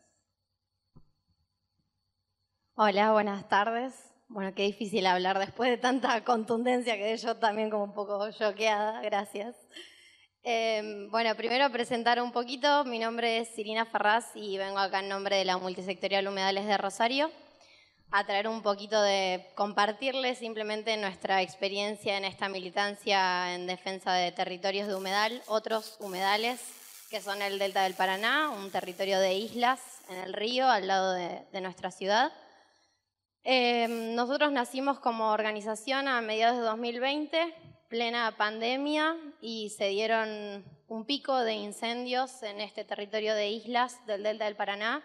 Hola, 2.74 3.12
buenas 3.12 3.48
tardes. 3.48 3.94
Bueno, 4.26 4.52
qué 4.56 4.64
difícil 4.64 5.06
hablar 5.06 5.38
después 5.38 5.70
de 5.70 5.76
tanta 5.76 6.24
contundencia 6.24 6.96
que 6.96 7.16
yo 7.16 7.36
también 7.36 7.70
como 7.70 7.84
un 7.84 7.94
poco 7.94 8.28
choqueada, 8.32 9.02
gracias. 9.02 9.54
Em, 10.42 11.08
bueno, 11.12 11.36
primero 11.36 11.70
presentar 11.70 12.20
un 12.20 12.32
poquito, 12.32 12.84
mi 12.84 12.98
nombre 12.98 13.38
es 13.38 13.56
Irina 13.56 13.86
Ferraz 13.86 14.32
y 14.34 14.58
vengo 14.58 14.80
acá 14.80 14.98
en 14.98 15.08
nombre 15.10 15.36
de 15.36 15.44
la 15.44 15.58
Multisectorial 15.58 16.26
Humedales 16.26 16.66
de 16.66 16.76
Rosario 16.76 17.30
a 18.10 18.24
traer 18.24 18.48
un 18.48 18.62
poquito 18.62 19.00
de 19.02 19.46
compartirles 19.54 20.38
simplemente 20.38 20.96
nuestra 20.96 21.42
experiencia 21.42 22.16
en 22.16 22.24
esta 22.24 22.48
militancia 22.48 23.54
en 23.54 23.66
defensa 23.66 24.12
de 24.12 24.32
territorios 24.32 24.88
de 24.88 24.94
humedal, 24.94 25.42
otros 25.46 25.96
humedales 26.00 26.60
que 27.10 27.20
son 27.20 27.42
el 27.42 27.58
Delta 27.58 27.82
del 27.82 27.94
Paraná, 27.94 28.50
un 28.50 28.70
territorio 28.70 29.20
de 29.20 29.34
islas 29.34 29.80
en 30.08 30.18
el 30.18 30.32
río 30.32 30.68
al 30.68 30.86
lado 30.86 31.12
de 31.12 31.60
nuestra 31.60 31.90
ciudad. 31.90 32.32
Em, 33.46 34.14
nosotros 34.14 34.52
nacimos 34.52 34.98
como 34.98 35.30
organización 35.30 36.08
a 36.08 36.22
mediados 36.22 36.56
de 36.56 36.62
2020, 36.62 37.54
plena 37.88 38.34
pandemia, 38.38 39.16
y 39.42 39.68
se 39.68 39.88
dieron 39.88 40.64
un 40.88 41.04
pico 41.04 41.38
de 41.40 41.52
incendios 41.52 42.42
en 42.42 42.62
este 42.62 42.84
territorio 42.84 43.34
de 43.34 43.50
islas 43.50 44.04
del 44.06 44.22
Delta 44.22 44.46
del 44.46 44.56
Paraná 44.56 45.04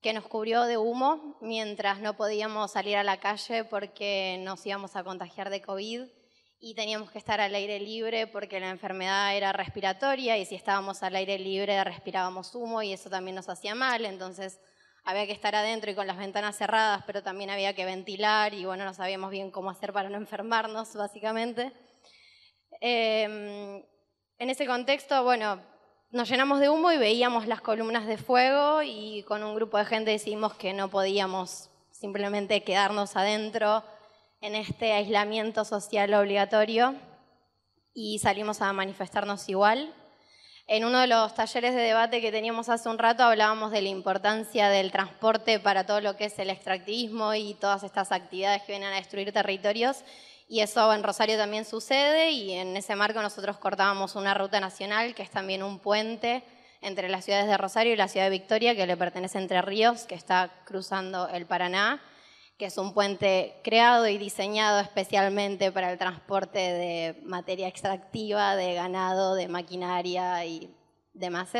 que 0.00 0.12
nos 0.12 0.26
cubrió 0.26 0.62
de 0.62 0.78
humo 0.78 1.36
mientras 1.40 2.00
no 2.00 2.16
podíamos 2.16 2.72
salir 2.72 2.96
a 2.96 3.04
la 3.04 3.18
calle 3.18 3.64
porque 3.64 4.38
nos 4.40 4.64
íbamos 4.64 4.94
a 4.96 5.04
contagiar 5.04 5.50
de 5.50 5.60
COVID 5.60 6.02
y 6.60 6.74
teníamos 6.74 7.10
que 7.10 7.18
estar 7.18 7.40
al 7.40 7.54
aire 7.54 7.78
libre 7.80 8.26
porque 8.26 8.60
la 8.60 8.70
enfermedad 8.70 9.36
era 9.36 9.52
respiratoria 9.52 10.38
y 10.38 10.44
si 10.44 10.54
estábamos 10.54 11.02
al 11.02 11.16
aire 11.16 11.38
libre 11.38 11.82
respirábamos 11.84 12.54
humo 12.54 12.82
y 12.82 12.92
eso 12.92 13.10
también 13.10 13.36
nos 13.36 13.48
hacía 13.48 13.74
mal. 13.74 14.04
Entonces 14.04 14.60
había 15.04 15.26
que 15.26 15.32
estar 15.32 15.54
adentro 15.54 15.90
y 15.90 15.94
con 15.94 16.06
las 16.06 16.18
ventanas 16.18 16.56
cerradas, 16.56 17.02
pero 17.06 17.22
también 17.22 17.50
había 17.50 17.74
que 17.74 17.84
ventilar 17.84 18.54
y 18.54 18.64
bueno, 18.64 18.84
no 18.84 18.94
sabíamos 18.94 19.30
bien 19.30 19.50
cómo 19.50 19.70
hacer 19.70 19.92
para 19.92 20.10
no 20.10 20.16
enfermarnos, 20.16 20.94
básicamente. 20.94 21.72
Em, 22.80 23.82
en 24.38 24.50
ese 24.50 24.66
contexto, 24.66 25.24
bueno, 25.24 25.60
nos 26.10 26.30
llenamos 26.30 26.60
de 26.60 26.70
humo 26.70 26.90
y 26.90 26.96
veíamos 26.96 27.46
las 27.46 27.60
columnas 27.60 28.06
de 28.06 28.16
fuego 28.16 28.82
y 28.82 29.24
con 29.24 29.42
un 29.42 29.54
grupo 29.54 29.76
de 29.76 29.84
gente 29.84 30.10
decidimos 30.10 30.54
que 30.54 30.72
no 30.72 30.88
podíamos 30.88 31.68
simplemente 31.90 32.62
quedarnos 32.62 33.14
adentro 33.14 33.84
en 34.40 34.54
este 34.54 34.92
aislamiento 34.92 35.66
social 35.66 36.14
obligatorio 36.14 36.94
y 37.92 38.18
salimos 38.20 38.62
a 38.62 38.72
manifestarnos 38.72 39.48
igual. 39.50 39.92
En 40.66 40.86
uno 40.86 41.00
de 41.00 41.08
los 41.08 41.34
talleres 41.34 41.74
de 41.74 41.82
debate 41.82 42.22
que 42.22 42.32
teníamos 42.32 42.70
hace 42.70 42.88
un 42.88 42.98
rato 42.98 43.22
hablábamos 43.22 43.70
de 43.70 43.82
la 43.82 43.88
importancia 43.88 44.70
del 44.70 44.90
transporte 44.90 45.60
para 45.60 45.84
todo 45.84 46.00
lo 46.00 46.16
que 46.16 46.26
es 46.26 46.38
el 46.38 46.48
extractivismo 46.48 47.34
y 47.34 47.52
todas 47.54 47.82
estas 47.82 48.12
actividades 48.12 48.62
que 48.62 48.72
vienen 48.72 48.92
a 48.94 48.96
destruir 48.96 49.30
territorios. 49.32 50.04
Y 50.48 50.60
eso 50.60 50.92
en 50.94 51.02
Rosario 51.02 51.36
también 51.36 51.66
sucede 51.66 52.30
y 52.30 52.52
en 52.52 52.74
ese 52.74 52.96
marco 52.96 53.20
nosotros 53.20 53.58
cortábamos 53.58 54.16
una 54.16 54.32
ruta 54.32 54.60
nacional 54.60 55.14
que 55.14 55.22
es 55.22 55.30
también 55.30 55.62
un 55.62 55.78
puente 55.78 56.42
entre 56.80 57.10
las 57.10 57.26
ciudades 57.26 57.48
de 57.48 57.58
Rosario 57.58 57.92
y 57.92 57.96
la 57.96 58.08
ciudad 58.08 58.26
de 58.26 58.30
Victoria 58.30 58.74
que 58.74 58.86
le 58.86 58.96
pertenece 58.96 59.36
a 59.36 59.42
Entre 59.42 59.60
Ríos, 59.60 60.04
que 60.04 60.14
está 60.14 60.50
cruzando 60.64 61.28
el 61.28 61.44
Paraná, 61.44 62.00
que 62.56 62.66
es 62.66 62.78
un 62.78 62.94
puente 62.94 63.60
creado 63.62 64.08
y 64.08 64.16
diseñado 64.16 64.80
especialmente 64.80 65.70
para 65.70 65.92
el 65.92 65.98
transporte 65.98 66.58
de 66.58 67.20
materia 67.24 67.68
extractiva, 67.68 68.56
de 68.56 68.72
ganado, 68.74 69.34
de 69.34 69.48
maquinaria 69.48 70.44
y 70.46 70.74
demás. 71.12 71.50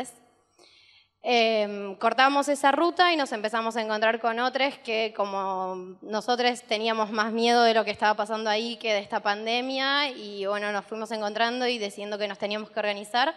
Eh, 1.21 1.97
cortamos 1.99 2.47
esa 2.47 2.71
ruta 2.71 3.11
y 3.11 3.17
nos 3.17 3.33
empezamos 3.33 3.75
a 3.75 3.81
encontrar 3.81 4.21
con 4.21 4.39
otros 4.39 4.77
que 4.85 5.13
como 5.15 5.97
nosotros 6.01 6.63
teníamos 6.63 7.11
más 7.11 7.33
miedo 7.33 7.63
de 7.63 7.73
lo 7.73 7.83
que 7.83 7.91
estaba 7.91 8.15
pasando 8.15 8.49
ahí 8.49 8.77
que 8.77 8.93
de 8.93 8.99
esta 8.99 9.19
pandemia 9.19 10.11
y 10.11 10.45
bueno, 10.45 10.71
nos 10.71 10.85
fuimos 10.85 11.11
encontrando 11.11 11.67
y 11.67 11.77
diciendo 11.77 12.17
que 12.17 12.29
nos 12.29 12.37
teníamos 12.37 12.71
que 12.71 12.79
organizar 12.79 13.35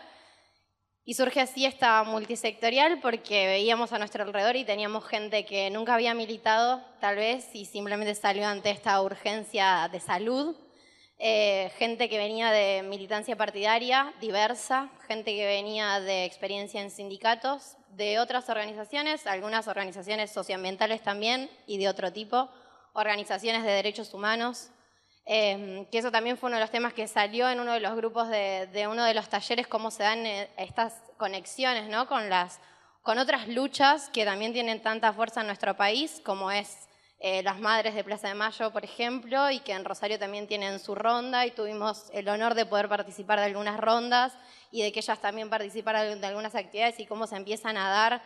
y 1.05 1.14
surge 1.14 1.41
así 1.41 1.66
esta 1.66 2.05
multisectorial 2.05 3.01
porque 3.01 3.47
veíamos 3.47 3.93
a 3.93 3.99
nuestro 3.99 4.22
alrededor 4.22 4.55
y 4.55 4.64
teníamos 4.64 5.05
gente 5.05 5.45
que 5.45 5.68
nunca 5.70 5.95
había 5.95 6.14
militado, 6.14 6.80
tal 7.01 7.16
vez, 7.16 7.49
y 7.55 7.64
simplemente 7.64 8.14
salió 8.14 8.47
ante 8.47 8.70
esta 8.70 9.03
urgencia 9.03 9.89
de 9.91 9.99
salud. 9.99 10.55
Eh, 11.25 11.70
gente 11.79 12.09
que 12.09 12.18
venía 12.18 12.51
de 12.51 12.83
militancia 12.83 13.37
partidaria 13.37 14.12
diversa, 14.20 14.91
gente 15.07 15.35
que 15.37 15.47
venía 15.47 16.01
de 16.01 16.25
experiencia 16.25 16.83
en 16.83 16.91
sindicatos, 16.91 17.77
de 17.91 18.18
otras 18.18 18.49
organizaciones, 18.49 19.27
algunas 19.27 19.68
organizaciones 19.68 20.33
socioambientales 20.33 21.01
también 21.03 21.49
y 21.66 21.79
de 21.79 21.89
otro 21.89 22.12
tipo, 22.12 22.49
organizaciones 22.95 23.62
de 23.62 23.70
derechos 23.70 24.14
humanos, 24.14 24.70
Em, 25.25 25.87
que 25.87 25.99
eso 25.99 26.11
también 26.11 26.37
fue 26.37 26.49
uno 26.49 26.57
de 26.57 26.62
los 26.62 26.70
temas 26.70 26.93
que 26.95 27.07
salió 27.07 27.49
en 27.49 27.61
uno 27.61 27.75
de 27.75 27.81
los 27.81 27.95
grupos 27.95 28.29
de, 28.29 28.89
uno 28.91 29.05
de 29.05 29.14
los 29.14 29.29
talleres, 29.29 29.68
cómo 29.68 29.91
se 29.93 30.03
dan 30.03 30.27
eh, 30.27 30.51
estas 30.57 30.95
conexiones 31.16 31.89
¿no? 31.89 32.09
con, 32.09 32.29
las, 32.29 32.59
con 33.03 33.18
otras 33.18 33.47
luchas 33.47 34.11
que 34.12 34.25
también 34.25 34.53
tienen 34.53 34.83
tanta 34.83 35.12
fuerza 35.12 35.43
en 35.43 35.47
nuestro 35.47 35.77
país, 35.77 36.20
como 36.25 36.51
es 36.51 36.89
eh, 37.25 37.41
las 37.45 37.61
Madres 37.61 37.95
de 37.95 38.03
Plaza 38.03 38.27
de 38.27 38.35
Mayo, 38.35 38.73
por 38.73 38.85
ejemplo, 38.85 39.49
y 39.49 39.61
que 39.61 39.70
en 39.70 39.85
Rosario 39.85 40.18
también 40.18 40.49
tienen 40.49 40.81
su 40.81 40.97
ronda 40.97 41.47
y 41.47 41.53
tuvimos 41.53 42.11
el 42.12 42.29
honor 42.29 42.55
de 42.55 42.66
poder 42.66 42.89
participar 42.89 43.39
de 43.39 43.45
algunas 43.45 43.79
rondas 43.79 44.33
y 44.73 44.83
de 44.83 44.91
que 44.91 44.99
ellas 44.99 45.20
también 45.20 45.49
participaran 45.49 46.20
de 46.20 46.27
algunas 46.27 46.57
actividades 46.57 46.99
y 46.99 47.07
cómo 47.07 47.29
se 47.29 47.37
empiezan 47.37 47.77
a 47.77 47.89
dar 47.89 48.23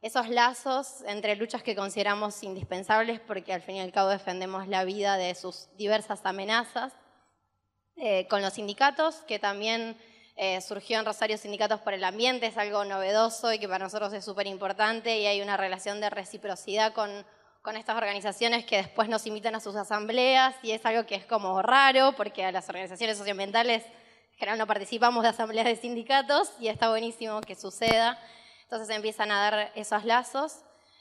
esos 0.00 0.28
lazos 0.28 1.02
entre 1.08 1.34
luchas 1.34 1.64
que 1.64 1.74
consideramos 1.74 2.40
indispensables 2.44 3.18
porque 3.18 3.52
al 3.52 3.62
fin 3.62 3.76
y 3.76 3.80
al 3.80 3.90
cabo 3.90 4.10
defendemos 4.10 4.68
la 4.68 4.84
vida 4.84 5.16
de 5.16 5.34
sus 5.34 5.66
diversas 5.76 6.20
amenazas, 6.24 6.92
eh, 7.96 8.28
con 8.28 8.42
los 8.42 8.52
sindicatos, 8.52 9.16
que 9.26 9.40
también 9.40 9.98
eh, 10.36 10.60
surgió 10.60 11.00
en 11.00 11.04
Rosario 11.04 11.36
Sindicatos 11.36 11.80
por 11.80 11.94
el 11.94 12.04
Ambiente, 12.04 12.46
es 12.46 12.56
algo 12.58 12.84
novedoso 12.84 13.52
y 13.52 13.58
que 13.58 13.66
para 13.66 13.86
nosotros 13.86 14.12
es 14.12 14.24
súper 14.24 14.46
importante 14.46 15.18
y 15.18 15.26
hay 15.26 15.42
una 15.42 15.56
relación 15.56 16.00
de 16.00 16.10
reciprocidad 16.10 16.92
con, 16.92 17.26
con 17.66 17.76
estas 17.76 17.96
organizaciones 17.96 18.64
que 18.64 18.76
después 18.76 19.08
nos 19.08 19.26
invitan 19.26 19.56
a 19.56 19.58
sus 19.58 19.74
asambleas 19.74 20.54
y 20.62 20.70
es 20.70 20.86
algo 20.86 21.04
que 21.04 21.16
es 21.16 21.26
como 21.26 21.60
raro 21.62 22.12
porque 22.16 22.44
a 22.44 22.52
las 22.52 22.68
organizaciones 22.68 23.18
socioambientales 23.18 23.82
en 23.84 24.38
general 24.38 24.58
no 24.60 24.68
participamos 24.68 25.24
de 25.24 25.30
asambleas 25.30 25.66
de 25.66 25.74
sindicatos 25.74 26.52
y 26.60 26.68
está 26.68 26.90
buenísimo 26.90 27.40
que 27.40 27.56
suceda. 27.56 28.20
Entonces 28.62 28.94
empiezan 28.94 29.32
a 29.32 29.50
dar 29.50 29.72
esos 29.74 30.04
lazos 30.04 30.60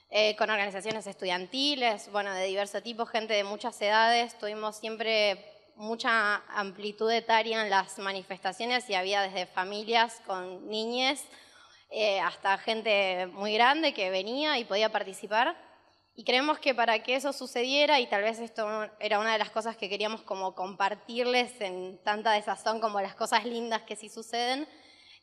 eh, 0.10 0.36
con 0.38 0.50
organizaciones 0.50 1.06
estudiantiles, 1.06 2.12
bueno, 2.12 2.34
de 2.34 2.48
diverso 2.48 2.82
tipo, 2.82 3.06
gente 3.06 3.36
de 3.36 3.44
muchas 3.44 3.80
edades. 3.80 4.36
Tuvimos 4.40 4.76
siempre 4.76 5.46
mucha 5.76 6.38
amplitud 6.48 7.12
etaria 7.12 7.62
en 7.62 7.70
las 7.70 8.00
manifestaciones 8.00 8.90
y 8.90 8.96
había 8.96 9.22
desde 9.22 9.46
familias 9.46 10.20
con 10.26 10.68
niñes 10.68 11.26
eh, 11.92 12.20
hasta 12.22 12.58
gente 12.58 13.28
muy 13.34 13.54
grande 13.54 13.94
que 13.94 14.10
venía 14.10 14.58
y 14.58 14.66
podía 14.66 14.92
participar. 14.92 15.56
Y 16.18 16.24
creemos 16.24 16.60
que 16.60 16.74
para 16.74 17.04
que 17.04 17.16
eso 17.16 17.34
sucediera, 17.34 18.00
y 18.00 18.08
tal 18.08 18.22
vez 18.22 18.40
esto 18.40 18.90
era 19.00 19.20
una 19.20 19.34
de 19.34 19.40
las 19.40 19.50
cosas 19.50 19.76
que 19.76 19.90
queríamos 19.90 20.22
como 20.22 20.56
compartirles 20.56 21.60
en 21.60 22.00
tanta 22.04 22.32
desazón 22.32 22.80
como 22.80 23.02
las 23.02 23.16
cosas 23.16 23.44
lindas 23.44 23.82
que 23.82 23.98
sí 23.98 24.08
suceden, 24.08 24.66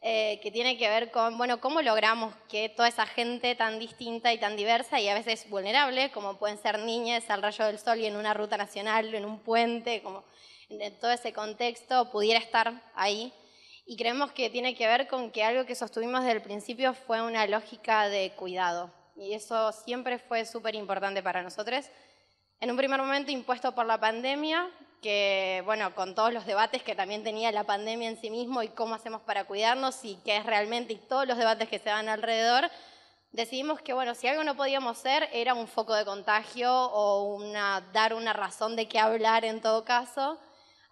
eh, 0.02 0.38
que 0.42 0.50
tiene 0.50 0.76
que 0.76 0.88
ver 0.90 1.10
con, 1.10 1.38
bueno, 1.38 1.60
cómo 1.60 1.80
logramos 1.80 2.34
que 2.48 2.68
toda 2.68 2.88
esa 2.88 3.06
gente 3.06 3.54
tan 3.54 3.78
distinta 3.78 4.34
y 4.34 4.38
tan 4.38 4.54
diversa 4.54 5.00
y 5.00 5.08
a 5.08 5.14
veces 5.14 5.48
vulnerable, 5.48 6.10
como 6.10 6.36
pueden 6.36 6.58
ser 6.58 6.78
niñas 6.80 7.30
al 7.30 7.40
rayo 7.40 7.64
del 7.64 7.78
sol 7.78 7.98
y 7.98 8.04
en 8.06 8.16
una 8.16 8.34
ruta 8.34 8.58
nacional, 8.58 9.14
en 9.14 9.24
un 9.24 9.38
puente, 9.38 10.02
como 10.02 10.24
en 10.68 10.98
todo 11.00 11.10
ese 11.10 11.32
contexto, 11.32 12.10
pudiera 12.10 12.38
estar 12.38 12.82
ahí. 12.94 13.32
Y 13.86 13.96
creemos 13.96 14.32
que 14.32 14.50
tiene 14.50 14.74
que 14.74 14.86
ver 14.86 15.08
con 15.08 15.30
que 15.30 15.42
algo 15.42 15.64
que 15.64 15.74
sostuvimos 15.74 16.20
desde 16.20 16.36
el 16.36 16.42
principio 16.42 16.92
fue 16.92 17.22
una 17.22 17.46
lógica 17.46 18.10
de 18.10 18.32
cuidado. 18.32 19.01
Y 19.16 19.34
eso 19.34 19.72
siempre 19.72 20.18
fue 20.18 20.44
súper 20.44 20.74
importante 20.74 21.22
para 21.22 21.42
nosotros. 21.42 21.86
En 22.60 22.70
un 22.70 22.76
primer 22.76 23.00
momento 23.00 23.30
impuesto 23.30 23.74
por 23.74 23.86
la 23.86 23.98
pandemia, 23.98 24.70
que, 25.02 25.62
bueno, 25.64 25.94
con 25.94 26.14
todos 26.14 26.32
los 26.32 26.46
debates 26.46 26.82
que 26.82 26.94
también 26.94 27.24
tenía 27.24 27.50
la 27.50 27.64
pandemia 27.64 28.08
en 28.08 28.20
sí 28.20 28.30
mismo 28.30 28.62
y 28.62 28.68
cómo 28.68 28.94
hacemos 28.94 29.20
para 29.22 29.44
cuidarnos 29.44 30.04
y 30.04 30.16
qué 30.24 30.36
es 30.36 30.46
realmente 30.46 30.92
y 30.92 30.96
todos 30.96 31.26
los 31.26 31.36
debates 31.36 31.68
que 31.68 31.80
se 31.80 31.90
dan 31.90 32.08
alrededor, 32.08 32.70
decidimos 33.32 33.80
que, 33.80 33.92
bueno, 33.92 34.14
si 34.14 34.28
algo 34.28 34.44
no 34.44 34.56
podíamos 34.56 34.96
ser 34.98 35.28
era 35.32 35.54
un 35.54 35.66
foco 35.66 35.94
de 35.94 36.04
contagio 36.04 36.70
o 36.72 37.42
dar 37.92 38.14
una 38.14 38.32
razón 38.32 38.76
de 38.76 38.86
qué 38.86 39.00
hablar 39.00 39.44
en 39.44 39.60
todo 39.60 39.84
caso. 39.84 40.38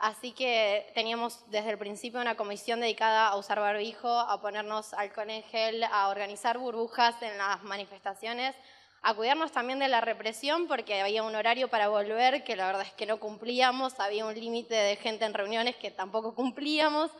Así 0.00 0.32
que 0.32 0.90
teníamos 0.94 1.44
desde 1.50 1.72
el 1.72 1.78
principio 1.78 2.22
una 2.22 2.34
comisión 2.34 2.80
dedicada 2.80 3.28
a 3.28 3.36
usar 3.36 3.60
barbijo, 3.60 4.08
a 4.08 4.40
ponernos 4.40 4.94
alcohol 4.94 5.28
en 5.28 5.42
gel, 5.42 5.84
a 5.84 6.08
organizar 6.08 6.56
burbujas 6.56 7.20
en 7.20 7.36
las 7.36 7.62
manifestaciones, 7.64 8.56
a 9.02 9.12
cuidarnos 9.12 9.52
también 9.52 9.78
de 9.78 9.88
la 9.88 10.00
represión 10.00 10.68
porque 10.68 11.02
había 11.02 11.22
un 11.22 11.34
horario 11.34 11.68
para 11.68 11.88
volver 11.88 12.44
que 12.44 12.56
la 12.56 12.64
verdad 12.64 12.86
es 12.86 12.94
que 12.94 13.04
no 13.04 13.20
cumplíamos, 13.20 14.00
había 14.00 14.24
un 14.24 14.32
límite 14.32 14.74
de 14.74 14.96
gente 14.96 15.26
en 15.26 15.34
reuniones 15.34 15.76
que 15.76 15.90
tampoco 15.90 16.34
cumplíamos. 16.34 17.10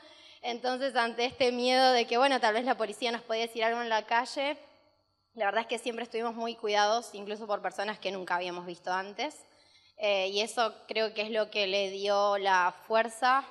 Entonces, 0.41 0.97
ante 0.97 1.27
este 1.27 1.53
miedo 1.53 1.93
de 1.93 2.07
que, 2.07 2.17
bueno, 2.17 2.41
tal 2.41 2.55
vez 2.55 2.65
la 2.65 2.79
policía 2.79 3.13
nos 3.13 3.21
podía 3.21 3.43
decir 3.43 3.63
algo 3.63 3.83
en 3.83 3.91
la 3.91 4.07
calle, 4.07 4.57
la 5.35 5.45
verdad 5.45 5.61
es 5.61 5.67
que 5.67 5.79
siempre 5.79 6.05
estuvimos 6.05 6.35
muy 6.35 6.55
cuidados, 6.55 7.15
incluso 7.15 7.47
por 7.47 7.61
personas 7.61 7.99
que 7.99 8.11
nunca 8.11 8.37
habíamos 8.37 8.65
visto 8.65 8.91
antes. 8.91 9.37
Eh, 10.01 10.29
y 10.29 10.41
eso 10.41 10.75
creo 10.89 11.13
que 11.15 11.23
es 11.23 11.31
lo 11.31 11.51
que 11.51 11.67
le 11.67 11.91
dio 11.91 12.39
la 12.39 12.75
fuerza 12.87 13.47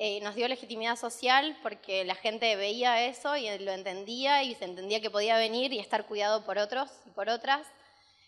eh, 0.00 0.20
nos 0.20 0.36
dio 0.36 0.46
legitimidad 0.46 0.94
social 0.94 1.58
porque 1.60 2.04
la 2.04 2.14
gente 2.14 2.54
veía 2.54 3.04
eso 3.06 3.36
y 3.36 3.58
lo 3.58 3.72
entendía 3.72 4.44
y 4.44 4.54
se 4.54 4.64
entendía 4.64 5.00
que 5.00 5.10
podía 5.10 5.36
venir 5.36 5.72
y 5.72 5.80
estar 5.80 6.06
cuidado 6.06 6.44
por 6.44 6.56
otros 6.56 6.88
y 7.04 7.10
por 7.10 7.28
otras. 7.28 7.66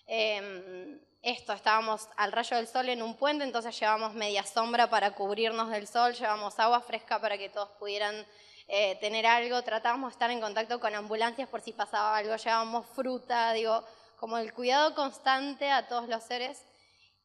Em, 0.09 0.99
esto, 1.23 1.53
estábamos 1.53 2.09
al 2.16 2.33
rayo 2.33 2.57
del 2.57 2.66
sol 2.66 2.89
en 2.89 3.03
un 3.03 3.14
puente, 3.14 3.45
entonces 3.45 3.79
llevamos 3.79 4.14
media 4.14 4.43
sombra 4.43 4.91
para 4.91 5.12
cubrirnos 5.12 5.71
del 5.71 5.87
sol, 5.87 6.12
llevamos 6.14 6.59
agua 6.59 6.81
fresca 6.81 7.21
para 7.21 7.39
que 7.39 7.51
todos 7.51 7.68
pudieran 7.79 8.27
eh, 8.66 8.97
tener 8.97 9.25
algo, 9.25 9.62
tratábamos 9.62 10.11
de 10.11 10.14
estar 10.14 10.31
en 10.33 10.41
contacto 10.41 10.81
con 10.81 10.93
ambulancias 10.93 11.49
por 11.49 11.61
si 11.61 11.73
pasaba 11.73 12.16
algo, 12.16 12.35
llevábamos 12.35 12.85
fruta, 12.97 13.53
digo, 13.53 13.85
como 14.16 14.39
el 14.39 14.53
cuidado 14.55 14.97
constante 14.97 15.71
a 15.71 15.87
todos 15.87 16.09
los 16.09 16.25
seres 16.25 16.64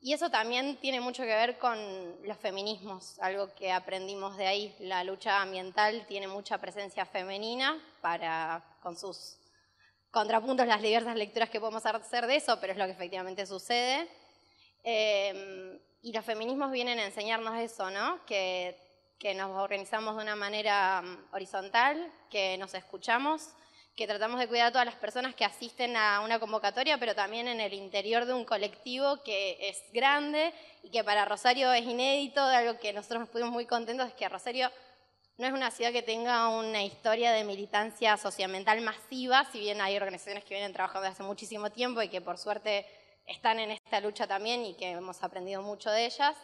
y 0.06 0.14
eso 0.14 0.30
también 0.30 0.78
tiene 0.78 1.02
mucho 1.02 1.24
que 1.24 1.30
ver 1.30 1.58
con 1.58 1.80
los 2.28 2.38
feminismos, 2.38 3.18
algo 3.22 3.52
que 3.56 3.72
aprendimos 3.72 4.38
de 4.38 4.46
ahí. 4.46 4.76
La 4.78 5.04
lucha 5.04 5.42
ambiental 5.42 6.06
tiene 6.06 6.28
mucha 6.28 6.60
presencia 6.60 7.08
femenina 7.08 7.82
para, 8.02 8.64
con 8.84 8.96
sus 8.96 9.40
contrapuntos, 10.12 10.68
las 10.68 10.84
diversas 10.84 11.16
lecturas 11.16 11.50
que 11.50 11.60
podemos 11.60 11.84
hacer 11.88 12.28
de 12.28 12.36
eso, 12.36 12.60
pero 12.62 12.74
es 12.74 12.78
lo 12.78 12.86
que 12.86 12.92
efectivamente 12.92 13.48
sucede. 13.48 14.08
Em, 14.84 15.80
y 16.04 16.14
los 16.14 16.24
feminismos 16.24 16.70
vienen 16.70 17.00
a 17.00 17.06
enseñarnos 17.06 17.58
eso, 17.58 17.90
¿no? 17.90 18.24
Que, 18.28 18.80
nos 19.36 19.60
organizamos 19.60 20.18
de 20.18 20.22
una 20.22 20.36
manera 20.36 21.02
mm, 21.02 21.34
horizontal, 21.34 22.14
que 22.30 22.60
nos 22.60 22.76
escuchamos, 22.76 23.56
que 23.96 24.08
tratamos 24.08 24.40
de 24.40 24.48
cuidar 24.48 24.68
a 24.68 24.72
todas 24.72 24.86
las 24.86 24.96
personas 24.96 25.36
que 25.36 25.46
asisten 25.46 25.96
a 25.96 26.20
una 26.20 26.40
convocatoria, 26.40 26.98
pero 26.98 27.16
también 27.16 27.48
en 27.48 27.62
el 27.62 27.74
interior 27.74 28.26
de 28.26 28.34
un 28.34 28.44
colectivo 28.44 29.24
que 29.24 29.58
es 29.70 29.82
grande 29.94 30.54
y 30.84 30.90
que 30.90 31.04
para 31.04 31.24
Rosario 31.24 31.72
es 31.72 31.84
inédito, 31.84 32.46
de 32.46 32.58
algo 32.58 32.80
que 32.80 32.92
nosotros 32.92 33.22
nos 33.22 33.30
pudimos 33.30 33.54
muy 33.54 33.66
contentos, 33.66 34.08
es 34.08 34.14
que 34.14 34.28
Rosario 34.28 34.70
no 35.38 35.48
es 35.48 35.54
una 35.54 35.72
ciudad 35.72 35.92
que 35.92 36.02
tenga 36.02 36.50
una 36.50 36.84
historia 36.84 37.32
de 37.32 37.44
militancia 37.44 38.18
socioambiental 38.18 38.82
masiva, 38.82 39.46
si 39.52 39.60
bien 39.60 39.80
hay 39.82 39.96
organizaciones 39.96 40.44
que 40.44 40.56
vienen 40.56 40.74
trabajando 40.74 41.04
desde 41.04 41.14
hace 41.14 41.24
muchísimo 41.24 41.72
tiempo 41.72 42.02
y 42.02 42.10
que 42.10 42.22
por 42.22 42.38
suerte 42.38 42.86
están 43.26 43.60
en 43.60 43.72
esta 43.72 44.00
lucha 44.02 44.28
también 44.28 44.66
y 44.66 44.76
que 44.76 44.92
hemos 44.92 45.24
aprendido 45.24 45.62
mucho 45.62 45.90
de 45.90 46.06
ellas. 46.06 46.36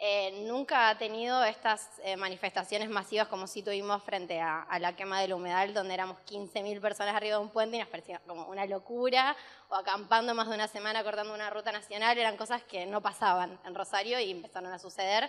Eh, 0.00 0.44
nunca 0.46 0.90
ha 0.90 0.96
tenido 0.96 1.42
estas 1.42 1.90
eh, 2.04 2.16
manifestaciones 2.16 2.88
masivas 2.88 3.26
como 3.26 3.48
si 3.48 3.64
tuvimos 3.64 4.00
frente 4.04 4.40
a, 4.40 4.66
la 4.78 4.94
quema 4.94 5.20
del 5.20 5.32
humedal, 5.32 5.74
donde 5.74 5.94
éramos 5.94 6.18
15.000 6.18 6.80
personas 6.80 7.16
arriba 7.16 7.36
de 7.36 7.42
un 7.42 7.50
puente 7.50 7.76
y 7.76 7.80
nos 7.80 7.88
parecía 7.88 8.20
como 8.24 8.46
una 8.46 8.64
locura, 8.64 9.36
o 9.68 9.74
acampando 9.74 10.34
más 10.34 10.48
de 10.48 10.54
una 10.54 10.68
semana 10.68 11.02
cortando 11.02 11.34
una 11.34 11.50
ruta 11.50 11.72
nacional, 11.72 12.16
eran 12.16 12.36
cosas 12.36 12.62
que 12.62 12.86
no 12.86 13.02
pasaban 13.02 13.58
en 13.64 13.74
Rosario 13.74 14.20
y 14.20 14.30
empezaron 14.30 14.72
a 14.72 14.78
suceder 14.78 15.28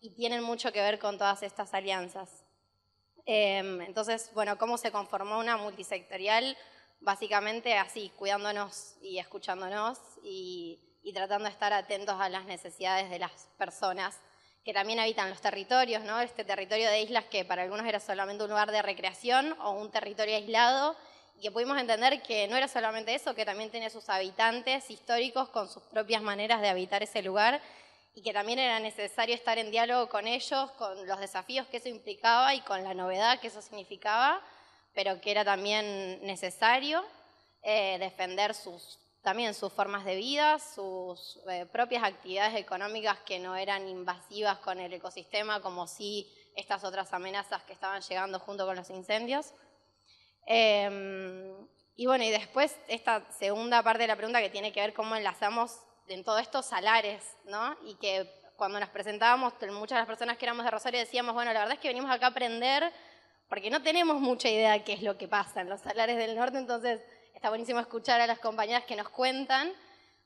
y 0.00 0.08
tienen 0.14 0.42
mucho 0.42 0.72
que 0.72 0.80
ver 0.80 0.98
con 0.98 1.18
todas 1.18 1.42
estas 1.42 1.74
alianzas. 1.74 2.42
Em, 3.26 3.82
entonces, 3.82 4.30
bueno, 4.32 4.56
¿cómo 4.56 4.78
se 4.78 4.90
conformó 4.90 5.38
una 5.38 5.58
multisectorial? 5.58 6.56
Básicamente 7.00 7.76
así, 7.76 8.10
cuidándonos 8.16 8.96
y 9.02 9.18
escuchándonos 9.18 9.98
y 10.22 10.80
y 11.06 11.12
tratando 11.12 11.44
de 11.44 11.52
estar 11.52 11.72
atentos 11.72 12.16
a 12.20 12.28
las 12.28 12.46
necesidades 12.46 13.08
de 13.10 13.20
las 13.20 13.30
personas 13.56 14.18
que 14.64 14.74
también 14.74 14.98
habitan 14.98 15.30
los 15.30 15.40
territorios, 15.40 16.02
¿no? 16.02 16.20
Este 16.20 16.42
territorio 16.42 16.90
de 16.90 17.00
islas 17.00 17.26
que 17.26 17.44
para 17.44 17.62
algunos 17.62 17.86
era 17.86 18.00
solamente 18.00 18.42
un 18.42 18.50
lugar 18.50 18.72
de 18.72 18.82
recreación 18.82 19.56
o 19.60 19.70
un 19.70 19.92
territorio 19.92 20.34
aislado 20.34 20.96
y 21.38 21.42
que 21.42 21.52
pudimos 21.52 21.78
entender 21.78 22.20
que 22.22 22.48
no 22.48 22.56
era 22.56 22.66
solamente 22.66 23.14
eso, 23.14 23.36
que 23.36 23.44
también 23.44 23.70
tiene 23.70 23.88
sus 23.88 24.08
habitantes 24.08 24.90
históricos 24.90 25.48
con 25.50 25.68
sus 25.68 25.84
propias 25.84 26.22
maneras 26.22 26.60
de 26.60 26.70
habitar 26.70 27.04
ese 27.04 27.22
lugar 27.22 27.62
y 28.12 28.22
que 28.22 28.32
también 28.32 28.58
era 28.58 28.80
necesario 28.80 29.36
estar 29.36 29.58
en 29.58 29.70
diálogo 29.70 30.08
con 30.08 30.26
ellos, 30.26 30.72
con 30.72 31.06
los 31.06 31.20
desafíos 31.20 31.68
que 31.68 31.76
eso 31.76 31.88
implicaba 31.88 32.52
y 32.52 32.62
con 32.62 32.82
la 32.82 32.94
novedad 32.94 33.38
que 33.38 33.46
eso 33.46 33.62
significaba, 33.62 34.42
pero 34.92 35.20
que 35.20 35.30
era 35.30 35.44
también 35.44 36.18
necesario 36.26 37.04
eh, 37.62 37.96
defender 38.00 38.54
sus 38.54 38.98
también 39.26 39.54
sus 39.54 39.72
formas 39.72 40.04
de 40.04 40.14
vida, 40.14 40.60
sus 40.60 41.40
eh, 41.48 41.66
propias 41.72 42.04
actividades 42.04 42.54
económicas 42.54 43.18
que 43.26 43.40
no 43.40 43.56
eran 43.56 43.88
invasivas 43.88 44.58
con 44.58 44.78
el 44.78 44.92
ecosistema, 44.92 45.60
como 45.60 45.88
si 45.88 46.32
estas 46.54 46.84
otras 46.84 47.12
amenazas 47.12 47.64
que 47.64 47.72
estaban 47.72 48.00
llegando 48.02 48.38
junto 48.38 48.64
con 48.64 48.76
los 48.76 48.88
incendios. 48.88 49.52
Em, 50.46 51.52
y 51.96 52.06
bueno, 52.06 52.22
y 52.22 52.30
después 52.30 52.78
esta 52.86 53.28
segunda 53.32 53.82
parte 53.82 54.02
de 54.02 54.06
la 54.06 54.14
pregunta 54.14 54.40
que 54.40 54.48
tiene 54.48 54.72
que 54.72 54.80
ver 54.80 54.94
cómo 54.94 55.16
enlazamos 55.16 55.72
en 56.06 56.22
todo 56.22 56.38
esto 56.38 56.62
salares, 56.62 57.36
¿no? 57.46 57.76
Y 57.84 57.96
que 57.96 58.30
cuando 58.56 58.78
nos 58.78 58.90
presentábamos, 58.90 59.54
muchas 59.72 59.96
de 59.96 60.02
las 60.02 60.06
personas 60.06 60.38
que 60.38 60.44
éramos 60.44 60.64
de 60.64 60.70
Rosario 60.70 61.00
decíamos, 61.00 61.34
bueno, 61.34 61.52
la 61.52 61.58
verdad 61.62 61.74
es 61.74 61.80
que 61.80 61.88
venimos 61.88 62.12
acá 62.12 62.26
a 62.26 62.30
aprender 62.30 62.92
porque 63.48 63.70
no 63.70 63.82
tenemos 63.82 64.20
mucha 64.20 64.48
idea 64.48 64.70
de 64.70 64.84
qué 64.84 64.92
es 64.92 65.02
lo 65.02 65.18
que 65.18 65.26
pasa 65.26 65.62
en 65.62 65.68
los 65.68 65.80
salares 65.80 66.16
del 66.16 66.36
norte, 66.36 66.58
entonces 66.58 67.00
está 67.36 67.50
buenísimo 67.50 67.80
escuchar 67.80 68.18
a 68.22 68.26
las 68.26 68.38
compañeras 68.38 68.84
que 68.84 68.96
nos 68.96 69.10
cuentan, 69.10 69.70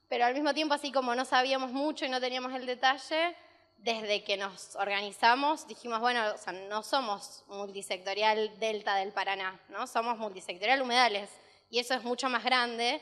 pero 0.09 0.25
al 0.25 0.33
mismo 0.33 0.55
tiempo, 0.55 0.75
así 0.75 0.93
como 0.93 1.13
no 1.17 1.25
sabíamos 1.25 1.73
mucho 1.73 2.05
y 2.05 2.09
no 2.09 2.21
teníamos 2.21 2.55
el 2.55 2.67
detalle, 2.67 3.35
desde 3.79 4.23
que 4.23 4.37
nos 4.37 4.77
organizamos 4.77 5.67
dijimos, 5.67 5.99
bueno, 5.99 6.23
no 6.69 6.83
somos 6.85 7.43
multisectorial 7.49 8.57
Delta 8.61 8.95
del 8.95 9.11
Paraná, 9.11 9.59
¿no? 9.71 9.89
somos 9.89 10.19
multisectorial 10.19 10.83
Humedales, 10.83 11.31
y 11.69 11.81
eso 11.81 11.95
es 11.95 12.05
mucho 12.05 12.29
más 12.29 12.45
grande 12.45 13.01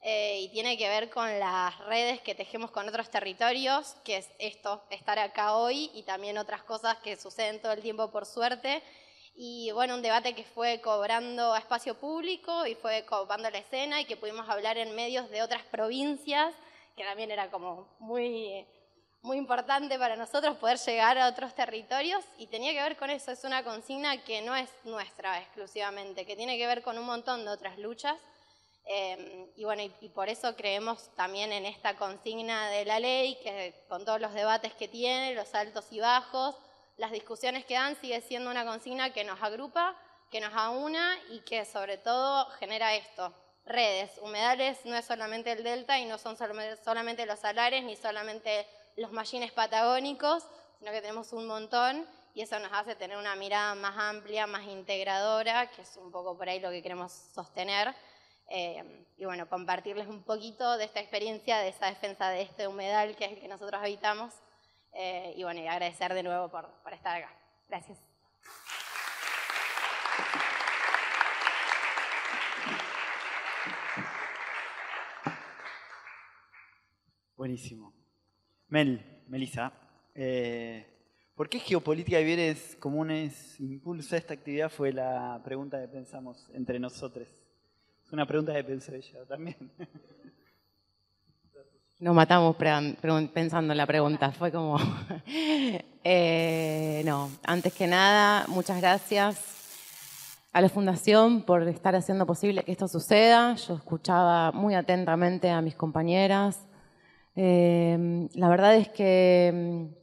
eh, 0.00 0.40
y 0.40 0.48
tiene 0.48 0.78
que 0.78 0.88
ver 0.88 1.10
con 1.10 1.38
las 1.38 1.76
redes 1.80 2.22
que 2.22 2.34
tejemos 2.34 2.70
con 2.70 2.88
otros 2.88 3.10
territorios, 3.10 3.94
que 4.04 4.16
es 4.16 4.30
esto, 4.38 4.82
estar 4.88 5.18
acá 5.18 5.54
hoy 5.56 5.90
y 5.92 6.04
también 6.04 6.38
otras 6.38 6.62
cosas 6.62 6.96
que 6.98 7.16
suceden 7.16 7.60
todo 7.60 7.72
el 7.72 7.82
tiempo 7.82 8.10
por 8.10 8.24
suerte 8.24 8.82
y 9.42 9.70
bueno, 9.70 9.94
un 9.94 10.02
debate 10.02 10.34
que 10.34 10.44
fue 10.44 10.82
cobrando 10.82 11.56
espacio 11.56 11.94
público 11.94 12.66
y 12.66 12.74
fue 12.74 13.06
copando 13.06 13.48
la 13.48 13.56
escena 13.56 13.98
y 13.98 14.04
que 14.04 14.18
pudimos 14.18 14.46
hablar 14.46 14.76
en 14.76 14.94
medios 14.94 15.30
de 15.30 15.42
otras 15.42 15.62
provincias, 15.62 16.54
que 16.94 17.04
también 17.04 17.30
era 17.30 17.50
como 17.50 17.88
muy, 18.00 18.66
muy 19.22 19.38
importante 19.38 19.98
para 19.98 20.14
nosotros 20.14 20.58
poder 20.58 20.76
llegar 20.76 21.16
a 21.16 21.26
otros 21.26 21.54
territorios 21.54 22.22
y 22.36 22.48
tenía 22.48 22.72
que 22.74 22.82
ver 22.82 22.98
con 22.98 23.08
eso, 23.08 23.32
es 23.32 23.42
una 23.44 23.64
consigna 23.64 24.22
que 24.24 24.42
no 24.42 24.54
es 24.54 24.68
nuestra 24.84 25.40
exclusivamente, 25.40 26.26
que 26.26 26.36
tiene 26.36 26.58
que 26.58 26.66
ver 26.66 26.82
con 26.82 26.98
un 26.98 27.06
montón 27.06 27.42
de 27.42 27.50
otras 27.50 27.78
luchas. 27.78 28.18
Eh, 28.84 29.50
y 29.56 29.64
bueno, 29.64 29.82
y, 30.02 30.08
por 30.10 30.28
eso 30.28 30.54
creemos 30.54 31.08
también 31.16 31.50
en 31.50 31.64
esta 31.64 31.96
consigna 31.96 32.68
de 32.68 32.84
la 32.84 33.00
ley, 33.00 33.38
que 33.42 33.86
con 33.88 34.04
todos 34.04 34.20
los 34.20 34.34
debates 34.34 34.74
que 34.74 34.86
tiene, 34.86 35.34
los 35.34 35.54
altos 35.54 35.86
y 35.92 36.00
bajos, 36.00 36.56
las 37.00 37.12
discusiones 37.12 37.64
que 37.64 37.74
dan 37.74 37.96
sigue 37.96 38.20
siendo 38.20 38.50
una 38.50 38.66
consigna 38.66 39.10
que 39.10 39.24
nos 39.24 39.42
agrupa, 39.42 39.96
que 40.30 40.38
nos 40.38 40.52
aúna 40.52 41.16
y 41.30 41.40
que 41.40 41.64
sobre 41.64 41.96
todo 41.96 42.44
genera 42.58 42.94
esto, 42.94 43.32
redes. 43.64 44.10
Humedales 44.20 44.84
no 44.84 44.94
es 44.94 45.06
solamente 45.06 45.50
el 45.52 45.64
delta 45.64 45.98
y 45.98 46.04
no 46.04 46.18
son 46.18 46.36
solamente 46.36 47.24
los 47.24 47.38
salares 47.38 47.82
ni 47.84 47.96
solamente 47.96 48.66
los 48.96 49.12
mallines 49.12 49.50
patagónicos, 49.50 50.44
sino 50.78 50.92
que 50.92 51.00
tenemos 51.00 51.32
un 51.32 51.46
montón 51.46 52.06
y 52.34 52.42
eso 52.42 52.58
nos 52.58 52.72
hace 52.74 52.94
tener 52.94 53.16
una 53.16 53.34
mirada 53.34 53.74
más 53.74 53.96
amplia, 53.96 54.46
más 54.46 54.66
integradora, 54.66 55.70
que 55.70 55.80
es 55.80 55.96
un 55.96 56.12
poco 56.12 56.36
por 56.36 56.50
ahí 56.50 56.60
lo 56.60 56.70
que 56.70 56.82
queremos 56.82 57.12
sostener. 57.34 57.94
Eh, 58.50 59.06
y 59.16 59.24
bueno, 59.24 59.48
compartirles 59.48 60.06
un 60.06 60.22
poquito 60.22 60.76
de 60.76 60.84
esta 60.84 61.00
experiencia, 61.00 61.60
de 61.60 61.68
esa 61.68 61.86
defensa 61.86 62.28
de 62.28 62.42
este 62.42 62.68
humedal 62.68 63.16
que 63.16 63.24
es 63.24 63.32
el 63.32 63.40
que 63.40 63.48
nosotros 63.48 63.80
habitamos. 63.80 64.34
Eh, 64.92 65.34
y 65.36 65.42
bueno, 65.44 65.60
y 65.60 65.66
agradecer 65.66 66.12
de 66.14 66.22
nuevo 66.22 66.48
por, 66.48 66.68
por 66.82 66.92
estar 66.92 67.16
acá. 67.16 67.32
Gracias. 67.68 67.98
Buenísimo. 77.40 77.94
Mel, 78.68 79.24
Melissa, 79.28 79.72
eh, 80.14 80.86
¿por 81.34 81.48
qué 81.48 81.58
geopolítica 81.58 82.20
y 82.20 82.24
bienes 82.24 82.76
comunes 82.78 83.58
impulsa 83.58 84.18
esta 84.18 84.34
actividad? 84.34 84.68
Fue 84.70 84.92
la 84.92 85.40
pregunta 85.42 85.80
que 85.80 85.88
pensamos 85.88 86.50
entre 86.52 86.78
nosotros. 86.78 87.28
Es 88.04 88.12
una 88.12 88.26
pregunta 88.26 88.52
que 88.52 88.62
pensé 88.62 89.00
yo 89.00 89.24
también. 89.24 89.72
Nos 92.00 92.14
matamos 92.14 92.56
pensando 92.56 93.74
en 93.74 93.76
la 93.76 93.86
pregunta, 93.86 94.32
fue 94.32 94.50
como... 94.50 94.78
Eh, 96.02 97.02
no, 97.04 97.28
antes 97.44 97.74
que 97.74 97.86
nada, 97.86 98.46
muchas 98.48 98.80
gracias 98.80 99.36
a 100.50 100.62
la 100.62 100.70
Fundación 100.70 101.42
por 101.42 101.68
estar 101.68 101.94
haciendo 101.94 102.24
posible 102.24 102.62
que 102.62 102.72
esto 102.72 102.88
suceda. 102.88 103.54
Yo 103.56 103.74
escuchaba 103.74 104.50
muy 104.52 104.74
atentamente 104.74 105.50
a 105.50 105.60
mis 105.60 105.74
compañeras. 105.74 106.66
Eh, 107.36 108.28
la 108.32 108.48
verdad 108.48 108.76
es 108.76 108.88
que 108.88 109.52
mm, 109.52 109.94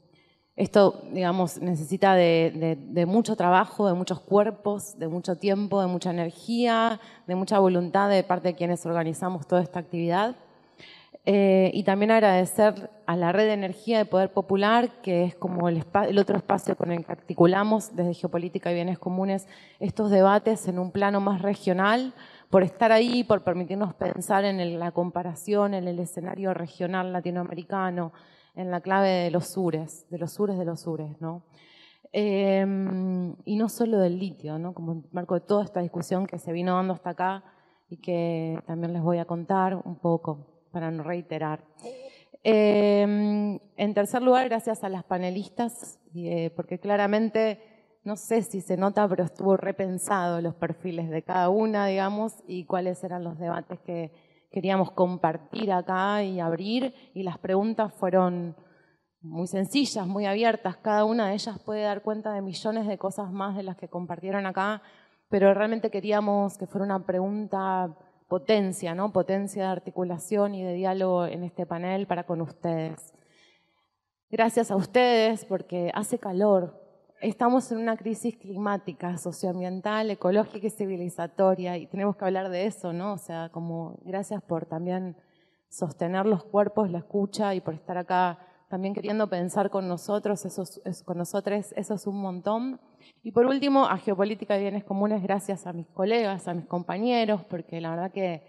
esto, 0.56 1.02
digamos, 1.12 1.60
necesita 1.60 2.14
de 2.14 3.06
mucho 3.08 3.36
trabajo, 3.36 3.88
de 3.88 3.96
muchos 3.96 4.20
cuerpos, 4.20 5.00
de 5.00 5.08
mucho 5.08 5.38
tiempo, 5.38 5.82
de 5.82 5.88
mucha 5.88 6.12
energía, 6.12 7.00
de 7.26 7.34
mucha 7.34 7.58
voluntad 7.58 8.08
de 8.08 8.22
parte 8.22 8.50
de 8.50 8.54
quienes 8.54 8.86
organizamos 8.86 9.48
toda 9.48 9.64
esta 9.64 9.80
actividad. 9.80 10.36
Eh, 11.30 11.72
y 11.74 11.84
también 11.84 12.12
agradecer 12.12 12.90
a 13.06 13.18
la 13.18 13.34
Red 13.34 13.48
de 13.48 13.54
Energía 13.54 13.98
de 13.98 14.06
Poder 14.06 14.32
Popular, 14.32 15.02
que 15.02 15.26
es 15.26 15.36
como 15.36 15.68
el, 15.68 15.84
otro 16.18 16.38
espacio 16.38 16.78
con 16.78 16.90
el 16.94 17.06
que 17.06 17.12
articulamos 17.12 17.94
desde 17.94 18.14
Geopolítica 18.14 18.72
y 18.72 18.76
Bienes 18.76 18.98
Comunes 18.98 19.46
estos 19.82 20.10
debates 20.10 20.70
en 20.70 20.80
un 20.80 20.92
plano 20.92 21.20
más 21.20 21.42
regional, 21.42 22.14
por 22.50 22.64
estar 22.64 22.94
ahí, 22.94 23.26
por 23.26 23.44
permitirnos 23.44 23.94
pensar 23.94 24.46
en 24.46 24.80
la 24.80 24.92
comparación, 24.92 25.74
en 25.74 25.90
el 25.90 26.00
escenario 26.00 26.54
regional 26.54 27.12
latinoamericano, 27.12 28.14
en 28.56 28.72
la 28.72 28.80
clave 28.80 29.10
de 29.10 29.32
los 29.32 29.48
sures, 29.48 30.10
de 30.10 30.20
los 30.20 30.32
sures 30.32 30.58
de 30.58 30.64
los 30.64 30.80
sures, 30.80 31.20
¿no? 31.20 31.44
Em, 32.14 33.36
y 33.44 33.58
no 33.58 33.68
solo 33.68 34.00
del 34.00 34.18
litio, 34.18 34.58
¿no? 34.60 34.74
Como 34.74 34.94
en 34.94 35.06
marco 35.12 35.34
de 35.34 35.42
toda 35.42 35.66
esta 35.66 35.82
discusión 35.82 36.26
que 36.26 36.40
se 36.40 36.54
vino 36.54 36.76
dando 36.76 36.94
hasta 36.94 37.10
acá 37.10 37.44
y 37.90 37.98
que 37.98 38.58
también 38.66 38.94
les 38.94 39.02
voy 39.02 39.18
a 39.18 39.26
contar 39.26 39.76
un 39.76 39.98
poco 39.98 40.57
para 40.68 40.92
no 40.92 41.04
reiterar. 41.04 41.64
Em, 42.44 43.60
en 43.76 43.94
tercer 43.94 44.22
lugar, 44.22 44.48
gracias 44.48 44.84
a 44.84 44.90
las 44.90 45.04
panelistas, 45.04 46.00
eh, 46.16 46.52
porque 46.56 46.80
claramente, 46.80 47.60
no 48.04 48.16
sé 48.16 48.42
si 48.42 48.62
se 48.62 48.78
nota, 48.78 49.08
pero 49.08 49.24
estuvo 49.24 49.58
repensado 49.58 50.40
los 50.42 50.56
perfiles 50.56 51.10
de 51.10 51.24
cada 51.24 51.50
una, 51.50 51.88
digamos, 51.88 52.34
y 52.48 52.66
cuáles 52.66 53.04
eran 53.04 53.24
los 53.24 53.38
debates 53.38 53.80
que 53.82 54.12
queríamos 54.50 54.92
compartir 54.92 55.72
acá 55.72 56.24
y 56.24 56.40
abrir, 56.40 56.94
y 57.14 57.24
las 57.24 57.38
preguntas 57.38 57.94
fueron 57.94 58.56
muy 59.22 59.48
sencillas, 59.48 60.08
muy 60.08 60.26
abiertas, 60.26 60.78
cada 60.78 61.04
una 61.04 61.28
de 61.28 61.34
ellas 61.34 61.60
puede 61.60 61.82
dar 61.82 62.02
cuenta 62.02 62.32
de 62.32 62.42
millones 62.42 62.88
de 62.88 62.98
cosas 62.98 63.32
más 63.32 63.58
de 63.58 63.64
las 63.64 63.76
que 63.76 63.90
compartieron 63.90 64.46
acá, 64.46 64.82
pero 65.30 65.54
realmente 65.54 65.92
queríamos 65.92 66.58
que 66.58 66.68
fuera 66.68 66.86
una 66.86 67.06
pregunta 67.06 67.94
potencia, 68.28 68.94
¿no? 68.94 69.12
Potencia 69.12 69.64
de 69.64 69.70
articulación 69.70 70.56
y 70.56 70.64
de 70.64 70.74
diálogo 70.74 71.26
en 71.26 71.44
este 71.44 71.66
panel 71.66 72.08
para 72.08 72.26
con 72.26 72.42
ustedes. 72.42 73.14
Gracias 74.30 74.72
a 74.72 74.76
ustedes 74.76 75.46
porque 75.46 75.92
hace 75.94 76.20
calor. 76.20 76.84
Estamos 77.22 77.72
en 77.72 77.80
una 77.80 77.98
crisis 77.98 78.38
climática, 78.38 79.18
socioambiental, 79.18 80.12
ecológica 80.12 80.68
y 80.68 80.70
civilizatoria 80.70 81.78
y 81.78 81.88
tenemos 81.88 82.16
que 82.16 82.26
hablar 82.26 82.50
de 82.50 82.66
eso, 82.66 82.94
¿no? 82.94 83.14
O 83.14 83.18
sea, 83.18 83.50
como 83.50 83.98
gracias 84.04 84.44
por 84.44 84.66
también 84.66 85.16
sostener 85.70 86.26
los 86.26 86.44
cuerpos, 86.44 86.92
la 86.92 87.00
escucha 87.00 87.56
y 87.56 87.62
por 87.62 87.74
estar 87.74 87.98
acá 87.98 88.40
también 88.70 88.94
queriendo 88.94 89.30
pensar 89.30 89.70
con 89.70 89.88
nosotros, 89.88 90.46
eso 90.46 90.64
es, 90.84 91.04
con 91.04 91.18
nosotros, 91.18 91.74
eso 91.76 91.94
es 91.94 92.08
un 92.08 92.20
montón. 92.20 92.80
Y 93.24 93.32
por 93.32 93.46
último, 93.46 93.86
a 93.86 93.98
Geopolítica 93.98 94.56
de 94.56 94.62
Bienes 94.62 94.84
Comunes, 94.84 95.24
gracias 95.24 95.66
a 95.68 95.74
mis 95.74 95.88
colegas, 95.88 96.48
a 96.48 96.54
mis 96.54 96.66
compañeros, 96.66 97.44
porque 97.46 97.80
la 97.80 97.92
verdad 97.92 98.12
que 98.12 98.44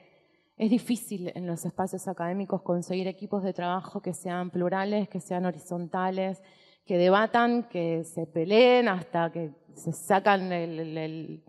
es 0.57 0.71
difícil 0.71 1.31
en 1.35 1.47
los 1.47 1.65
espacios 1.65 2.09
académicos 2.09 2.63
conseguir 2.63 3.07
equipos 3.07 3.45
de 3.45 3.53
trabajo 3.53 4.03
que 4.03 4.13
sean 4.13 4.51
plurales, 4.51 5.09
que 5.09 5.21
sean 5.21 5.47
horizontales, 5.47 6.43
que 6.85 6.99
debatan, 6.99 7.69
que 7.69 8.03
se 8.03 8.27
peleen 8.27 8.89
hasta 8.89 9.31
que 9.31 9.53
se 9.75 9.93
sacan 9.93 10.53
el 10.53 11.45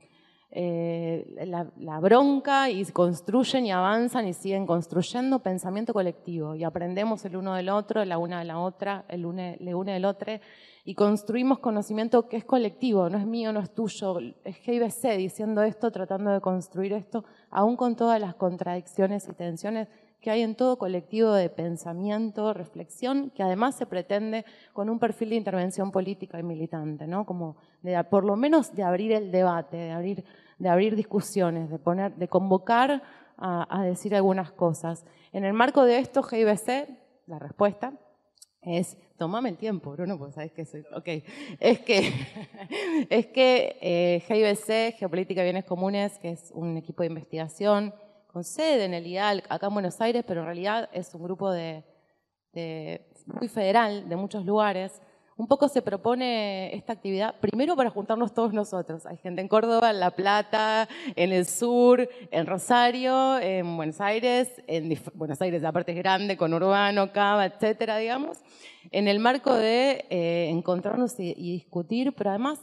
eh, 0.52 1.46
la, 1.46 2.00
bronca 2.00 2.70
y 2.70 2.84
construyen 2.86 3.66
y 3.66 3.72
avanzan 3.72 4.28
y 4.28 4.34
siguen 4.34 4.66
construyendo 4.66 5.40
pensamiento 5.40 5.94
colectivo. 5.94 6.56
Y 6.56 6.64
aprendemos 6.64 7.24
el 7.26 7.36
uno 7.36 7.54
del 7.54 7.70
otro, 7.70 8.04
la 8.06 8.18
una 8.18 8.40
de 8.40 8.46
la 8.46 8.60
otra, 8.60 9.06
el 9.08 9.26
une, 9.26 9.58
le 9.60 9.76
une 9.76 9.94
del 9.94 10.06
otro 10.06 10.34
y 10.90 10.96
construimos 10.96 11.60
conocimiento 11.60 12.28
que 12.28 12.38
es 12.38 12.46
colectivo, 12.46 13.10
no 13.10 13.20
es 13.20 13.26
mío, 13.28 13.54
no 13.54 13.60
es 13.60 13.72
tuyo, 13.72 14.18
es 14.44 14.56
GIBC 14.58 15.18
diciendo 15.18 15.62
esto, 15.62 15.92
tratando 15.92 16.32
de 16.32 16.42
construir 16.42 16.94
esto, 16.94 17.26
aún 17.52 17.76
con 17.76 17.96
todas 17.96 18.20
las 18.20 18.34
contradicciones 18.34 19.28
y 19.28 19.34
tensiones 19.34 19.88
que 20.22 20.32
hay 20.32 20.42
en 20.42 20.56
todo 20.56 20.78
colectivo 20.78 21.32
de 21.32 21.50
pensamiento, 21.50 22.54
reflexión, 22.54 23.30
que 23.30 23.44
además 23.44 23.76
se 23.76 23.86
pretende 23.86 24.46
con 24.74 24.90
un 24.90 25.00
perfil 25.00 25.30
de 25.30 25.36
intervención 25.36 25.92
política 25.92 26.40
y 26.40 26.44
militante, 26.44 27.08
¿no? 27.08 27.26
Como 27.26 27.56
de, 27.82 28.04
por 28.04 28.26
lo 28.26 28.36
menos 28.36 28.76
de 28.76 28.84
abrir 28.84 29.14
el 29.14 29.32
debate, 29.32 29.78
de 29.78 29.92
abrir, 29.92 30.26
de 30.58 30.70
abrir 30.70 30.96
discusiones, 30.96 31.70
de, 31.70 31.80
poner, 31.80 32.16
de 32.16 32.28
convocar 32.28 33.02
a, 33.38 33.84
decir 33.84 34.14
algunas 34.14 34.52
cosas. 34.52 35.06
En 35.32 35.46
el 35.46 35.54
marco 35.54 35.86
de 35.86 36.00
esto, 36.00 36.24
GIBC, 36.24 36.90
la 37.28 37.40
respuesta 37.40 37.94
es, 38.62 38.98
tomame 39.18 39.48
el 39.48 39.58
tiempo, 39.58 39.92
Bruno, 39.92 40.18
pues 40.18 40.36
sabes 40.36 40.52
que 40.52 40.66
soy, 40.66 40.84
ok, 40.94 41.08
es 41.62 41.80
que, 41.80 42.12
es 43.10 43.28
que 43.28 43.78
eh, 43.82 44.24
GIBC, 44.28 44.98
Geopolítica 44.98 45.40
de 45.40 45.46
Bienes 45.46 45.64
Comunes, 45.64 46.20
que 46.20 46.32
es 46.32 46.52
un 46.54 46.76
equipo 46.76 47.04
de 47.04 47.08
investigación 47.08 47.94
con 48.32 48.44
sede 48.44 48.86
en 48.86 48.94
el 48.94 49.08
IAL, 49.08 49.44
acá 49.50 49.68
en 49.68 49.74
Buenos 49.74 50.00
Aires, 50.02 50.24
pero 50.28 50.42
en 50.42 50.46
realidad 50.46 50.90
es 50.94 51.14
un 51.16 51.24
grupo 51.24 51.52
muy 53.26 53.48
federal 53.48 54.08
de 54.08 54.16
muchos 54.16 54.46
lugares, 54.46 55.02
un 55.40 55.48
poco 55.48 55.70
se 55.70 55.82
propone 55.82 56.76
esta 56.76 56.92
actividad, 56.92 57.34
primero 57.40 57.78
para 57.78 57.90
juntarnos 57.90 58.34
todos 58.34 58.52
nosotros. 58.54 59.06
Hay 59.06 59.16
gente 59.18 59.42
en 59.42 59.48
Córdoba, 59.48 59.90
en 59.90 60.02
La 60.02 60.12
Plata, 60.12 60.90
en 61.16 61.32
el 61.32 61.46
sur, 61.46 62.10
en 62.30 62.46
Rosario, 62.46 63.40
en 63.40 63.78
Buenos 63.78 64.02
Aires, 64.02 64.62
en 64.68 64.94
Buenos 65.14 65.42
Aires 65.42 65.62
la 65.62 65.72
parte 65.72 65.94
es 65.94 65.98
grande, 65.98 66.36
con 66.36 66.54
Urbano, 66.54 67.14
Cava, 67.14 67.46
etcétera, 67.46 67.98
digamos, 67.98 68.40
en 68.92 69.08
el 69.08 69.20
marco 69.20 69.54
de 69.54 70.06
eh, 70.10 70.50
encontrarnos 70.50 71.18
y, 71.20 71.34
discutir, 71.34 72.14
pero 72.14 72.32
además 72.32 72.60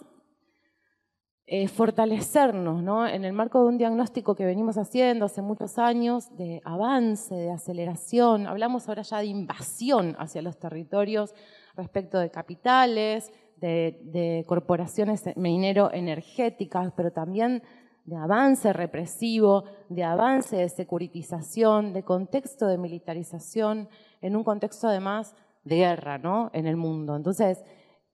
eh, 1.48 1.68
fortalecernos, 1.68 2.82
¿no? 2.82 3.06
En 3.06 3.24
el 3.24 3.32
marco 3.32 3.60
de 3.62 3.68
un 3.68 3.78
diagnóstico 3.78 4.34
que 4.34 4.44
venimos 4.44 4.78
haciendo 4.78 5.26
hace 5.26 5.42
muchos 5.42 5.78
años 5.78 6.36
de 6.36 6.60
avance, 6.64 7.34
de 7.34 7.52
aceleración, 7.52 8.48
hablamos 8.48 8.88
ahora 8.88 9.02
ya 9.02 9.18
de 9.18 9.26
invasión 9.26 10.16
hacia 10.18 10.42
los 10.42 10.58
territorios 10.58 11.34
respecto 11.76 12.18
de 12.18 12.30
capitales, 12.30 13.32
de, 13.60 14.44
corporaciones 14.46 15.24
minero-energéticas, 15.36 16.92
pero 16.96 17.12
también 17.12 17.62
de 18.04 18.16
avance 18.16 18.72
represivo, 18.72 19.64
de 19.88 20.02
avance 20.02 20.56
de 20.56 20.68
securitización, 20.68 21.92
de 21.92 22.02
contexto 22.02 22.66
de 22.66 22.78
militarización, 22.78 23.88
en 24.20 24.34
un 24.34 24.42
contexto 24.42 24.88
además 24.88 25.36
de 25.64 25.76
guerra 25.76 26.18
¿no? 26.18 26.50
en 26.52 26.66
el 26.66 26.76
mundo. 26.76 27.16
Entonces, 27.16 27.64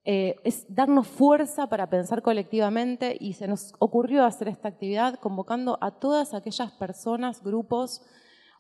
eh, 0.05 0.35
es 0.43 0.67
darnos 0.69 1.07
fuerza 1.07 1.69
para 1.69 1.89
pensar 1.89 2.23
colectivamente 2.23 3.17
y 3.21 3.35
se 3.35 3.47
nos 3.47 3.73
ocurrió 3.79 4.25
hacer 4.25 4.49
esta 4.49 4.69
actividad 4.69 5.15
convocando 5.21 5.79
a 5.81 5.93
todas 5.93 6.35
aquellas 6.35 6.73
personas, 6.73 7.43
grupos, 7.43 8.03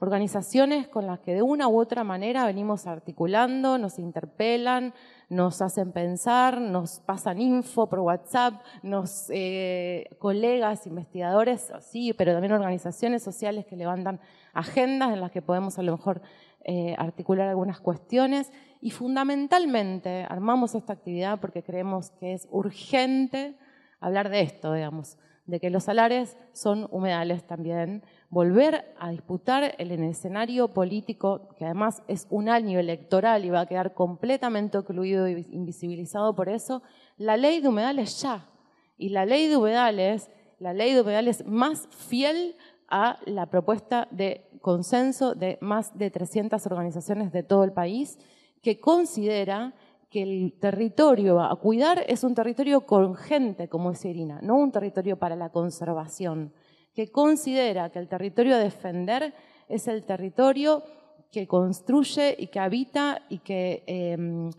organizaciones 0.03 0.89
con 0.89 1.07
las 1.07 1.21
que 1.21 1.33
de 1.33 1.43
una 1.43 1.69
u 1.69 1.81
otra 1.81 2.03
manera 2.03 2.45
venimos 2.45 2.89
articulando, 2.89 3.79
nos 3.79 4.01
interpelan, 4.01 4.95
nos 5.29 5.63
hacen 5.63 5.93
pensar, 5.93 6.61
nos 6.61 6.99
pasan 7.01 7.41
info 7.41 7.89
por 7.89 8.01
WhatsApp, 8.01 8.63
nos 8.83 9.27
eh, 9.31 10.11
colegas, 10.19 10.89
investigadores, 10.89 11.73
sí, 11.81 12.13
pero 12.15 12.33
también 12.33 12.53
organizaciones 12.53 13.23
sociales 13.23 13.65
que 13.65 13.77
levantan 13.77 14.21
agendas 14.53 15.13
en 15.13 15.21
las 15.21 15.31
que 15.31 15.41
podemos 15.41 15.79
a 15.79 15.83
lo 15.83 15.93
mejor 15.93 16.21
eh, 16.65 16.95
articular 16.97 17.49
algunas 17.49 17.81
cuestiones 17.81 18.53
y 18.81 18.91
fundamentalmente 18.91 20.25
armamos 20.29 20.75
esta 20.75 20.93
actividad 20.93 21.41
porque 21.41 21.63
creemos 21.63 22.11
que 22.13 22.35
es 22.35 22.47
urgente 22.51 23.57
hablar 24.01 24.29
de 24.29 24.43
esto, 24.43 24.73
digamos, 24.73 25.19
de 25.47 25.59
que 25.59 25.71
los 25.71 25.85
salares 25.85 26.37
son 26.53 26.87
humedales 26.91 27.45
también, 27.47 28.05
volver 28.31 28.95
a 28.99 29.11
disputar 29.11 29.75
en 29.79 29.91
el 29.91 30.03
escenario 30.05 30.69
político, 30.69 31.49
que 31.57 31.65
además 31.65 32.03
es 32.07 32.27
un 32.31 32.49
año 32.49 32.79
electoral 32.79 33.45
y 33.45 33.51
va 33.51 33.61
a 33.61 33.67
quedar 33.67 33.95
completamente 33.95 34.79
ocluido 34.79 35.27
e 35.27 35.45
invisibilizado 35.51 36.35
por 36.35 36.49
eso, 36.49 36.83
la 37.17 37.37
ley 37.37 37.61
de 37.61 37.69
humedales 37.69 38.21
ya. 38.21 38.49
Y 38.97 39.09
la 39.09 39.27
ley 39.27 39.49
de 39.49 39.57
humedales, 39.57 40.31
la 40.59 40.73
ley 40.73 40.95
de 40.95 41.01
humedales 41.01 41.45
más 41.45 41.89
fiel 41.91 42.57
a 42.93 43.19
la 43.25 43.47
propuesta 43.47 44.07
de 44.11 44.47
consenso 44.61 45.35
de 45.35 45.59
más 45.63 45.99
de 45.99 46.11
300 46.11 46.65
organizaciones 46.67 47.33
de 47.33 47.43
todo 47.43 47.65
el 47.65 47.73
país, 47.73 48.19
que 48.61 48.79
considera 48.79 49.75
que 50.11 50.23
el 50.23 50.53
territorio 50.61 51.41
a 51.41 51.57
cuidar 51.57 52.05
es 52.07 52.23
un 52.23 52.35
territorio 52.35 52.83
con 52.83 53.15
gente, 53.15 53.69
como 53.69 53.91
es 53.91 54.05
Irina, 54.05 54.41
no 54.43 54.57
un 54.57 54.71
territorio 54.71 55.19
para 55.19 55.35
la 55.35 55.49
conservación 55.49 56.53
que 56.95 57.11
considera 57.11 57.91
que 57.91 57.99
el 57.99 58.09
territorio 58.09 58.57
a 58.57 58.59
defender 58.59 59.33
es 59.69 59.89
el 59.89 60.05
territorio 60.05 60.83
que 61.31 61.47
construye 61.47 62.37
y 62.39 62.49
que 62.49 62.61
habita 62.61 63.23
y 63.31 63.39
que, 63.39 63.83
em, 63.87 64.51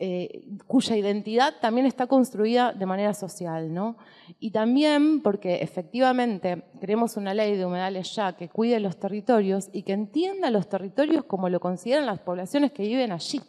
eh, 0.00 0.46
cuya 0.66 0.96
identidad 0.96 1.54
también 1.60 1.86
está 1.86 2.06
construida 2.06 2.72
de 2.72 2.86
manera 2.86 3.14
social. 3.14 3.72
¿no? 3.72 3.96
Y 4.38 4.50
también 4.50 5.22
porque 5.22 5.56
efectivamente 5.56 6.64
queremos 6.80 7.16
una 7.16 7.34
ley 7.34 7.56
de 7.56 7.66
humedales 7.66 8.14
ya 8.14 8.32
que 8.36 8.48
cuide 8.48 8.80
los 8.80 8.98
territorios 8.98 9.68
y 9.72 9.82
que 9.82 9.92
entienda 9.92 10.50
los 10.50 10.68
territorios 10.68 11.24
como 11.24 11.48
lo 11.48 11.60
consideran 11.60 12.06
las 12.06 12.20
poblaciones 12.20 12.72
que 12.72 12.82
viven 12.82 13.12
allí 13.12 13.40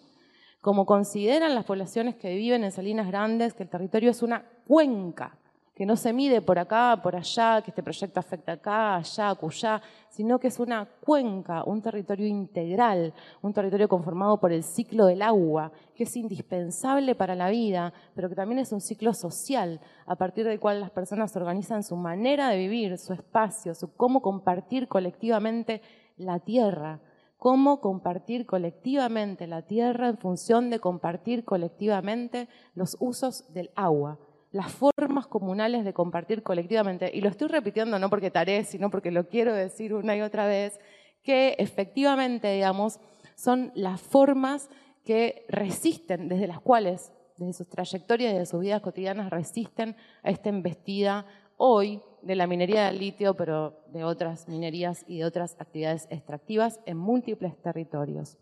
como 0.62 0.86
consideran 0.86 1.56
las 1.56 1.66
poblaciones 1.66 2.16
que 2.16 2.36
viven 2.36 2.64
en 2.64 2.72
Salinas 2.72 3.08
Grandes, 3.08 3.56
que 3.56 3.64
el 3.64 3.70
territorio 3.70 4.12
es 4.12 4.22
una 4.22 4.45
cuenca, 4.68 5.36
que 5.82 5.86
no 5.88 5.95
se 5.95 6.13
mide 6.13 6.43
por 6.43 6.59
acá, 6.59 6.99
por 7.01 7.15
allá, 7.15 7.59
que 7.63 7.71
este 7.71 7.82
proyecto 7.82 8.19
afecta 8.19 8.51
acá, 8.51 8.97
allá, 8.97 9.32
acullá, 9.32 9.82
sino 10.09 10.39
que 10.39 10.49
es 10.49 10.59
una 10.59 10.86
cuenca, 10.86 11.63
un 11.63 11.82
territorio 11.82 12.27
integral, 12.27 13.15
un 13.41 13.51
territorio 13.51 13.89
conformado 13.89 14.39
por 14.39 14.51
el 14.51 14.61
ciclo 14.61 15.07
del 15.07 15.23
agua, 15.23 15.71
que 15.95 16.03
es 16.03 16.15
indispensable 16.15 17.15
para 17.15 17.34
la 17.34 17.49
vida, 17.49 17.93
pero 18.13 18.29
que 18.29 18.36
también 18.36 18.59
es 18.59 18.71
un 18.71 18.79
ciclo 18.79 19.15
social, 19.15 19.79
a 20.05 20.15
partir 20.15 20.45
del 20.45 20.59
cual 20.59 20.82
las 20.82 20.91
personas 20.91 21.36
organizan 21.36 21.82
su 21.82 21.95
manera 21.95 22.49
de 22.49 22.59
vivir, 22.59 22.99
su 22.99 23.13
espacio, 23.13 23.73
su 23.73 23.91
cómo 23.95 24.21
compartir 24.21 24.88
colectivamente 24.88 25.82
la 26.15 26.38
tierra 26.38 26.99
cómo 27.38 27.82
compartir 27.82 28.45
colectivamente 28.45 29.47
la 29.47 29.63
tierra 29.63 30.09
en 30.09 30.17
función 30.19 30.69
de 30.69 30.79
compartir 30.79 31.43
colectivamente 31.43 32.47
los 32.75 32.97
usos 32.99 33.51
del 33.51 33.71
agua, 33.73 34.19
las 34.52 34.72
formas 34.72 35.28
comunales 35.28 35.86
de 35.86 35.93
compartir 35.93 36.43
colectivamente. 36.43 37.10
Y 37.14 37.22
lo 37.22 37.30
estoy 37.30 37.47
repitiendo 37.47 37.97
no 37.99 38.10
porque 38.10 38.32
taré, 38.32 38.64
sino 38.64 38.89
porque 38.89 39.12
lo 39.12 39.28
quiero 39.28 39.54
decir 39.54 39.93
una 39.93 40.16
y 40.16 40.22
otra 40.22 40.45
vez, 40.45 40.80
que 41.24 41.56
efectivamente, 41.58 42.52
digamos, 42.54 42.99
son 43.36 43.72
las 43.76 44.02
formas 44.02 44.70
que 45.04 45.45
resisten, 45.47 46.28
desde 46.28 46.47
las 46.47 46.60
cuales, 46.60 47.12
desde 47.38 47.54
sus 47.54 47.70
trayectorias 47.70 48.34
y 48.34 48.38
de 48.38 48.45
sus 48.45 48.60
vidas 48.60 48.82
cotidianas, 48.82 49.30
resisten 49.30 49.95
a 50.24 50.30
esta 50.30 50.49
embestida 50.49 51.26
hoy 51.58 52.02
de 52.22 52.36
la 52.36 52.45
minería 52.45 52.86
del 52.86 52.99
litio, 52.99 53.36
pero 53.36 53.84
de 53.88 54.04
otras 54.04 54.47
minerías 54.47 55.04
y 55.08 55.20
de 55.20 55.26
otras 55.26 55.56
actividades 55.60 56.08
extractivas 56.10 56.80
en 56.86 56.97
múltiples 56.97 57.60
territorios. 57.62 58.38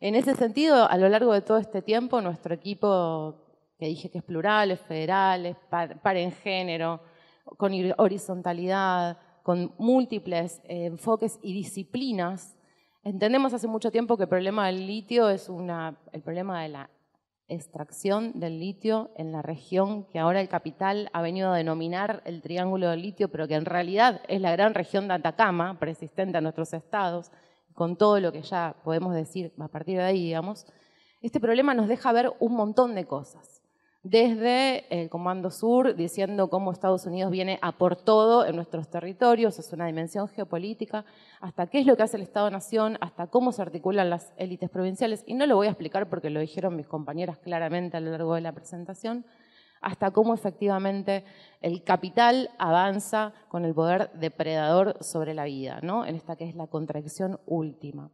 En 0.00 0.14
ese 0.14 0.34
sentido, 0.34 0.88
a 0.88 0.96
lo 0.96 1.08
largo 1.08 1.32
de 1.32 1.40
todo 1.40 1.58
este 1.58 1.82
tiempo, 1.82 2.20
nuestro 2.20 2.54
equipo 2.54 3.47
que 3.78 3.86
dije 3.86 4.10
que 4.10 4.18
es 4.18 4.24
plural, 4.24 4.72
es 4.72 4.80
federal, 4.80 5.46
es 5.46 5.56
par, 5.70 6.16
en 6.16 6.32
género, 6.32 7.00
con 7.56 7.72
horizontalidad, 7.96 9.18
con 9.42 9.72
múltiples 9.78 10.60
eh, 10.64 10.86
enfoques 10.86 11.38
y 11.42 11.52
disciplinas. 11.54 12.58
Entendemos 13.04 13.54
hace 13.54 13.68
mucho 13.68 13.90
tiempo 13.90 14.16
que 14.16 14.24
el 14.24 14.28
problema 14.28 14.66
del 14.66 14.86
litio 14.86 15.30
es 15.30 15.48
el 15.48 16.22
problema 16.22 16.62
de 16.62 16.68
la 16.68 16.90
extracción 17.46 18.38
del 18.38 18.58
litio 18.58 19.10
en 19.16 19.32
la 19.32 19.40
región 19.40 20.04
que 20.10 20.18
ahora 20.18 20.42
el 20.42 20.50
capital 20.50 21.08
ha 21.14 21.22
venido 21.22 21.50
a 21.50 21.56
denominar 21.56 22.20
el 22.26 22.42
Triángulo 22.42 22.90
del 22.90 23.00
Litio, 23.00 23.30
pero 23.30 23.48
que 23.48 23.54
en 23.54 23.64
realidad 23.64 24.20
es 24.28 24.42
la 24.42 24.52
gran 24.52 24.74
región 24.74 25.08
de 25.08 25.14
Atacama, 25.14 25.78
persistente 25.78 26.36
a 26.36 26.42
nuestros 26.42 26.74
estados, 26.74 27.30
con 27.72 27.96
todo 27.96 28.20
lo 28.20 28.32
que 28.32 28.42
ya 28.42 28.76
podemos 28.84 29.14
decir 29.14 29.54
a 29.58 29.68
partir 29.68 29.96
de 29.96 30.04
ahí, 30.04 30.24
digamos, 30.24 30.66
este 31.22 31.40
problema 31.40 31.72
nos 31.72 31.88
deja 31.88 32.12
ver 32.12 32.30
un 32.38 32.54
montón 32.54 32.94
de 32.94 33.06
cosas 33.06 33.57
desde 34.02 34.84
el 34.90 35.10
Comando 35.10 35.50
Sur, 35.50 35.96
diciendo 35.96 36.48
cómo 36.48 36.70
Estados 36.70 37.04
Unidos 37.06 37.30
viene 37.30 37.58
a 37.62 37.72
por 37.72 37.96
todo 37.96 38.46
en 38.46 38.54
nuestros 38.56 38.88
territorios, 38.88 39.58
es 39.58 39.72
una 39.72 39.86
dimensión 39.86 40.28
geopolítica, 40.28 41.04
hasta 41.40 41.66
qué 41.66 41.80
es 41.80 41.86
lo 41.86 41.96
que 41.96 42.04
hace 42.04 42.16
el 42.16 42.22
Estado-Nación, 42.22 42.96
hasta 43.00 43.26
cómo 43.26 43.52
se 43.52 43.62
articulan 43.62 44.08
las 44.08 44.32
élites 44.36 44.70
provinciales, 44.70 45.24
y 45.26 45.34
no 45.34 45.46
lo 45.46 45.56
voy 45.56 45.66
a 45.66 45.70
explicar 45.70 46.08
porque 46.08 46.30
lo 46.30 46.40
dijeron 46.40 46.76
mis 46.76 46.86
compañeras 46.86 47.38
claramente 47.38 47.96
a 47.96 48.00
lo 48.00 48.12
largo 48.12 48.34
de 48.34 48.40
la 48.40 48.52
presentación, 48.52 49.24
hasta 49.80 50.10
cómo 50.10 50.34
efectivamente 50.34 51.24
el 51.60 51.84
capital 51.84 52.50
avanza 52.58 53.32
con 53.48 53.64
el 53.64 53.74
poder 53.74 54.10
depredador 54.14 54.96
sobre 55.00 55.34
la 55.34 55.44
vida, 55.44 55.80
¿no? 55.82 56.04
en 56.04 56.16
esta 56.16 56.36
que 56.36 56.48
es 56.48 56.54
la 56.54 56.66
contradicción 56.66 57.40
última. 57.46 58.10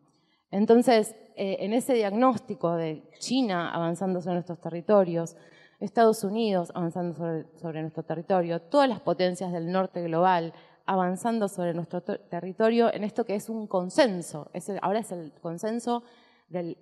Entonces, 0.51 1.17
eh, 1.37 1.57
en 1.61 1.73
ese 1.73 1.95
diagnóstico 1.95 2.77
de 2.77 3.03
China 3.19 3.75
avanzando 3.75 4.21
sobre 4.21 4.35
nuestros 4.35 4.61
territorios, 4.61 5.37
Estados 5.85 6.25
Unidos 6.25 6.73
avanzando 6.75 7.15
sobre, 7.61 7.83
nuestro 7.83 8.03
territorio, 8.03 8.61
todas 8.61 8.89
las 8.89 9.01
potencias 9.01 9.53
del 9.53 9.71
norte 9.71 10.03
global 10.03 10.53
avanzando 10.87 11.49
sobre 11.49 11.73
nuestro 11.73 12.03
territorio 12.03 12.93
en 12.93 13.05
esto 13.05 13.25
que 13.25 13.35
es 13.35 13.49
un 13.49 13.67
consenso. 13.67 14.51
ahora 14.83 14.99
es 15.01 15.13
el 15.13 15.33
consenso 15.41 16.03
del, 16.49 16.77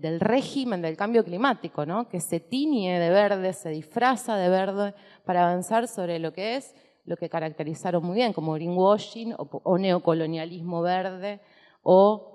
del, 0.00 0.20
régimen 0.20 0.80
del 0.80 0.96
cambio 0.96 1.24
climático, 1.24 1.84
¿no? 1.84 2.08
que 2.08 2.20
se 2.20 2.40
tiñe 2.40 2.98
de 2.98 3.10
verde, 3.10 3.52
se 3.52 3.68
disfraza 3.68 4.36
de 4.36 4.48
verde 4.48 4.94
para 5.24 5.42
avanzar 5.42 5.88
sobre 5.88 6.18
lo 6.18 6.32
que 6.32 6.56
es 6.56 6.74
lo 7.04 7.16
que 7.16 7.28
caracterizaron 7.28 8.04
muy 8.04 8.14
bien 8.14 8.32
como 8.32 8.52
greenwashing 8.52 9.34
o 9.36 9.78
neocolonialismo 9.78 10.82
verde 10.82 11.40
o 11.82 12.31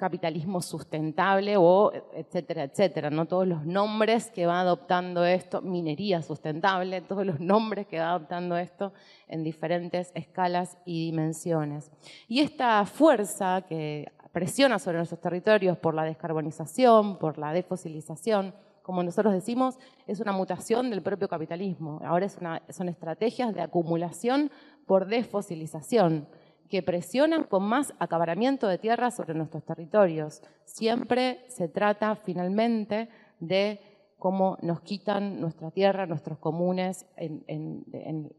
capitalismo 0.00 0.62
sustentable 0.62 1.56
o 1.58 1.92
etcétera, 2.14 2.64
etcétera, 2.64 3.10
¿no? 3.10 3.26
Todos 3.26 3.46
los 3.46 3.66
nombres 3.66 4.30
que 4.30 4.46
va 4.46 4.60
adoptando 4.60 5.26
esto, 5.26 5.60
minería 5.60 6.22
sustentable, 6.22 7.02
todos 7.02 7.26
los 7.26 7.38
nombres 7.38 7.86
que 7.86 8.00
va 8.00 8.08
adoptando 8.08 8.56
esto 8.56 8.94
en 9.28 9.44
diferentes 9.44 10.10
escalas 10.14 10.78
y 10.86 11.04
dimensiones. 11.04 11.92
Y 12.26 12.40
esta 12.40 12.84
fuerza 12.86 13.62
que 13.68 14.10
presiona 14.32 14.78
sobre 14.78 14.96
nuestros 14.96 15.20
territorios 15.20 15.76
por 15.76 15.94
la 15.94 16.04
descarbonización, 16.04 17.18
por 17.18 17.36
la 17.36 17.52
defosilización, 17.52 18.54
como 18.82 19.02
nosotros 19.02 19.34
decimos, 19.34 19.78
es 20.06 20.18
una 20.20 20.32
mutación 20.32 20.88
del 20.88 21.02
propio 21.02 21.28
capitalismo. 21.28 22.00
Ahora 22.04 22.26
son 22.28 22.88
estrategias 22.88 23.54
de 23.54 23.60
acumulación 23.60 24.50
por 24.86 25.06
desfosilización 25.06 26.26
que 26.70 26.82
presionan 26.82 27.44
con 27.44 27.64
más 27.64 27.92
acabaramiento 27.98 28.68
de 28.68 28.78
tierra 28.78 29.10
sobre 29.10 29.34
nuestros 29.34 29.64
territorios. 29.64 30.40
Siempre 30.64 31.44
se 31.48 31.68
trata 31.68 32.14
finalmente 32.14 33.08
de 33.40 33.80
cómo 34.18 34.56
nos 34.62 34.80
quitan 34.82 35.40
nuestra 35.40 35.72
tierra, 35.72 36.06
nuestros 36.06 36.38
comunes 36.38 37.06
en, 37.16 37.84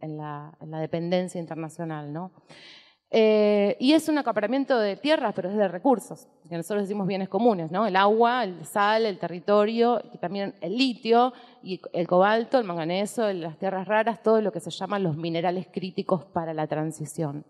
la, 0.01 0.57
dependencia 0.79 1.41
internacional. 1.41 2.13
¿no? 2.13 2.31
Eh, 3.09 3.75
y 3.81 3.91
es 3.91 4.07
un 4.07 4.17
acaparamiento 4.17 4.79
de 4.79 4.95
tierras, 4.95 5.33
pero 5.35 5.49
es 5.49 5.57
de 5.57 5.67
recursos, 5.67 6.29
que 6.47 6.55
nosotros 6.55 6.83
decimos 6.83 7.07
bienes 7.07 7.27
comunes, 7.27 7.69
¿no? 7.69 7.85
El 7.85 7.97
agua, 7.97 8.45
el 8.45 8.65
sal, 8.65 9.05
el 9.05 9.19
territorio, 9.19 10.01
y 10.13 10.17
también 10.17 10.55
el 10.61 10.77
litio, 10.77 11.33
y 11.61 11.81
el 11.91 12.07
cobalto, 12.07 12.57
el 12.57 12.63
manganeso, 12.63 13.33
las 13.33 13.57
tierras 13.57 13.85
raras, 13.85 14.23
todo 14.23 14.39
lo 14.39 14.53
que 14.53 14.61
se 14.61 14.69
llaman 14.69 15.03
los 15.03 15.17
minerales 15.17 15.67
críticos 15.69 16.23
para 16.23 16.53
la 16.53 16.67
transición. 16.67 17.43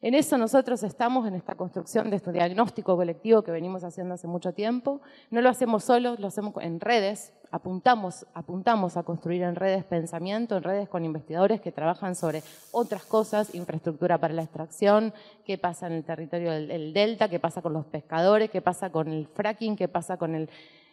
En 0.00 0.14
eso 0.14 0.36
nosotros 0.36 0.82
estamos 0.82 1.26
en 1.26 1.34
esta 1.34 1.54
construcción 1.54 2.10
de 2.10 2.16
este 2.16 2.30
diagnóstico 2.30 2.94
colectivo 2.94 3.42
que 3.42 3.50
venimos 3.50 3.84
haciendo 3.84 4.14
hace 4.14 4.26
mucho 4.26 4.52
tiempo. 4.52 5.00
No 5.30 5.40
lo 5.40 5.48
hacemos 5.48 5.84
solos, 5.84 6.20
lo 6.20 6.26
hacemos 6.26 6.52
en 6.60 6.80
redes. 6.80 7.32
Apuntamos, 7.50 8.26
apuntamos 8.34 8.96
a 8.96 9.04
construir 9.04 9.42
en 9.42 9.54
redes 9.54 9.84
pensamiento, 9.84 10.56
en 10.56 10.62
redes 10.62 10.88
con 10.88 11.04
investigadores 11.04 11.60
que 11.60 11.72
trabajan 11.72 12.16
sobre 12.16 12.42
otras 12.72 13.04
cosas, 13.04 13.54
infraestructura 13.54 14.18
para 14.18 14.34
la 14.34 14.42
extracción, 14.42 15.14
qué 15.46 15.56
pasa 15.56 15.86
en 15.86 15.94
el 15.94 16.04
territorio 16.04 16.50
del, 16.50 16.92
delta, 16.92 17.28
qué 17.28 17.38
pasa 17.38 17.62
con 17.62 17.72
los 17.72 17.86
pescadores, 17.86 18.50
qué 18.50 18.60
pasa 18.60 18.90
con 18.90 19.08
el 19.08 19.26
fracking, 19.28 19.76
qué 19.76 19.88
pasa 19.88 20.16
con 20.16 20.48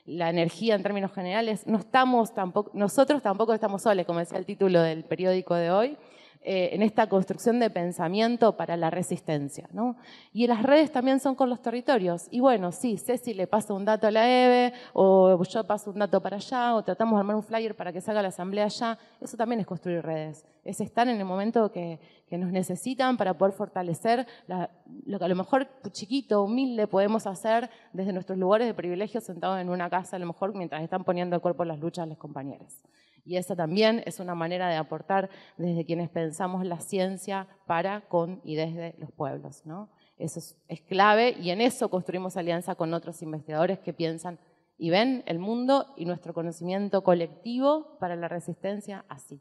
la 0.06 0.30
energía 0.30 0.76
en 0.76 0.84
términos 0.84 1.12
generales. 1.12 1.66
Nosotros 1.66 3.22
tampoco 3.24 3.54
estamos 3.54 3.82
solos, 3.82 4.06
como 4.06 4.20
decía 4.20 4.38
el 4.38 4.46
título 4.46 4.82
del 4.82 5.04
periódico 5.04 5.56
de 5.56 5.72
hoy. 5.72 5.98
Eh, 6.44 6.74
en 6.74 6.82
esta 6.82 7.08
construcción 7.08 7.60
de 7.60 7.70
pensamiento 7.70 8.58
para 8.58 8.76
la 8.76 8.90
resistencia. 8.90 9.70
¿no? 9.74 9.96
Y 10.34 10.48
las 10.48 10.64
redes 10.64 10.92
también 10.92 11.20
son 11.20 11.36
con 11.36 11.52
los 11.52 11.62
territorios. 11.62 12.28
Y 12.32 12.40
bueno, 12.40 12.72
sí, 12.72 12.98
Ceci 12.98 13.36
le 13.36 13.46
pasa 13.46 13.76
un 13.76 13.86
dato 13.86 14.08
a 14.08 14.12
la 14.12 14.28
EVE, 14.28 14.74
o 14.94 15.44
yo 15.44 15.64
paso 15.68 15.92
un 15.92 16.00
dato 16.00 16.20
para 16.20 16.38
allá, 16.38 16.74
o 16.74 16.84
tratamos 16.84 17.14
de 17.14 17.20
armar 17.20 17.36
un 17.36 17.44
flyer 17.44 17.76
para 17.76 17.94
que 17.94 18.02
salga 18.02 18.24
la 18.24 18.30
asamblea 18.30 18.66
allá. 18.66 18.98
Eso 19.22 19.38
también 19.38 19.60
es 19.60 19.68
construir 19.68 20.02
redes. 20.02 20.44
Es 20.64 20.82
estar 20.82 21.08
en 21.08 21.20
el 21.20 21.26
momento 21.26 21.72
que, 21.72 22.00
nos 22.32 22.52
necesitan 22.54 23.18
para 23.18 23.38
poder 23.38 23.54
fortalecer 23.54 24.26
lo 24.48 25.20
que 25.20 25.26
a 25.26 25.28
lo 25.28 25.36
mejor 25.36 25.68
chiquito, 25.92 26.44
humilde 26.44 26.88
podemos 26.88 27.28
hacer 27.28 27.70
desde 27.92 28.14
nuestros 28.14 28.38
lugares 28.40 28.68
de 28.68 28.74
privilegio 28.74 29.20
sentados 29.20 29.60
en 29.60 29.70
una 29.70 29.90
casa, 29.90 30.16
a 30.16 30.20
lo 30.20 30.28
mejor 30.28 30.56
mientras 30.56 30.82
están 30.82 31.04
poniendo 31.04 31.36
el 31.36 31.42
cuerpo 31.42 31.64
en 31.64 31.70
las 31.70 31.80
luchas 31.80 32.08
los 32.08 32.18
compañeros. 32.18 32.82
Y 33.26 33.38
esa 33.38 33.56
también 33.56 34.04
es 34.06 34.20
una 34.20 34.36
manera 34.36 34.70
de 34.70 34.76
aportar 34.76 35.30
desde 35.58 35.86
quienes 35.86 36.10
pensamos 36.10 36.66
la 36.66 36.80
ciencia 36.80 37.48
para, 37.68 38.02
con 38.02 38.42
y 38.44 38.56
desde 38.56 38.96
los 38.98 39.12
pueblos. 39.12 39.62
¿no? 39.66 39.90
Eso 40.18 40.40
es, 40.40 40.82
clave 40.82 41.36
y 41.40 41.50
en 41.50 41.62
eso 41.62 41.90
construimos 41.90 42.38
alianza 42.38 42.76
con 42.76 42.94
otros 42.94 43.22
investigadores 43.22 43.80
que 43.80 43.94
piensan 43.94 44.40
y 44.78 44.90
ven 44.90 45.24
el 45.26 45.40
mundo 45.40 45.94
y 45.98 46.06
nuestro 46.06 46.34
conocimiento 46.34 47.04
colectivo 47.04 47.98
para 48.00 48.16
la 48.16 48.28
resistencia 48.28 49.06
así. 49.10 49.40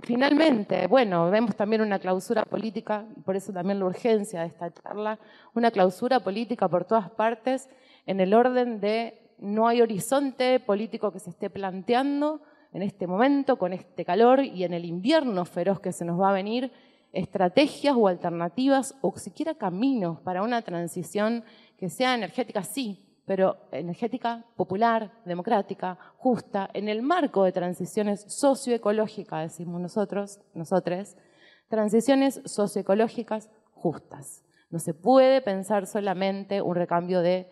Finalmente, 0.00 0.86
bueno, 0.88 1.30
vemos 1.30 1.56
también 1.56 1.80
una 1.80 1.98
clausura 1.98 2.44
política, 2.44 3.06
por 3.24 3.34
eso 3.34 3.52
también 3.52 3.78
la 3.78 3.86
urgencia 3.86 4.40
de 4.40 4.48
esta 4.48 4.70
charla, 4.70 5.18
una 5.54 5.70
clausura 5.70 6.20
política 6.20 6.68
por 6.68 6.84
todas 6.84 7.10
partes 7.10 7.68
en 8.04 8.20
el 8.20 8.34
orden 8.34 8.80
de 8.80 9.26
no 9.38 9.68
hay 9.68 9.82
horizonte 9.82 10.60
político 10.60 11.12
que 11.12 11.18
se 11.18 11.30
esté 11.30 11.50
planteando, 11.50 12.40
en 12.76 12.82
este 12.82 13.06
momento, 13.06 13.56
con 13.56 13.72
este 13.72 14.04
calor 14.04 14.44
y 14.44 14.62
en 14.62 14.74
el 14.74 14.84
invierno 14.84 15.46
feroz 15.46 15.80
que 15.80 15.92
se 15.92 16.04
nos 16.04 16.20
va 16.20 16.28
a 16.28 16.34
venir, 16.34 16.70
estrategias 17.10 17.96
o 17.96 18.06
alternativas 18.06 18.94
o 19.00 19.16
siquiera 19.16 19.54
caminos 19.54 20.20
para 20.20 20.42
una 20.42 20.60
transición 20.60 21.42
que 21.78 21.88
sea 21.88 22.14
energética, 22.14 22.62
sí, 22.62 23.02
pero 23.24 23.56
energética 23.72 24.44
popular, 24.56 25.10
democrática, 25.24 25.96
justa, 26.18 26.68
en 26.74 26.90
el 26.90 27.00
marco 27.00 27.44
de 27.44 27.52
transiciones 27.52 28.26
socioecológicas, 28.28 29.52
decimos 29.52 29.80
nosotros, 29.80 30.40
nosotros, 30.52 31.16
transiciones 31.68 32.42
socioecológicas 32.44 33.48
justas. 33.72 34.44
No 34.68 34.80
se 34.80 34.92
puede 34.92 35.40
pensar 35.40 35.86
solamente 35.86 36.60
un 36.60 36.74
recambio 36.74 37.22
de 37.22 37.48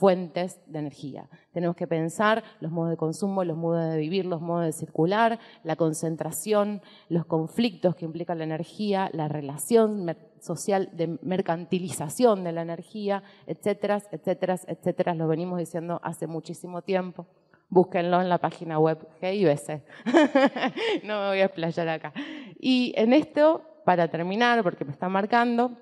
fuentes 0.00 0.58
de 0.66 0.78
energía. 0.78 1.28
Tenemos 1.52 1.76
que 1.76 1.86
pensar 1.86 2.42
los 2.60 2.72
modos 2.72 2.90
de 2.90 2.96
consumo, 2.96 3.44
los 3.44 3.58
modos 3.58 3.92
de 3.92 3.98
vivir, 3.98 4.24
los 4.24 4.40
modos 4.40 4.64
de 4.64 4.72
circular, 4.72 5.38
la 5.62 5.76
concentración, 5.76 6.80
los 7.10 7.26
conflictos 7.26 7.94
que 7.94 8.06
implica 8.06 8.34
la 8.34 8.44
energía, 8.44 9.10
la 9.12 9.28
relación 9.28 10.16
social 10.40 10.88
de 10.94 11.18
mercantilización 11.20 12.44
de 12.44 12.52
la 12.52 12.62
energía, 12.62 13.22
etcétera, 13.46 13.98
etcétera, 14.10 14.56
etcétera. 14.66 15.14
Lo 15.14 15.28
venimos 15.28 15.58
diciendo 15.58 16.00
hace 16.02 16.26
muchísimo 16.26 16.80
tiempo. 16.80 17.26
Búsquenlo 17.68 18.22
en 18.22 18.30
la 18.30 18.38
página 18.38 18.78
web 18.78 19.06
GIUS. 19.20 19.68
no 21.04 21.20
me 21.20 21.28
voy 21.28 21.40
a 21.40 21.44
explayar 21.44 21.88
acá. 21.90 22.14
Y 22.58 22.94
en 22.96 23.12
esto, 23.12 23.62
para 23.84 24.08
terminar, 24.08 24.62
porque 24.62 24.86
me 24.86 24.92
está 24.92 25.10
marcando, 25.10 25.72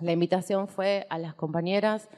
la 0.00 0.12
invitación 0.12 0.68
fue 0.68 1.06
a 1.10 1.18
las 1.18 1.34
compañeras 1.34 2.08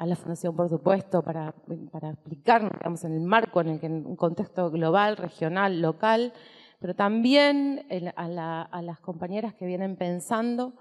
a 0.00 0.06
la 0.06 0.16
Fundación, 0.16 0.56
por 0.56 0.70
supuesto, 0.70 1.22
para, 1.22 1.54
para 1.92 2.08
explicarnos 2.08 2.72
digamos, 2.72 3.04
en 3.04 3.12
el 3.12 3.20
marco, 3.20 3.60
en, 3.60 3.68
el 3.68 3.84
en 3.84 4.06
un 4.06 4.16
contexto 4.16 4.70
global, 4.70 5.18
regional, 5.18 5.82
local, 5.82 6.32
pero 6.80 6.94
también 6.94 7.86
a, 8.16 8.80
las 8.80 9.00
compañeras 9.00 9.52
que 9.52 9.66
vienen 9.66 9.96
pensando 9.96 10.72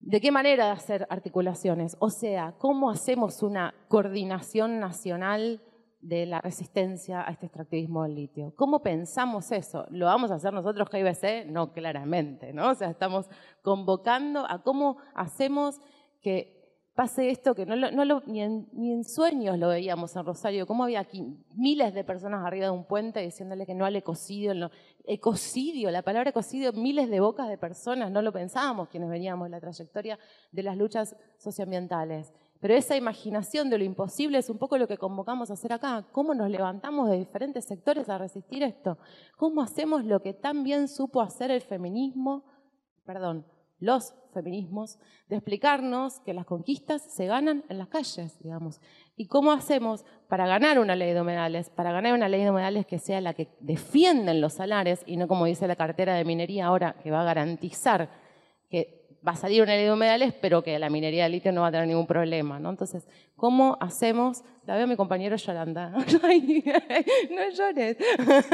de 0.00 0.20
qué 0.20 0.32
manera 0.32 0.72
hacer 0.72 1.06
articulaciones, 1.10 1.96
o 2.00 2.10
sea, 2.10 2.56
cómo 2.58 2.90
hacemos 2.90 3.44
una 3.44 3.72
coordinación 3.86 4.80
nacional 4.80 5.62
de 6.00 6.26
la 6.26 6.40
resistencia 6.40 7.20
a 7.24 7.30
este 7.30 7.46
extractivismo 7.46 8.02
del 8.02 8.16
litio. 8.16 8.52
¿Cómo 8.56 8.82
pensamos 8.82 9.52
eso? 9.52 9.86
¿Lo 9.90 10.06
vamos 10.06 10.32
a 10.32 10.36
hacer 10.36 10.52
nosotros, 10.52 10.90
KIBC? 10.90 11.46
No, 11.46 11.72
claramente, 11.72 12.52
¿no? 12.52 12.70
O 12.70 12.74
sea, 12.74 12.90
estamos 12.90 13.30
convocando 13.62 14.44
a 14.48 14.64
cómo 14.64 14.96
hacemos 15.14 15.80
que 16.20 16.57
pase 16.98 17.30
esto 17.30 17.54
que 17.54 17.64
no, 17.64 17.76
lo, 17.76 18.22
ni, 18.26 18.42
en, 18.42 19.04
sueños 19.04 19.56
lo 19.56 19.68
veíamos 19.68 20.16
en 20.16 20.24
Rosario, 20.24 20.66
cómo 20.66 20.82
había 20.82 20.98
aquí 20.98 21.24
miles 21.54 21.94
de 21.94 22.02
personas 22.02 22.44
arriba 22.44 22.64
de 22.64 22.72
un 22.72 22.86
puente 22.86 23.20
diciéndole 23.20 23.66
que 23.66 23.74
no 23.76 23.84
al 23.84 23.94
ecocidio, 23.94 24.52
no, 24.52 24.72
ecocidio, 25.04 25.92
la 25.92 26.02
palabra 26.02 26.30
ecocidio, 26.30 26.72
miles 26.72 27.08
de 27.08 27.20
bocas 27.20 27.48
de 27.48 27.56
personas, 27.56 28.10
no 28.10 28.20
lo 28.20 28.32
pensábamos 28.32 28.88
quienes 28.88 29.10
veníamos 29.10 29.46
en 29.46 29.52
la 29.52 29.60
trayectoria 29.60 30.18
de 30.50 30.62
las 30.64 30.76
luchas 30.76 31.14
socioambientales. 31.36 32.34
Pero 32.58 32.74
esa 32.74 32.96
imaginación 32.96 33.70
de 33.70 33.78
lo 33.78 33.84
imposible 33.84 34.38
es 34.38 34.50
un 34.50 34.58
poco 34.58 34.76
lo 34.76 34.88
que 34.88 34.98
convocamos 34.98 35.50
a 35.50 35.52
hacer 35.52 35.72
acá. 35.72 36.04
¿Cómo 36.10 36.34
nos 36.34 36.50
levantamos 36.50 37.08
de 37.08 37.16
diferentes 37.16 37.64
sectores 37.64 38.08
a 38.08 38.18
resistir 38.18 38.64
esto? 38.64 38.98
¿Cómo 39.36 39.62
hacemos 39.62 40.04
lo 40.04 40.20
que 40.20 40.34
tan 40.34 40.64
bien 40.64 40.88
supo 40.88 41.20
hacer 41.20 41.52
el 41.52 41.60
feminismo, 41.60 42.42
perdón, 43.04 43.46
los 43.80 44.14
feminismos, 44.32 44.98
de 45.28 45.36
explicarnos 45.36 46.20
que 46.20 46.34
las 46.34 46.44
conquistas 46.44 47.02
se 47.02 47.26
ganan 47.26 47.64
en 47.68 47.78
las 47.78 47.88
calles, 47.88 48.38
digamos. 48.40 48.80
¿Y 49.16 49.26
cómo 49.26 49.52
hacemos 49.52 50.04
para 50.28 50.46
ganar 50.46 50.78
una 50.78 50.96
ley 50.96 51.12
de 51.12 51.20
humedales? 51.20 51.70
Para 51.70 51.92
ganar 51.92 52.14
una 52.14 52.28
ley 52.28 52.42
de 52.44 52.50
humedales 52.50 52.86
que 52.86 52.98
sea 52.98 53.20
la 53.20 53.34
que 53.34 53.48
defienden 53.60 54.40
los 54.40 54.54
salares 54.54 55.02
y 55.06 55.16
no 55.16 55.28
como 55.28 55.46
dice 55.46 55.66
la 55.66 55.76
cartera 55.76 56.14
de 56.14 56.24
minería 56.24 56.66
ahora, 56.66 56.96
que 57.02 57.10
va 57.10 57.22
a 57.22 57.24
garantizar 57.24 58.10
que 58.70 58.98
va 59.26 59.32
a 59.32 59.36
salir 59.36 59.62
una 59.62 59.74
ley 59.74 59.84
de 59.84 59.92
humedales, 59.92 60.34
pero 60.40 60.62
que 60.62 60.78
la 60.78 60.90
minería 60.90 61.24
de 61.24 61.30
litio 61.30 61.52
no 61.52 61.62
va 61.62 61.68
a 61.68 61.70
tener 61.72 61.86
ningún 61.86 62.06
problema. 62.06 62.58
¿no? 62.58 62.70
Entonces, 62.70 63.06
¿cómo 63.36 63.76
hacemos? 63.80 64.44
La 64.64 64.74
veo 64.74 64.84
a 64.84 64.86
mi 64.86 64.96
compañero 64.96 65.36
Yolanda. 65.36 65.90
no 65.90 67.50
llores. 67.50 67.96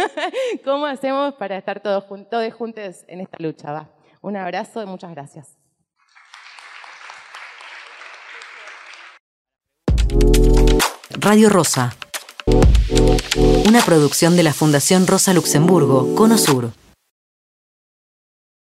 ¿Cómo 0.65 0.87
hacemos 0.87 1.35
para 1.35 1.59
estar 1.59 1.81
todos, 1.81 2.05
todos 2.31 2.53
juntos 2.55 3.05
en 3.09 3.21
esta 3.21 3.37
lucha? 3.41 3.73
Va. 3.73 3.91
Un 4.25 4.39
abrazo 4.39 4.83
y 4.83 4.87
muchas 4.87 5.11
gracias. 5.11 5.59
Radio 11.11 11.51
Rosa. 11.51 11.95
Una 13.69 13.83
producción 13.83 14.35
de 14.37 14.43
la 14.43 14.55
Fundación 14.55 15.07
Rosa 15.07 15.35
Luxemburgo, 15.35 16.15
Cono 16.15 16.39
Sur. 16.39 16.73